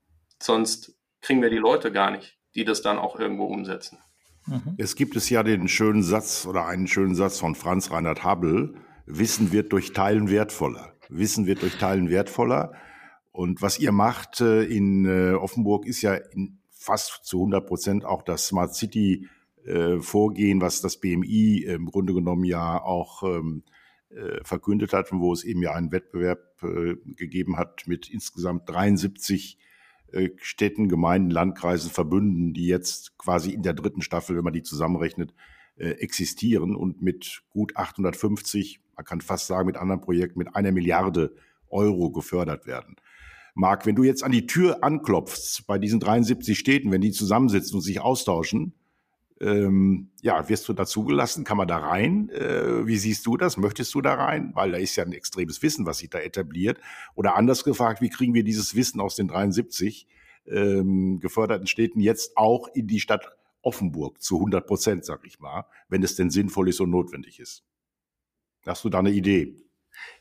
sonst 0.42 0.96
kriegen 1.20 1.40
wir 1.40 1.50
die 1.50 1.56
Leute 1.56 1.92
gar 1.92 2.10
nicht, 2.10 2.38
die 2.54 2.64
das 2.64 2.82
dann 2.82 2.98
auch 2.98 3.18
irgendwo 3.18 3.46
umsetzen. 3.46 3.98
Mhm. 4.46 4.74
Es 4.76 4.96
gibt 4.96 5.16
es 5.16 5.30
ja 5.30 5.42
den 5.42 5.68
schönen 5.68 6.02
Satz 6.02 6.46
oder 6.46 6.66
einen 6.66 6.88
schönen 6.88 7.14
Satz 7.14 7.38
von 7.38 7.54
Franz 7.54 7.90
Reinhard 7.90 8.24
Habel, 8.24 8.74
Wissen 9.06 9.52
wird 9.52 9.72
durch 9.72 9.92
Teilen 9.92 10.30
wertvoller. 10.30 10.92
Wissen 11.08 11.46
wird 11.46 11.62
durch 11.62 11.76
Teilen 11.76 12.10
wertvoller. 12.10 12.72
Und 13.32 13.60
was 13.60 13.78
ihr 13.78 13.92
macht 13.92 14.40
äh, 14.40 14.62
in 14.62 15.04
äh, 15.04 15.34
Offenburg 15.34 15.86
ist 15.86 16.02
ja 16.02 16.18
fast 16.70 17.24
zu 17.24 17.38
100 17.38 17.66
Prozent 17.66 18.04
auch 18.04 18.22
das 18.22 18.46
Smart 18.46 18.74
City 18.74 19.28
äh, 19.66 19.98
Vorgehen, 19.98 20.60
was 20.60 20.80
das 20.80 20.98
BMI 20.98 21.64
im 21.64 21.86
Grunde 21.86 22.14
genommen 22.14 22.44
ja 22.44 22.80
auch 22.82 23.22
ähm, 23.24 23.62
äh, 24.10 24.42
verkündet 24.42 24.92
hat 24.92 25.12
und 25.12 25.20
wo 25.20 25.32
es 25.32 25.44
eben 25.44 25.60
ja 25.62 25.72
einen 25.72 25.92
Wettbewerb 25.92 26.44
gegeben 26.58 27.58
hat 27.58 27.82
mit 27.86 28.08
insgesamt 28.08 28.66
73 28.70 29.58
äh, 30.12 30.30
Städten, 30.38 30.88
Gemeinden, 30.88 31.28
Landkreisen, 31.28 31.90
Verbünden, 31.90 32.54
die 32.54 32.66
jetzt 32.66 33.18
quasi 33.18 33.50
in 33.50 33.62
der 33.62 33.74
dritten 33.74 34.00
Staffel, 34.00 34.34
wenn 34.34 34.44
man 34.44 34.54
die 34.54 34.62
zusammenrechnet, 34.62 35.34
existieren 35.78 36.74
und 36.74 37.02
mit 37.02 37.42
gut 37.50 37.76
850, 37.76 38.80
man 38.96 39.04
kann 39.04 39.20
fast 39.20 39.46
sagen 39.46 39.66
mit 39.66 39.76
anderen 39.76 40.00
Projekten, 40.00 40.38
mit 40.38 40.54
einer 40.56 40.72
Milliarde 40.72 41.34
Euro 41.68 42.10
gefördert 42.10 42.66
werden. 42.66 42.96
Marc, 43.54 43.86
wenn 43.86 43.96
du 43.96 44.02
jetzt 44.02 44.22
an 44.22 44.32
die 44.32 44.46
Tür 44.46 44.84
anklopfst 44.84 45.66
bei 45.66 45.78
diesen 45.78 46.00
73 46.00 46.58
Städten, 46.58 46.90
wenn 46.90 47.00
die 47.00 47.12
zusammensitzen 47.12 47.76
und 47.76 47.82
sich 47.82 48.00
austauschen, 48.00 48.74
ähm, 49.40 50.10
ja, 50.22 50.48
wirst 50.48 50.68
du 50.68 50.72
da 50.72 50.86
zugelassen? 50.86 51.44
Kann 51.44 51.56
man 51.56 51.68
da 51.68 51.78
rein? 51.78 52.30
Äh, 52.30 52.86
wie 52.86 52.96
siehst 52.96 53.26
du 53.26 53.36
das? 53.36 53.56
Möchtest 53.56 53.94
du 53.94 54.00
da 54.00 54.14
rein? 54.14 54.52
Weil 54.54 54.72
da 54.72 54.78
ist 54.78 54.96
ja 54.96 55.04
ein 55.04 55.12
extremes 55.12 55.62
Wissen, 55.62 55.86
was 55.86 55.98
sich 55.98 56.10
da 56.10 56.18
etabliert. 56.18 56.78
Oder 57.14 57.36
anders 57.36 57.64
gefragt, 57.64 58.00
wie 58.00 58.08
kriegen 58.08 58.34
wir 58.34 58.44
dieses 58.44 58.74
Wissen 58.74 59.00
aus 59.00 59.16
den 59.16 59.28
73 59.28 60.06
ähm, 60.46 61.20
geförderten 61.20 61.66
Städten 61.66 62.00
jetzt 62.00 62.36
auch 62.36 62.68
in 62.74 62.86
die 62.86 63.00
Stadt 63.00 63.30
Offenburg 63.62 64.22
zu 64.22 64.36
100 64.36 64.66
Prozent, 64.66 65.04
sag 65.04 65.26
ich 65.26 65.40
mal, 65.40 65.66
wenn 65.88 66.02
es 66.02 66.16
denn 66.16 66.30
sinnvoll 66.30 66.68
ist 66.68 66.80
und 66.80 66.90
notwendig 66.90 67.40
ist? 67.40 67.64
Hast 68.66 68.84
du 68.84 68.88
da 68.88 68.98
eine 68.98 69.10
Idee? 69.10 69.56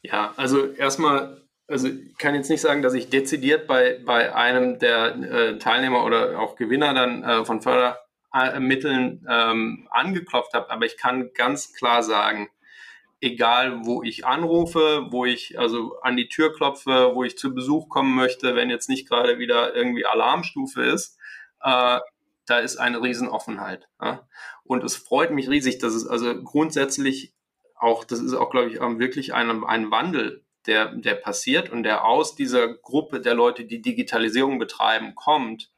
Ja, 0.02 0.34
also 0.38 0.68
erstmal, 0.68 1.42
also 1.68 1.88
ich 1.88 2.18
kann 2.18 2.36
jetzt 2.36 2.50
nicht 2.50 2.62
sagen, 2.62 2.82
dass 2.82 2.94
ich 2.94 3.10
dezidiert 3.10 3.68
bei, 3.68 4.00
bei 4.06 4.34
einem 4.34 4.80
der 4.80 5.16
äh, 5.16 5.58
Teilnehmer 5.58 6.06
oder 6.06 6.40
auch 6.40 6.56
Gewinner 6.56 6.94
dann 6.94 7.24
äh, 7.24 7.46
von 7.46 7.62
Förder 7.62 8.00
Mitteln 8.60 9.26
ähm, 9.30 9.88
angeklopft 9.92 10.54
habe, 10.54 10.70
aber 10.70 10.86
ich 10.86 10.98
kann 10.98 11.32
ganz 11.34 11.74
klar 11.74 12.04
sagen, 12.04 12.50
egal 13.22 13.86
wo 13.86 14.04
ich 14.04 14.26
anrufe, 14.26 15.08
wo 15.10 15.26
ich 15.26 15.58
also 15.58 16.00
an 16.02 16.18
die 16.18 16.28
Tür 16.28 16.54
klopfe, 16.54 17.12
wo 17.14 17.24
ich 17.24 17.38
zu 17.38 17.56
Besuch 17.56 17.88
kommen 17.88 18.14
möchte, 18.14 18.56
wenn 18.56 18.70
jetzt 18.70 18.90
nicht 18.90 19.08
gerade 19.08 19.40
wieder 19.40 19.74
irgendwie 19.74 20.06
Alarmstufe 20.06 20.84
ist, 20.84 21.18
äh, 21.62 22.00
da 22.46 22.60
ist 22.60 22.78
eine 22.78 23.02
Riesenoffenheit. 23.02 23.88
Ja? 24.02 24.28
Und 24.64 24.84
es 24.84 24.96
freut 24.96 25.32
mich 25.32 25.50
riesig, 25.50 25.80
dass 25.80 25.94
es 25.94 26.06
also 26.06 26.44
grundsätzlich 26.44 27.34
auch, 27.86 28.04
das 28.04 28.20
ist 28.20 28.34
auch, 28.34 28.50
glaube 28.50 28.70
ich, 28.70 28.80
wirklich 28.80 29.34
ein, 29.34 29.64
ein 29.64 29.92
Wandel, 29.92 30.44
der, 30.68 30.94
der 30.96 31.16
passiert 31.16 31.70
und 31.70 31.84
der 31.84 32.06
aus 32.06 32.36
dieser 32.36 32.74
Gruppe 32.74 33.22
der 33.22 33.36
Leute, 33.36 33.66
die 33.66 33.82
Digitalisierung 33.82 34.58
betreiben, 34.58 35.14
kommt 35.16 35.72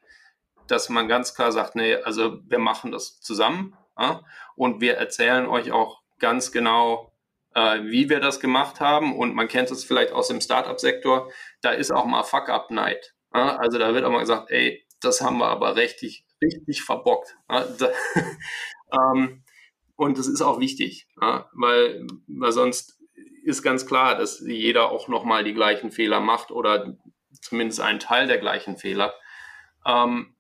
dass 0.68 0.90
man 0.90 1.08
ganz 1.08 1.34
klar 1.34 1.52
sagt, 1.52 1.76
nee, 1.76 1.96
also 1.96 2.40
wir 2.46 2.60
machen 2.60 2.92
das 2.92 3.20
zusammen 3.22 3.76
ja, 3.98 4.22
und 4.56 4.82
wir 4.82 4.96
erzählen 4.96 5.48
euch 5.48 5.72
auch 5.72 6.02
ganz 6.20 6.52
genau, 6.52 7.14
äh, 7.54 7.82
wie 7.84 8.10
wir 8.10 8.20
das 8.20 8.40
gemacht 8.40 8.80
haben 8.80 9.18
und 9.18 9.34
man 9.34 9.48
kennt 9.48 9.72
es 9.72 9.84
vielleicht 9.84 10.12
aus 10.12 10.28
dem 10.28 10.42
Startup-Sektor, 10.42 11.32
da 11.62 11.72
ist 11.72 11.92
auch 11.92 12.06
mal 12.06 12.24
Fuck-Up-Night. 12.24 13.14
Also 13.32 13.78
da 13.78 13.94
wird 13.94 14.04
auch 14.06 14.12
mal 14.12 14.22
gesagt, 14.22 14.52
ey, 14.52 14.86
das 15.02 15.22
haben 15.22 15.38
wir 15.38 15.48
aber 15.48 15.76
richtig, 15.76 16.26
richtig 16.42 16.82
verbockt. 16.82 17.38
Ja, 17.50 17.66
ähm, 19.14 19.44
und 19.98 20.18
das 20.18 20.28
ist 20.28 20.42
auch 20.42 20.60
wichtig, 20.60 21.10
weil, 21.18 22.08
weil 22.28 22.52
sonst 22.52 22.98
ist 23.44 23.64
ganz 23.64 23.86
klar, 23.86 24.18
dass 24.18 24.40
jeder 24.40 24.92
auch 24.92 25.08
nochmal 25.08 25.44
die 25.44 25.54
gleichen 25.54 25.92
Fehler 25.92 26.20
macht 26.20 26.52
oder 26.52 26.98
zumindest 27.42 27.82
einen 27.82 28.00
Teil 28.00 28.28
der 28.28 28.38
gleichen 28.38 28.78
Fehler. 28.78 29.14
Ähm, 29.86 30.36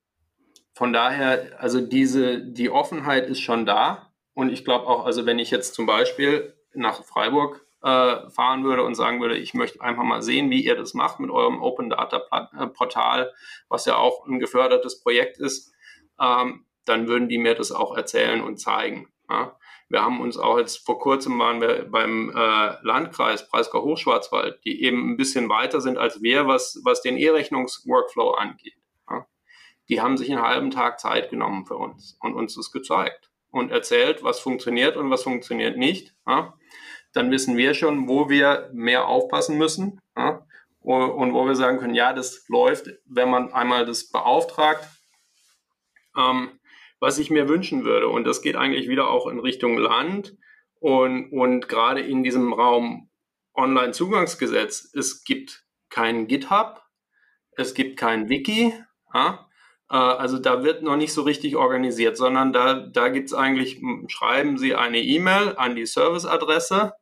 von 0.73 0.93
daher, 0.93 1.59
also 1.59 1.81
diese, 1.81 2.39
die 2.39 2.69
Offenheit 2.69 3.27
ist 3.27 3.41
schon 3.41 3.65
da. 3.65 4.13
Und 4.33 4.49
ich 4.49 4.63
glaube 4.63 4.85
auch, 4.85 5.05
also 5.05 5.25
wenn 5.25 5.39
ich 5.39 5.49
jetzt 5.49 5.73
zum 5.73 5.87
Beispiel 5.87 6.55
nach 6.73 7.03
Freiburg 7.03 7.65
äh, 7.81 8.29
fahren 8.29 8.63
würde 8.63 8.83
und 8.83 8.93
sagen 8.93 9.19
würde, 9.21 9.37
ich 9.37 9.55
möchte 9.55 9.81
einfach 9.81 10.03
mal 10.03 10.21
sehen, 10.21 10.51
wie 10.51 10.63
ihr 10.63 10.75
das 10.75 10.93
macht 10.93 11.19
mit 11.19 11.31
eurem 11.31 11.61
Open 11.63 11.89
Data 11.89 12.49
äh, 12.55 12.67
Portal, 12.67 13.33
was 13.69 13.85
ja 13.85 13.95
auch 13.95 14.27
ein 14.27 14.39
gefördertes 14.39 15.01
Projekt 15.01 15.39
ist, 15.39 15.73
ähm, 16.19 16.65
dann 16.85 17.07
würden 17.07 17.27
die 17.27 17.39
mir 17.39 17.55
das 17.55 17.71
auch 17.71 17.95
erzählen 17.97 18.43
und 18.43 18.57
zeigen. 18.57 19.07
Ja. 19.29 19.57
Wir 19.89 20.01
haben 20.01 20.19
uns 20.19 20.37
auch 20.37 20.57
jetzt 20.57 20.85
vor 20.85 20.99
kurzem 20.99 21.39
waren 21.39 21.61
wir 21.61 21.89
beim 21.89 22.29
äh, 22.29 22.75
Landkreis 22.81 23.47
Breisgau 23.49 23.83
Hochschwarzwald, 23.83 24.63
die 24.65 24.83
eben 24.83 25.11
ein 25.11 25.17
bisschen 25.17 25.49
weiter 25.49 25.79
sind 25.81 25.97
als 25.97 26.21
wir, 26.21 26.47
was, 26.47 26.81
was 26.83 27.01
den 27.01 27.17
E-Rechnungs-Workflow 27.17 28.31
angeht 28.31 28.77
die 29.89 30.01
haben 30.01 30.17
sich 30.17 30.31
einen 30.31 30.41
halben 30.41 30.71
Tag 30.71 30.99
Zeit 30.99 31.29
genommen 31.29 31.65
für 31.65 31.77
uns 31.77 32.17
und 32.21 32.33
uns 32.33 32.55
das 32.55 32.71
gezeigt 32.71 33.29
und 33.51 33.71
erzählt, 33.71 34.23
was 34.23 34.39
funktioniert 34.39 34.97
und 34.97 35.09
was 35.09 35.23
funktioniert 35.23 35.77
nicht. 35.77 36.13
Ja? 36.27 36.53
Dann 37.13 37.31
wissen 37.31 37.57
wir 37.57 37.73
schon, 37.73 38.07
wo 38.07 38.29
wir 38.29 38.69
mehr 38.73 39.07
aufpassen 39.07 39.57
müssen 39.57 40.01
ja? 40.15 40.45
und 40.81 41.33
wo 41.33 41.45
wir 41.45 41.55
sagen 41.55 41.79
können, 41.79 41.95
ja, 41.95 42.13
das 42.13 42.47
läuft, 42.49 42.89
wenn 43.05 43.29
man 43.29 43.53
einmal 43.53 43.85
das 43.85 44.09
beauftragt. 44.09 44.85
Ähm, 46.17 46.56
was 46.99 47.19
ich 47.19 47.29
mir 47.29 47.47
wünschen 47.47 47.85
würde, 47.85 48.07
und 48.07 48.25
das 48.25 48.41
geht 48.41 48.55
eigentlich 48.55 48.89
wieder 48.89 49.09
auch 49.09 49.27
in 49.27 49.39
Richtung 49.39 49.77
Land 49.77 50.35
und, 50.79 51.31
und 51.31 51.67
gerade 51.67 52.01
in 52.01 52.23
diesem 52.23 52.53
Raum 52.53 53.09
Online-Zugangsgesetz, 53.53 54.91
es 54.93 55.23
gibt 55.23 55.65
kein 55.89 56.27
GitHub, 56.27 56.83
es 57.55 57.73
gibt 57.73 57.97
kein 57.97 58.29
Wiki, 58.29 58.73
ja? 59.13 59.47
Äh, 59.89 59.95
also 59.95 60.37
da 60.37 60.63
wird 60.63 60.83
noch 60.83 60.97
nicht 60.97 61.13
so 61.13 61.23
richtig 61.23 61.55
organisiert, 61.55 62.17
sondern 62.17 62.53
da, 62.53 62.75
da 62.75 63.09
gibt 63.09 63.27
es 63.27 63.33
eigentlich, 63.33 63.81
schreiben 64.07 64.57
Sie 64.57 64.75
eine 64.75 64.99
E-Mail 64.99 65.55
an 65.57 65.75
die 65.75 65.85
Serviceadresse 65.85 66.93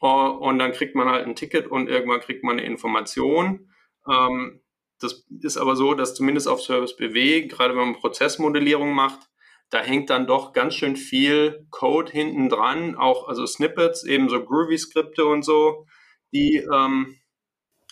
äh, 0.00 0.06
und 0.06 0.58
dann 0.58 0.72
kriegt 0.72 0.94
man 0.94 1.08
halt 1.08 1.26
ein 1.26 1.36
Ticket 1.36 1.66
und 1.68 1.88
irgendwann 1.88 2.20
kriegt 2.20 2.44
man 2.44 2.58
eine 2.58 2.66
Information. 2.66 3.70
Ähm, 4.10 4.60
das 5.00 5.26
ist 5.40 5.56
aber 5.56 5.76
so, 5.76 5.94
dass 5.94 6.14
zumindest 6.14 6.48
auf 6.48 6.62
Service 6.62 6.96
BW, 6.96 7.46
gerade 7.46 7.74
wenn 7.76 7.92
man 7.92 8.00
Prozessmodellierung 8.00 8.94
macht, 8.94 9.28
da 9.70 9.80
hängt 9.80 10.10
dann 10.10 10.26
doch 10.26 10.52
ganz 10.52 10.74
schön 10.74 10.96
viel 10.96 11.66
Code 11.70 12.12
hinten 12.12 12.48
dran, 12.48 12.94
auch 12.94 13.28
also 13.28 13.46
Snippets, 13.46 14.04
eben 14.04 14.28
so 14.28 14.44
Groovy-Skripte 14.44 15.24
und 15.24 15.44
so, 15.44 15.86
die, 16.32 16.64
ähm, 16.72 17.18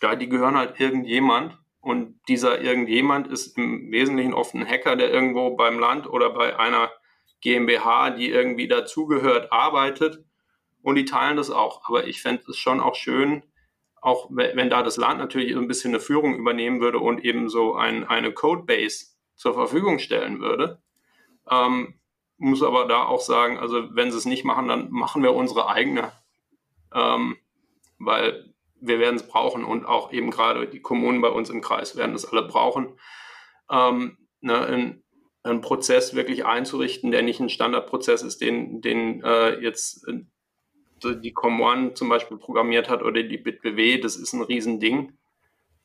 ja, 0.00 0.14
die 0.16 0.28
gehören 0.28 0.56
halt 0.56 0.78
irgendjemand. 0.78 1.58
Und 1.80 2.20
dieser 2.28 2.60
irgendjemand 2.60 3.26
ist 3.26 3.58
im 3.58 3.90
Wesentlichen 3.90 4.34
oft 4.34 4.54
ein 4.54 4.66
Hacker, 4.66 4.94
der 4.94 5.10
irgendwo 5.10 5.56
beim 5.56 5.80
Land 5.80 6.06
oder 6.06 6.30
bei 6.30 6.56
einer 6.56 6.92
GmbH, 7.40 8.10
die 8.10 8.30
irgendwie 8.30 8.68
dazugehört, 8.68 9.50
arbeitet. 9.52 10.24
Und 10.82 10.94
die 10.94 11.04
teilen 11.04 11.36
das 11.36 11.50
auch. 11.50 11.82
Aber 11.88 12.06
ich 12.06 12.22
fände 12.22 12.44
es 12.48 12.56
schon 12.56 12.78
auch 12.80 12.94
schön, 12.94 13.42
auch 14.02 14.28
wenn 14.30 14.68
da 14.68 14.82
das 14.82 14.96
Land 14.96 15.18
natürlich 15.18 15.56
ein 15.56 15.68
bisschen 15.68 15.92
eine 15.92 16.00
Führung 16.00 16.34
übernehmen 16.34 16.80
würde 16.80 16.98
und 16.98 17.24
eben 17.24 17.48
so 17.48 17.76
ein, 17.76 18.04
eine 18.04 18.32
Codebase 18.32 19.06
zur 19.36 19.54
Verfügung 19.54 20.00
stellen 20.00 20.40
würde. 20.40 20.82
Ähm, 21.48 21.94
muss 22.36 22.64
aber 22.64 22.86
da 22.86 23.04
auch 23.04 23.20
sagen, 23.20 23.58
also 23.58 23.94
wenn 23.94 24.10
sie 24.10 24.18
es 24.18 24.26
nicht 24.26 24.44
machen, 24.44 24.66
dann 24.66 24.90
machen 24.90 25.22
wir 25.22 25.34
unsere 25.34 25.68
eigene. 25.68 26.10
Ähm, 26.92 27.36
weil 28.00 28.52
wir 28.80 28.98
werden 28.98 29.16
es 29.16 29.28
brauchen 29.28 29.64
und 29.64 29.86
auch 29.86 30.12
eben 30.12 30.32
gerade 30.32 30.66
die 30.66 30.80
Kommunen 30.80 31.20
bei 31.20 31.28
uns 31.28 31.48
im 31.48 31.60
Kreis 31.60 31.96
werden 31.96 32.12
das 32.12 32.24
alle 32.24 32.42
brauchen, 32.42 32.98
ähm, 33.70 34.18
ne, 34.40 34.66
einen, 34.66 35.04
einen, 35.44 35.60
Prozess 35.60 36.14
wirklich 36.14 36.44
einzurichten, 36.44 37.12
der 37.12 37.22
nicht 37.22 37.38
ein 37.38 37.48
Standardprozess 37.48 38.22
ist, 38.22 38.40
den, 38.40 38.80
den 38.80 39.22
äh, 39.22 39.60
jetzt 39.60 40.08
äh, 40.08 40.24
die 41.04 41.34
Com1 41.34 41.94
zum 41.94 42.08
Beispiel 42.08 42.36
programmiert 42.36 42.88
hat 42.88 43.02
oder 43.02 43.22
die 43.22 43.38
BitBW, 43.38 43.98
das 43.98 44.16
ist 44.16 44.32
ein 44.32 44.42
Riesending. 44.42 45.12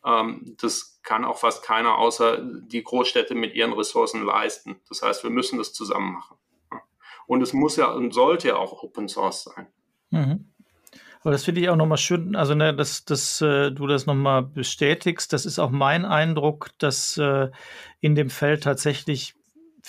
Ähm, 0.06 0.56
das 0.62 1.00
kann 1.04 1.26
auch 1.26 1.38
fast 1.38 1.64
keiner 1.64 1.98
außer 1.98 2.40
die 2.42 2.84
Großstädte 2.84 3.36
mit 3.36 3.56
ihren 3.56 3.74
Ressourcen 3.74 4.26
leisten. 4.26 4.80
Das 4.90 5.02
heißt, 5.02 5.24
wir 5.24 5.30
müssen 5.30 5.58
das 5.58 5.74
zusammen 5.74 6.14
machen. 6.14 6.38
Und 7.26 7.42
es 7.42 7.54
muss 7.54 7.76
ja 7.76 7.92
und 7.92 8.14
sollte 8.14 8.50
ja 8.50 8.56
auch 8.56 8.84
Open 8.84 9.10
Source 9.10 9.44
sein. 9.44 9.68
Mhm. 10.12 10.46
Aber 11.22 11.32
das 11.32 11.44
finde 11.44 11.62
ich 11.62 11.70
auch 11.70 11.76
nochmal 11.76 11.98
schön, 11.98 12.36
also 12.36 12.56
ne, 12.56 12.74
dass, 12.74 13.04
dass 13.04 13.42
äh, 13.42 13.72
du 13.72 13.86
das 13.88 14.06
nochmal 14.06 14.44
bestätigst. 14.44 15.34
Das 15.34 15.46
ist 15.46 15.60
auch 15.60 15.72
mein 15.72 16.06
Eindruck, 16.06 16.70
dass 16.78 17.18
äh, 17.18 17.50
in 18.00 18.16
dem 18.16 18.30
Feld 18.30 18.64
tatsächlich 18.64 19.36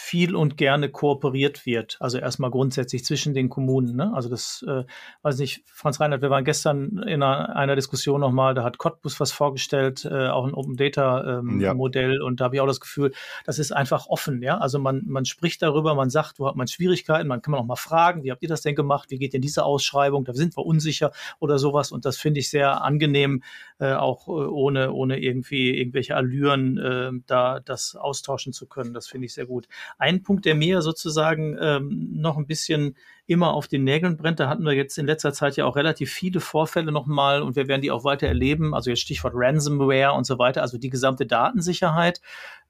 viel 0.01 0.37
und 0.37 0.57
gerne 0.57 0.89
kooperiert 0.91 1.67
wird. 1.67 1.97
Also 1.99 2.19
erstmal 2.19 2.53
grundsätzlich 2.53 3.05
zwischen 3.05 3.35
den 3.35 3.49
Kommunen. 3.49 3.97
Ne? 3.97 4.13
Also 4.15 4.29
das, 4.29 4.65
äh, 4.67 4.85
weiß 5.23 5.39
nicht, 5.39 5.65
Franz 5.67 5.99
Reinhardt, 5.99 6.23
wir 6.23 6.31
waren 6.31 6.45
gestern 6.45 6.99
in 6.99 7.21
einer, 7.21 7.57
einer 7.57 7.75
Diskussion 7.75 8.21
nochmal, 8.21 8.55
da 8.55 8.63
hat 8.63 8.79
Cottbus 8.79 9.19
was 9.19 9.33
vorgestellt, 9.33 10.05
äh, 10.05 10.29
auch 10.29 10.47
ein 10.47 10.55
Open 10.55 10.77
Data 10.77 11.41
ähm, 11.41 11.61
ja. 11.61 11.75
Modell 11.75 12.23
und 12.23 12.41
da 12.41 12.45
habe 12.45 12.55
ich 12.55 12.61
auch 12.61 12.67
das 12.67 12.79
Gefühl, 12.79 13.13
das 13.45 13.59
ist 13.59 13.73
einfach 13.73 14.07
offen. 14.07 14.41
Ja, 14.41 14.59
also 14.59 14.79
man, 14.79 15.03
man 15.05 15.25
spricht 15.25 15.63
darüber, 15.63 15.97
man 15.97 16.11
sagt, 16.11 16.39
wo 16.39 16.47
hat 16.47 16.55
man 16.55 16.69
Schwierigkeiten, 16.69 17.27
man 17.27 17.43
kann 17.43 17.51
man 17.51 17.61
auch 17.61 17.67
mal 17.67 17.77
fragen, 17.77 18.23
wie 18.23 18.31
habt 18.31 18.43
ihr 18.43 18.49
das 18.49 18.63
denn 18.63 18.77
gemacht, 18.77 19.11
wie 19.11 19.19
geht 19.19 19.33
denn 19.33 19.43
diese 19.43 19.65
Ausschreibung, 19.65 20.25
da 20.25 20.33
sind 20.33 20.57
wir 20.57 20.65
unsicher 20.65 21.11
oder 21.41 21.59
sowas 21.59 21.91
und 21.91 22.05
das 22.05 22.19
finde 22.19 22.39
ich 22.39 22.51
sehr 22.51 22.83
angenehm, 22.83 23.43
äh, 23.81 23.93
auch 23.93 24.29
äh, 24.29 24.33
ohne, 24.33 24.93
ohne 24.93 25.21
irgendwie 25.21 25.79
irgendwelche 25.79 26.17
Allüren 26.17 26.79
äh, 26.79 27.11
da 27.27 27.61
das 27.61 27.95
austauschen 27.95 28.53
zu 28.53 28.67
können. 28.67 28.95
Das 28.95 29.07
finde 29.07 29.27
ich 29.27 29.35
sehr 29.35 29.47
gut. 29.47 29.69
Ein 29.99 30.23
Punkt, 30.23 30.45
der 30.45 30.55
mir 30.55 30.83
sozusagen 30.83 31.57
ähm, 31.61 32.09
noch 32.13 32.37
ein 32.37 32.47
bisschen 32.47 32.97
immer 33.27 33.53
auf 33.53 33.69
den 33.69 33.85
Nägeln 33.85 34.17
brennt, 34.17 34.41
da 34.41 34.49
hatten 34.49 34.65
wir 34.65 34.73
jetzt 34.73 34.99
in 34.99 35.07
letzter 35.07 35.33
Zeit 35.33 35.57
ja 35.57 35.67
auch 35.67 35.77
relativ 35.77 36.11
viele 36.11 36.41
Vorfälle 36.41 36.91
nochmal 36.91 37.43
und 37.43 37.57
wir 37.57 37.69
werden 37.69 37.83
die 37.83 37.91
auch 37.91 38.05
weiter 38.05 38.27
erleben. 38.27 38.75
Also 38.75 38.91
jetzt 38.91 39.01
Stichwort 39.01 39.35
Ransomware 39.37 40.13
und 40.13 40.25
so 40.25 40.39
weiter, 40.39 40.63
also 40.63 40.79
die 40.79 40.91
gesamte 40.91 41.27
Datensicherheit. 41.27 42.21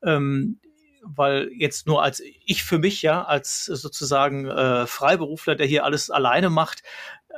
Ähm, 0.02 0.58
weil 1.02 1.50
jetzt 1.54 1.86
nur 1.86 2.02
als 2.02 2.22
ich 2.44 2.62
für 2.62 2.78
mich 2.78 3.02
ja 3.02 3.24
als 3.24 3.64
sozusagen 3.64 4.46
äh, 4.46 4.86
Freiberufler, 4.86 5.54
der 5.54 5.66
hier 5.66 5.84
alles 5.84 6.10
alleine 6.10 6.50
macht, 6.50 6.82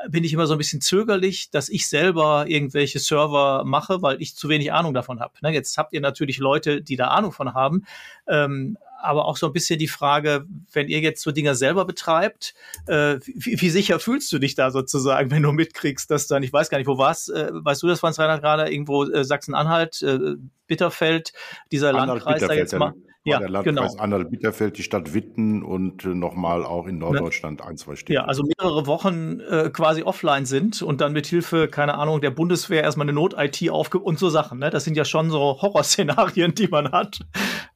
bin 0.09 0.25
ich 0.25 0.33
immer 0.33 0.47
so 0.47 0.55
ein 0.55 0.59
bisschen 0.59 0.81
zögerlich, 0.81 1.51
dass 1.51 1.69
ich 1.69 1.89
selber 1.89 2.47
irgendwelche 2.49 2.99
Server 2.99 3.65
mache, 3.65 4.03
weil 4.03 4.21
ich 4.23 4.35
zu 4.35 4.49
wenig 4.49 4.73
Ahnung 4.73 4.95
davon 4.95 5.21
habe. 5.21 5.35
Ne, 5.43 5.53
jetzt 5.53 5.77
habt 5.77 5.93
ihr 5.93 6.01
natürlich 6.01 6.39
Leute, 6.39 6.83
die 6.83 6.97
da 6.97 7.09
Ahnung 7.09 7.33
von 7.33 7.55
haben. 7.55 7.85
Ähm, 8.27 8.79
aber 9.03 9.25
auch 9.25 9.39
so 9.39 9.47
ein 9.47 9.53
bisschen 9.53 9.79
die 9.79 9.89
Frage, 9.89 10.47
wenn 10.73 10.89
ihr 10.89 11.01
jetzt 11.01 11.23
so 11.23 11.31
Dinger 11.31 11.55
selber 11.55 11.87
betreibt, 11.87 12.55
äh, 12.87 13.19
wie, 13.25 13.61
wie, 13.61 13.71
sicher 13.71 13.99
fühlst 13.99 14.31
du 14.31 14.39
dich 14.39 14.55
da 14.55 14.71
sozusagen, 14.71 15.31
wenn 15.31 15.43
du 15.43 15.53
mitkriegst, 15.53 16.11
dass 16.11 16.27
dann, 16.27 16.43
ich 16.43 16.53
weiß 16.53 16.69
gar 16.69 16.77
nicht, 16.77 16.87
wo 16.87 16.99
war's, 16.99 17.29
äh, 17.29 17.49
weißt 17.51 17.83
du 17.83 17.87
das, 17.87 18.01
Franz 18.01 18.19
Reinhard, 18.19 18.43
gerade 18.43 18.71
irgendwo 18.71 19.05
äh, 19.05 19.25
Sachsen-Anhalt, 19.25 20.03
äh, 20.03 20.37
Bitterfeld, 20.67 21.33
dieser 21.73 21.93
Landkreis 21.93 22.43
da 22.43 22.53
jetzt 22.53 22.75
mal 22.75 22.95
ja, 23.25 23.39
der 23.39 23.51
Landkreis 23.51 23.93
genau. 23.93 24.03
Anhalt-Bitterfeld, 24.03 24.79
die 24.79 24.83
Stadt 24.83 25.13
Witten 25.13 25.63
und 25.63 26.05
äh, 26.05 26.09
nochmal 26.09 26.65
auch 26.65 26.87
in 26.87 26.95
ne? 26.95 27.01
Norddeutschland 27.01 27.63
ein, 27.63 27.77
zwei 27.77 27.95
Städte. 27.97 28.15
Ja, 28.15 28.25
also 28.25 28.43
mehrere 28.43 28.87
Wochen 28.87 29.41
äh, 29.41 29.71
quasi 29.71 30.03
offline 30.03 30.47
sind 30.47 30.81
und 30.81 31.03
dann 31.03 31.13
mit 31.13 31.27
Hilfe, 31.27 31.69
keine 31.69 31.97
Ahnung, 31.97 32.23
der 32.23 32.31
Bundeswehr 32.31 32.83
erstmal 32.83 33.05
eine 33.05 33.13
Not-IT 33.13 33.71
aufge 33.71 33.99
und 33.99 34.19
so 34.19 34.31
Sachen. 34.31 34.59
Ne? 34.59 34.71
Das 34.71 34.85
sind 34.85 34.97
ja 34.97 35.05
schon 35.05 35.31
so 35.31 35.39
Horrorszenarien, 35.61 36.55
die 36.55 36.69
man 36.69 36.93
hat. 36.93 37.21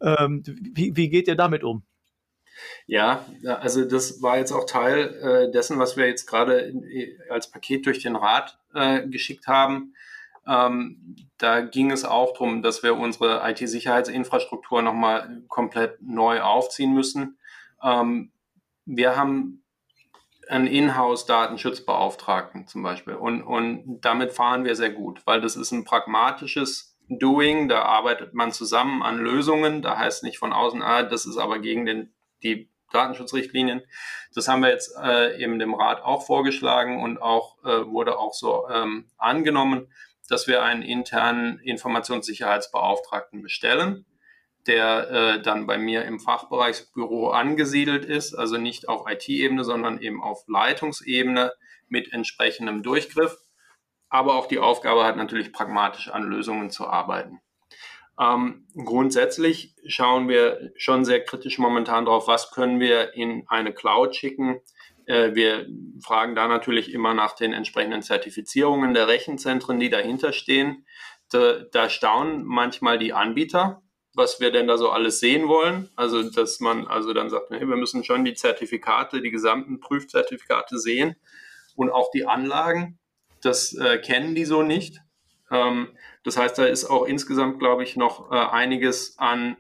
Ähm, 0.01 0.43
wie, 0.47 0.97
wie 0.97 1.11
geht 1.11 1.29
ihr 1.29 1.37
damit 1.37 1.63
um? 1.63 1.83
Ja, 2.87 3.27
also 3.45 3.85
das 3.85 4.23
war 4.23 4.39
jetzt 4.39 4.53
auch 4.53 4.65
Teil 4.65 5.15
äh, 5.21 5.51
dessen, 5.51 5.79
was 5.79 5.97
wir 5.97 6.07
jetzt 6.07 6.27
gerade 6.27 6.73
als 7.29 7.51
Paket 7.51 7.85
durch 7.87 8.01
den 8.01 8.17
Rat 8.17 8.59
äh, 8.75 9.07
geschickt 9.09 9.47
haben. 9.47 9.95
Ähm, 10.47 11.17
da 11.39 11.61
ging 11.61 11.91
es 11.91 12.05
auch 12.05 12.33
darum, 12.33 12.63
dass 12.63 12.83
wir 12.83 12.97
unsere 12.97 13.49
IT-Sicherheitsinfrastruktur 13.51 14.83
nochmal 14.83 15.43
komplett 15.49 16.03
neu 16.03 16.43
aufziehen 16.43 16.93
müssen. 16.93 17.39
Ähm, 17.83 18.33
wir 18.85 19.17
haben 19.17 19.65
einen 20.49 20.67
Inhouse-Datenschutzbeauftragten 20.67 22.67
zum 22.67 22.83
Beispiel 22.83 23.15
und, 23.15 23.43
und 23.43 24.01
damit 24.03 24.33
fahren 24.33 24.65
wir 24.65 24.77
sehr 24.77 24.91
gut, 24.91 25.23
weil 25.25 25.41
das 25.41 25.57
ist 25.57 25.73
ein 25.73 25.85
pragmatisches 25.85 26.97
Doing, 27.09 27.69
da 27.69 27.83
arbeitet 27.83 28.35
man 28.35 28.53
zusammen 28.53 29.03
an 29.03 29.19
Lösungen, 29.19 29.83
da 29.83 29.99
heißt 29.99 30.23
nicht 30.23 30.39
von 30.39 30.53
außen, 30.53 30.83
ah, 30.83 31.03
das 31.03 31.27
ist 31.27 31.37
aber 31.37 31.59
gegen 31.59 31.85
den, 31.85 32.15
die 32.43 32.71
Datenschutzrichtlinien. 32.93 33.83
Das 34.35 34.49
haben 34.49 34.63
wir 34.63 34.71
jetzt 34.71 34.97
äh, 35.03 35.43
eben 35.43 35.59
dem 35.59 35.75
Rat 35.75 36.03
auch 36.03 36.25
vorgeschlagen 36.25 37.03
und 37.03 37.21
auch 37.21 37.63
äh, 37.65 37.87
wurde 37.87 38.19
auch 38.19 38.33
so 38.33 38.69
ähm, 38.71 39.07
angenommen 39.19 39.89
dass 40.29 40.47
wir 40.47 40.63
einen 40.63 40.83
internen 40.83 41.59
Informationssicherheitsbeauftragten 41.59 43.43
bestellen, 43.43 44.07
der 44.67 45.11
äh, 45.11 45.43
dann 45.43 45.67
bei 45.67 45.79
mir 45.79 46.05
im 46.05 46.21
Fachbereichsbüro 46.21 47.31
angesiedelt 47.31 48.05
ist, 48.05 48.35
also 48.35 48.57
nicht 48.57 48.89
auf 48.89 49.05
IT-Ebene, 49.09 49.65
sondern 49.65 50.01
eben 50.01 50.23
auf 50.23 50.45
Leitungsebene 50.49 51.53
mit 51.89 52.13
entsprechendem 52.13 52.83
Durchgriff, 52.83 53.37
aber 54.09 54.37
auch 54.37 54.47
die 54.47 54.59
Aufgabe 54.59 55.05
hat 55.05 55.17
natürlich 55.17 55.53
pragmatisch 55.53 56.09
an 56.09 56.23
Lösungen 56.23 56.71
zu 56.71 56.87
arbeiten. 56.87 57.41
Ähm, 58.19 58.67
grundsätzlich 58.77 59.75
schauen 59.87 60.29
wir 60.29 60.71
schon 60.77 61.05
sehr 61.05 61.25
kritisch 61.25 61.59
momentan 61.59 62.05
drauf, 62.05 62.29
was 62.29 62.53
können 62.53 62.79
wir 62.79 63.15
in 63.15 63.45
eine 63.49 63.73
Cloud 63.73 64.15
schicken, 64.15 64.61
wir 65.07 65.67
fragen 66.03 66.35
da 66.35 66.49
natürlich 66.49 66.93
immer 66.93 67.15
nach 67.15 67.35
den 67.35 67.53
entsprechenden 67.53 68.03
Zertifizierungen 68.03 68.95
der 68.95 69.09
Rechenzentren, 69.09 69.79
die 69.79 69.91
dahinter 69.91 70.33
stehen. 70.33 70.87
Da, 71.31 71.61
da 71.73 71.89
staunen 71.91 72.45
manchmal 72.45 72.99
die 72.99 73.13
Anbieter, 73.13 73.83
was 74.15 74.41
wir 74.41 74.51
denn 74.51 74.67
da 74.67 74.79
so 74.79 74.91
alles 74.91 75.21
sehen 75.21 75.49
wollen. 75.49 75.91
Also, 75.97 76.23
dass 76.23 76.61
man 76.61 76.87
also 76.87 77.13
dann 77.13 77.31
sagt, 77.31 77.51
hey, 77.51 77.69
wir 77.69 77.77
müssen 77.77 78.05
schon 78.05 78.25
die 78.25 78.35
Zertifikate, 78.35 79.21
die 79.21 79.31
gesamten 79.31 79.81
Prüfzertifikate 79.81 80.79
sehen 80.79 81.17
und 81.77 81.91
auch 81.91 82.11
die 82.11 82.27
Anlagen. 82.27 82.99
Das 83.43 83.75
äh, 83.75 83.99
kennen 83.99 84.35
die 84.35 84.45
so 84.45 84.63
nicht. 84.63 85.01
Ähm, 85.51 85.89
das 86.23 86.37
heißt, 86.37 86.57
da 86.59 86.65
ist 86.65 86.87
auch 86.87 87.05
insgesamt, 87.05 87.59
glaube 87.59 87.83
ich, 87.83 87.97
noch 87.97 88.31
äh, 88.31 88.37
einiges 88.37 89.19
an 89.19 89.57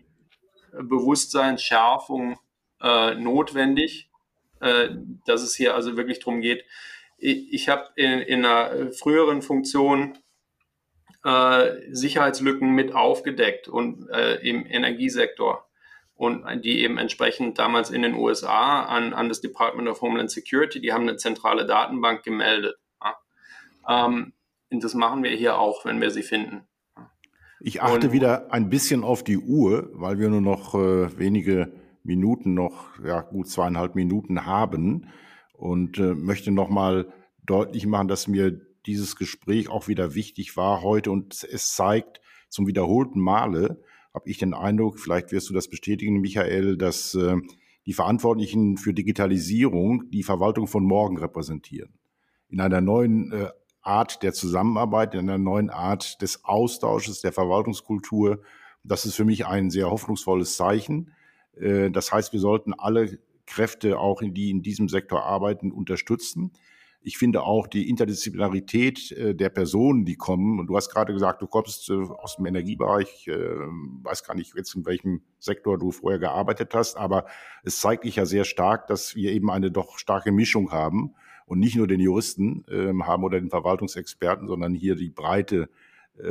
Bewusstseinsschärfung 0.72 2.38
äh, 2.80 3.14
notwendig 3.14 4.10
äh, 4.60 4.88
dass 5.26 5.42
es 5.42 5.54
hier 5.54 5.74
also 5.74 5.96
wirklich 5.96 6.20
darum 6.20 6.40
geht. 6.40 6.64
Ich, 7.18 7.52
ich 7.52 7.68
habe 7.68 7.88
in, 7.96 8.20
in, 8.20 8.44
einer 8.44 8.92
früheren 8.92 9.42
Funktion 9.42 10.18
äh, 11.24 11.70
Sicherheitslücken 11.90 12.74
mit 12.74 12.94
aufgedeckt 12.94 13.68
und 13.68 14.08
äh, 14.10 14.36
im 14.36 14.66
Energiesektor 14.66 15.68
und 16.16 16.44
die 16.64 16.80
eben 16.82 16.98
entsprechend 16.98 17.58
damals 17.58 17.90
in 17.90 18.02
den 18.02 18.14
USA 18.14 18.84
an, 18.84 19.12
an 19.14 19.28
das 19.28 19.40
Department 19.40 19.88
of 19.88 20.00
Homeland 20.00 20.30
Security, 20.30 20.80
die 20.80 20.92
haben 20.92 21.08
eine 21.08 21.16
zentrale 21.16 21.66
Datenbank 21.66 22.22
gemeldet. 22.22 22.76
Ja. 23.02 24.06
Ähm, 24.06 24.32
und 24.70 24.84
das 24.84 24.94
machen 24.94 25.22
wir 25.22 25.30
hier 25.30 25.58
auch, 25.58 25.84
wenn 25.84 26.00
wir 26.00 26.10
sie 26.10 26.22
finden. 26.22 26.66
Ich 27.60 27.82
achte 27.82 28.08
und, 28.08 28.12
wieder 28.12 28.52
ein 28.52 28.68
bisschen 28.68 29.04
auf 29.04 29.24
die 29.24 29.38
Uhr, 29.38 29.88
weil 29.92 30.18
wir 30.18 30.28
nur 30.28 30.40
noch 30.40 30.74
äh, 30.74 31.18
wenige 31.18 31.72
Minuten 32.04 32.54
noch, 32.54 32.98
ja 33.04 33.22
gut 33.22 33.48
zweieinhalb 33.48 33.94
Minuten 33.94 34.46
haben 34.46 35.08
und 35.52 35.98
äh, 35.98 36.14
möchte 36.14 36.50
nochmal 36.50 37.12
deutlich 37.44 37.86
machen, 37.86 38.08
dass 38.08 38.28
mir 38.28 38.60
dieses 38.86 39.16
Gespräch 39.16 39.68
auch 39.68 39.88
wieder 39.88 40.14
wichtig 40.14 40.56
war 40.56 40.82
heute 40.82 41.10
und 41.10 41.42
es 41.50 41.74
zeigt 41.74 42.20
zum 42.48 42.66
wiederholten 42.66 43.20
Male, 43.20 43.82
habe 44.12 44.30
ich 44.30 44.38
den 44.38 44.54
Eindruck, 44.54 45.00
vielleicht 45.00 45.32
wirst 45.32 45.48
du 45.48 45.54
das 45.54 45.68
bestätigen, 45.68 46.20
Michael, 46.20 46.76
dass 46.76 47.14
äh, 47.14 47.36
die 47.86 47.92
Verantwortlichen 47.92 48.76
für 48.76 48.94
Digitalisierung 48.94 50.10
die 50.10 50.22
Verwaltung 50.22 50.66
von 50.66 50.84
morgen 50.84 51.18
repräsentieren. 51.18 51.92
In 52.48 52.60
einer 52.60 52.80
neuen 52.80 53.32
äh, 53.32 53.48
Art 53.82 54.22
der 54.22 54.32
Zusammenarbeit, 54.32 55.14
in 55.14 55.20
einer 55.20 55.38
neuen 55.38 55.70
Art 55.70 56.22
des 56.22 56.44
Austausches, 56.44 57.20
der 57.20 57.32
Verwaltungskultur. 57.32 58.40
Das 58.82 59.04
ist 59.04 59.14
für 59.14 59.24
mich 59.24 59.46
ein 59.46 59.70
sehr 59.70 59.90
hoffnungsvolles 59.90 60.56
Zeichen. 60.56 61.12
Äh, 61.58 61.90
das 61.90 62.12
heißt, 62.12 62.32
wir 62.32 62.40
sollten 62.40 62.74
alle 62.74 63.18
Kräfte, 63.46 63.98
auch 63.98 64.22
in 64.22 64.34
die 64.34 64.50
in 64.50 64.62
diesem 64.62 64.88
Sektor 64.88 65.24
arbeiten, 65.24 65.72
unterstützen. 65.72 66.52
Ich 67.06 67.18
finde 67.18 67.42
auch 67.42 67.66
die 67.66 67.90
Interdisziplinarität 67.90 69.12
äh, 69.12 69.34
der 69.34 69.50
Personen, 69.50 70.04
die 70.04 70.16
kommen, 70.16 70.58
und 70.58 70.68
du 70.68 70.76
hast 70.76 70.88
gerade 70.88 71.12
gesagt, 71.12 71.42
du 71.42 71.46
kommst 71.46 71.90
äh, 71.90 71.94
aus 71.94 72.36
dem 72.36 72.46
Energiebereich, 72.46 73.28
weiß 73.28 74.24
gar 74.24 74.34
nicht 74.34 74.54
jetzt 74.56 74.74
in 74.74 74.86
welchem 74.86 75.22
Sektor 75.38 75.78
du 75.78 75.90
vorher 75.90 76.18
gearbeitet 76.18 76.74
hast, 76.74 76.96
aber 76.96 77.26
es 77.62 77.80
zeigt 77.80 78.04
dich 78.04 78.16
ja 78.16 78.26
sehr 78.26 78.44
stark, 78.44 78.86
dass 78.86 79.14
wir 79.14 79.32
eben 79.32 79.50
eine 79.50 79.70
doch 79.70 79.98
starke 79.98 80.32
Mischung 80.32 80.72
haben 80.72 81.14
und 81.46 81.58
nicht 81.58 81.76
nur 81.76 81.86
den 81.86 82.00
Juristen 82.00 82.64
ähm, 82.70 83.06
haben 83.06 83.24
oder 83.24 83.38
den 83.38 83.50
Verwaltungsexperten, 83.50 84.48
sondern 84.48 84.74
hier 84.74 84.96
die 84.96 85.10
breite 85.10 85.68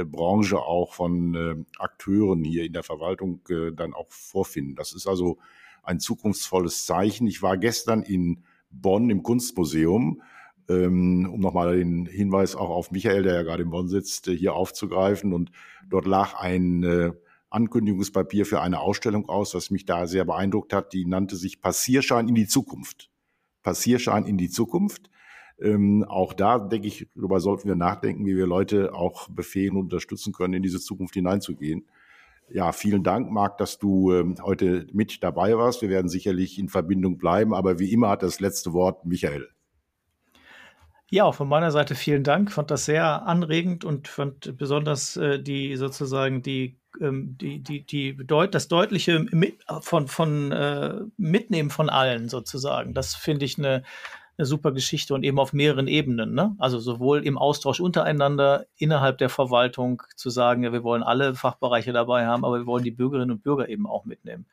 Branche 0.06 0.60
auch 0.60 0.94
von 0.94 1.36
äh, 1.36 1.56
Akteuren 1.78 2.44
hier 2.44 2.64
in 2.64 2.74
der 2.74 2.84
Verwaltung 2.84 3.42
äh, 3.50 3.72
dann 3.72 3.94
auch 3.94 4.10
vorfinden. 4.10 4.76
Das 4.76 4.94
ist 4.94 5.08
also 5.08 5.38
ein 5.84 6.00
zukunftsvolles 6.00 6.86
Zeichen. 6.86 7.28
Ich 7.28 7.42
war 7.42 7.58
gestern 7.58 8.02
in 8.02 8.44
Bonn 8.70 9.10
im 9.10 9.24
Kunstmuseum, 9.24 10.22
ähm, 10.70 11.30
um 11.32 11.40
nochmal 11.42 11.78
den 11.78 12.06
Hinweis 12.06 12.56
auch 12.56 12.70
auf 12.70 12.92
Michael, 12.92 13.24
der 13.24 13.36
ja 13.36 13.44
gerade 13.44 13.64
in 13.64 13.70
Bonn 13.70 13.90
sitzt, 13.90 14.28
hier 14.28 14.54
aufzugreifen. 14.54 15.34
Und 15.34 15.52
dort 15.90 16.06
lag 16.06 16.36
ein 16.36 17.14
Ankündigungspapier 17.50 18.46
für 18.46 18.62
eine 18.62 18.80
Ausstellung 18.80 19.30
aus, 19.30 19.54
was 19.54 19.70
mich 19.70 19.86
da 19.86 20.08
sehr 20.08 20.26
beeindruckt 20.26 20.74
hat. 20.74 20.94
Die 20.94 21.06
nannte 21.06 21.36
sich 21.36 21.62
Passierschein 21.62 22.28
in 22.28 22.36
die 22.36 22.48
Zukunft. 22.48 23.12
Passierschein 23.62 24.26
in 24.26 24.38
die 24.38 24.50
Zukunft. 24.50 25.10
Ähm, 25.60 26.04
auch 26.08 26.34
da 26.34 26.60
denke 26.60 26.88
ich, 26.88 27.08
darüber 27.16 27.40
sollten 27.40 27.68
wir 27.68 27.76
nachdenken, 27.76 28.26
wie 28.26 28.36
wir 28.36 28.48
Leute 28.48 28.94
auch 28.94 29.30
befähigen 29.30 29.78
und 29.78 29.86
unterstützen 29.86 30.34
können, 30.34 30.56
in 30.56 30.64
diese 30.64 30.80
Zukunft 30.80 31.14
hineinzugehen. 31.14 31.86
Ja, 32.50 32.72
vielen 32.72 33.04
Dank, 33.04 33.32
Marc, 33.32 33.58
dass 33.58 33.80
du 33.80 34.12
ähm, 34.14 34.36
heute 34.44 34.88
mit 34.92 35.24
dabei 35.24 35.58
warst. 35.58 35.82
Wir 35.82 35.90
werden 35.90 36.10
sicherlich 36.10 36.60
in 36.60 36.70
Verbindung 36.70 37.18
bleiben, 37.18 37.54
aber 37.54 37.80
wie 37.80 37.92
immer 37.92 38.10
hat 38.10 38.24
das 38.24 38.40
letzte 38.40 38.74
Wort 38.74 39.06
Michael. 39.06 39.48
Ja, 41.10 41.26
auch 41.26 41.36
von 41.36 41.48
meiner 41.48 41.72
Seite 41.72 41.96
vielen 41.96 42.24
Dank. 42.24 42.52
Fand 42.52 42.72
das 42.72 42.86
sehr 42.86 43.28
anregend 43.28 43.86
und 43.86 44.08
fand 44.08 44.58
besonders 44.58 45.16
äh, 45.16 45.42
die 45.42 45.76
sozusagen 45.76 46.42
die 46.42 46.80
ähm, 47.02 47.38
die, 47.40 47.60
die, 47.60 47.86
die 47.86 48.16
deut 48.18 48.54
das 48.54 48.68
deutliche 48.68 49.20
mit, 49.20 49.60
von, 49.82 50.08
von 50.08 50.52
äh, 50.52 51.02
Mitnehmen 51.18 51.70
von 51.70 51.90
allen 51.90 52.30
sozusagen. 52.30 52.94
Das 52.94 53.16
finde 53.16 53.46
ich 53.46 53.58
eine 53.58 53.84
eine 54.38 54.46
super 54.46 54.72
Geschichte 54.72 55.14
und 55.14 55.24
eben 55.24 55.40
auf 55.40 55.54
mehreren 55.54 55.88
Ebenen. 55.88 56.34
Ne? 56.34 56.56
Also 56.58 56.80
sowohl 56.80 57.26
im 57.26 57.38
Austausch 57.38 57.80
untereinander, 57.80 58.66
innerhalb 58.78 59.20
der 59.20 59.30
Verwaltung 59.30 60.02
zu 60.16 60.30
sagen, 60.30 60.64
ja, 60.64 60.74
wir 60.74 60.84
wollen 60.84 61.04
alle 61.04 61.36
Fachbereiche 61.36 61.94
dabei 61.94 62.26
haben, 62.26 62.44
aber 62.44 62.60
wir 62.60 62.66
wollen 62.66 62.84
die 62.84 62.92
Bürgerinnen 62.92 63.32
und 63.32 63.44
Bürger 63.44 63.70
eben 63.70 63.86
auch 63.86 64.06
mitnehmen. 64.06 64.46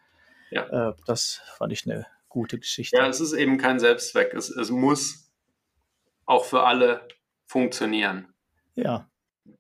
Ja. 0.51 0.91
Äh, 0.91 0.95
das 1.07 1.41
fand 1.57 1.73
ich 1.73 1.87
eine 1.87 2.07
gute 2.29 2.59
Geschichte. 2.59 2.97
Ja, 2.97 3.07
es 3.07 3.21
ist 3.21 3.33
eben 3.33 3.57
kein 3.57 3.79
Selbstzweck. 3.79 4.35
Es, 4.35 4.51
es 4.51 4.71
muss 4.71 5.31
auch 6.27 6.45
für 6.45 6.63
alle 6.65 7.09
funktionieren. 7.47 8.29
Ja. 8.75 9.09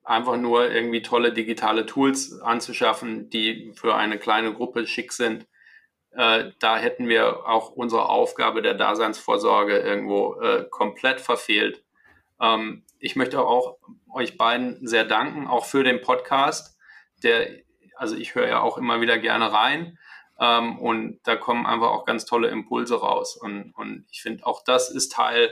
Einfach 0.04 0.36
nur 0.36 0.70
irgendwie 0.70 1.02
tolle 1.02 1.32
digitale 1.32 1.86
Tools 1.86 2.40
anzuschaffen, 2.40 3.30
die 3.30 3.72
für 3.74 3.94
eine 3.94 4.18
kleine 4.18 4.52
Gruppe 4.52 4.86
schick 4.86 5.12
sind. 5.12 5.46
Äh, 6.12 6.52
da 6.58 6.76
hätten 6.76 7.08
wir 7.08 7.46
auch 7.48 7.70
unsere 7.70 8.08
Aufgabe 8.08 8.62
der 8.62 8.74
Daseinsvorsorge 8.74 9.78
irgendwo 9.78 10.40
äh, 10.40 10.66
komplett 10.68 11.20
verfehlt. 11.20 11.84
Ähm, 12.40 12.84
ich 12.98 13.16
möchte 13.16 13.40
auch 13.40 13.78
euch 14.12 14.36
beiden 14.36 14.86
sehr 14.86 15.04
danken, 15.04 15.46
auch 15.46 15.64
für 15.64 15.84
den 15.84 16.00
Podcast. 16.00 16.76
Der, 17.22 17.48
also 17.96 18.16
ich 18.16 18.34
höre 18.34 18.48
ja 18.48 18.60
auch 18.60 18.76
immer 18.76 19.00
wieder 19.00 19.18
gerne 19.18 19.52
rein. 19.52 19.98
Ähm, 20.40 20.78
und 20.78 21.20
da 21.24 21.36
kommen 21.36 21.66
einfach 21.66 21.90
auch 21.90 22.04
ganz 22.06 22.24
tolle 22.24 22.48
Impulse 22.48 22.96
raus. 22.96 23.36
Und, 23.36 23.72
und 23.76 24.06
ich 24.10 24.22
finde, 24.22 24.46
auch 24.46 24.64
das 24.64 24.90
ist 24.90 25.12
Teil 25.12 25.50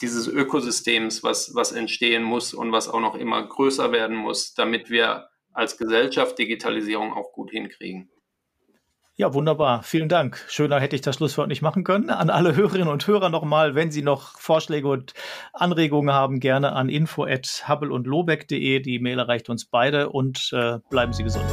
dieses 0.00 0.28
Ökosystems, 0.28 1.24
was, 1.24 1.54
was 1.54 1.72
entstehen 1.72 2.22
muss 2.22 2.54
und 2.54 2.70
was 2.70 2.88
auch 2.88 3.00
noch 3.00 3.16
immer 3.16 3.42
größer 3.42 3.90
werden 3.90 4.16
muss, 4.16 4.54
damit 4.54 4.90
wir 4.90 5.28
als 5.52 5.76
Gesellschaft 5.76 6.38
Digitalisierung 6.38 7.12
auch 7.12 7.32
gut 7.32 7.50
hinkriegen. 7.50 8.10
Ja, 9.20 9.34
wunderbar. 9.34 9.82
Vielen 9.82 10.08
Dank. 10.08 10.44
Schöner 10.46 10.78
hätte 10.78 10.94
ich 10.94 11.02
das 11.02 11.16
Schlusswort 11.16 11.48
nicht 11.48 11.60
machen 11.60 11.82
können. 11.82 12.08
An 12.08 12.30
alle 12.30 12.54
Hörerinnen 12.54 12.86
und 12.86 13.04
Hörer 13.04 13.30
nochmal, 13.30 13.74
wenn 13.74 13.90
Sie 13.90 14.02
noch 14.02 14.38
Vorschläge 14.38 14.86
und 14.86 15.12
Anregungen 15.52 16.14
haben, 16.14 16.38
gerne 16.38 16.70
an 16.72 16.88
info 16.88 17.24
at 17.24 17.64
hubble. 17.66 17.90
Die 17.98 18.98
Mail 19.00 19.18
erreicht 19.18 19.50
uns 19.50 19.64
beide 19.64 20.10
und 20.10 20.50
äh, 20.52 20.78
bleiben 20.88 21.12
Sie 21.12 21.24
gesund. 21.24 21.50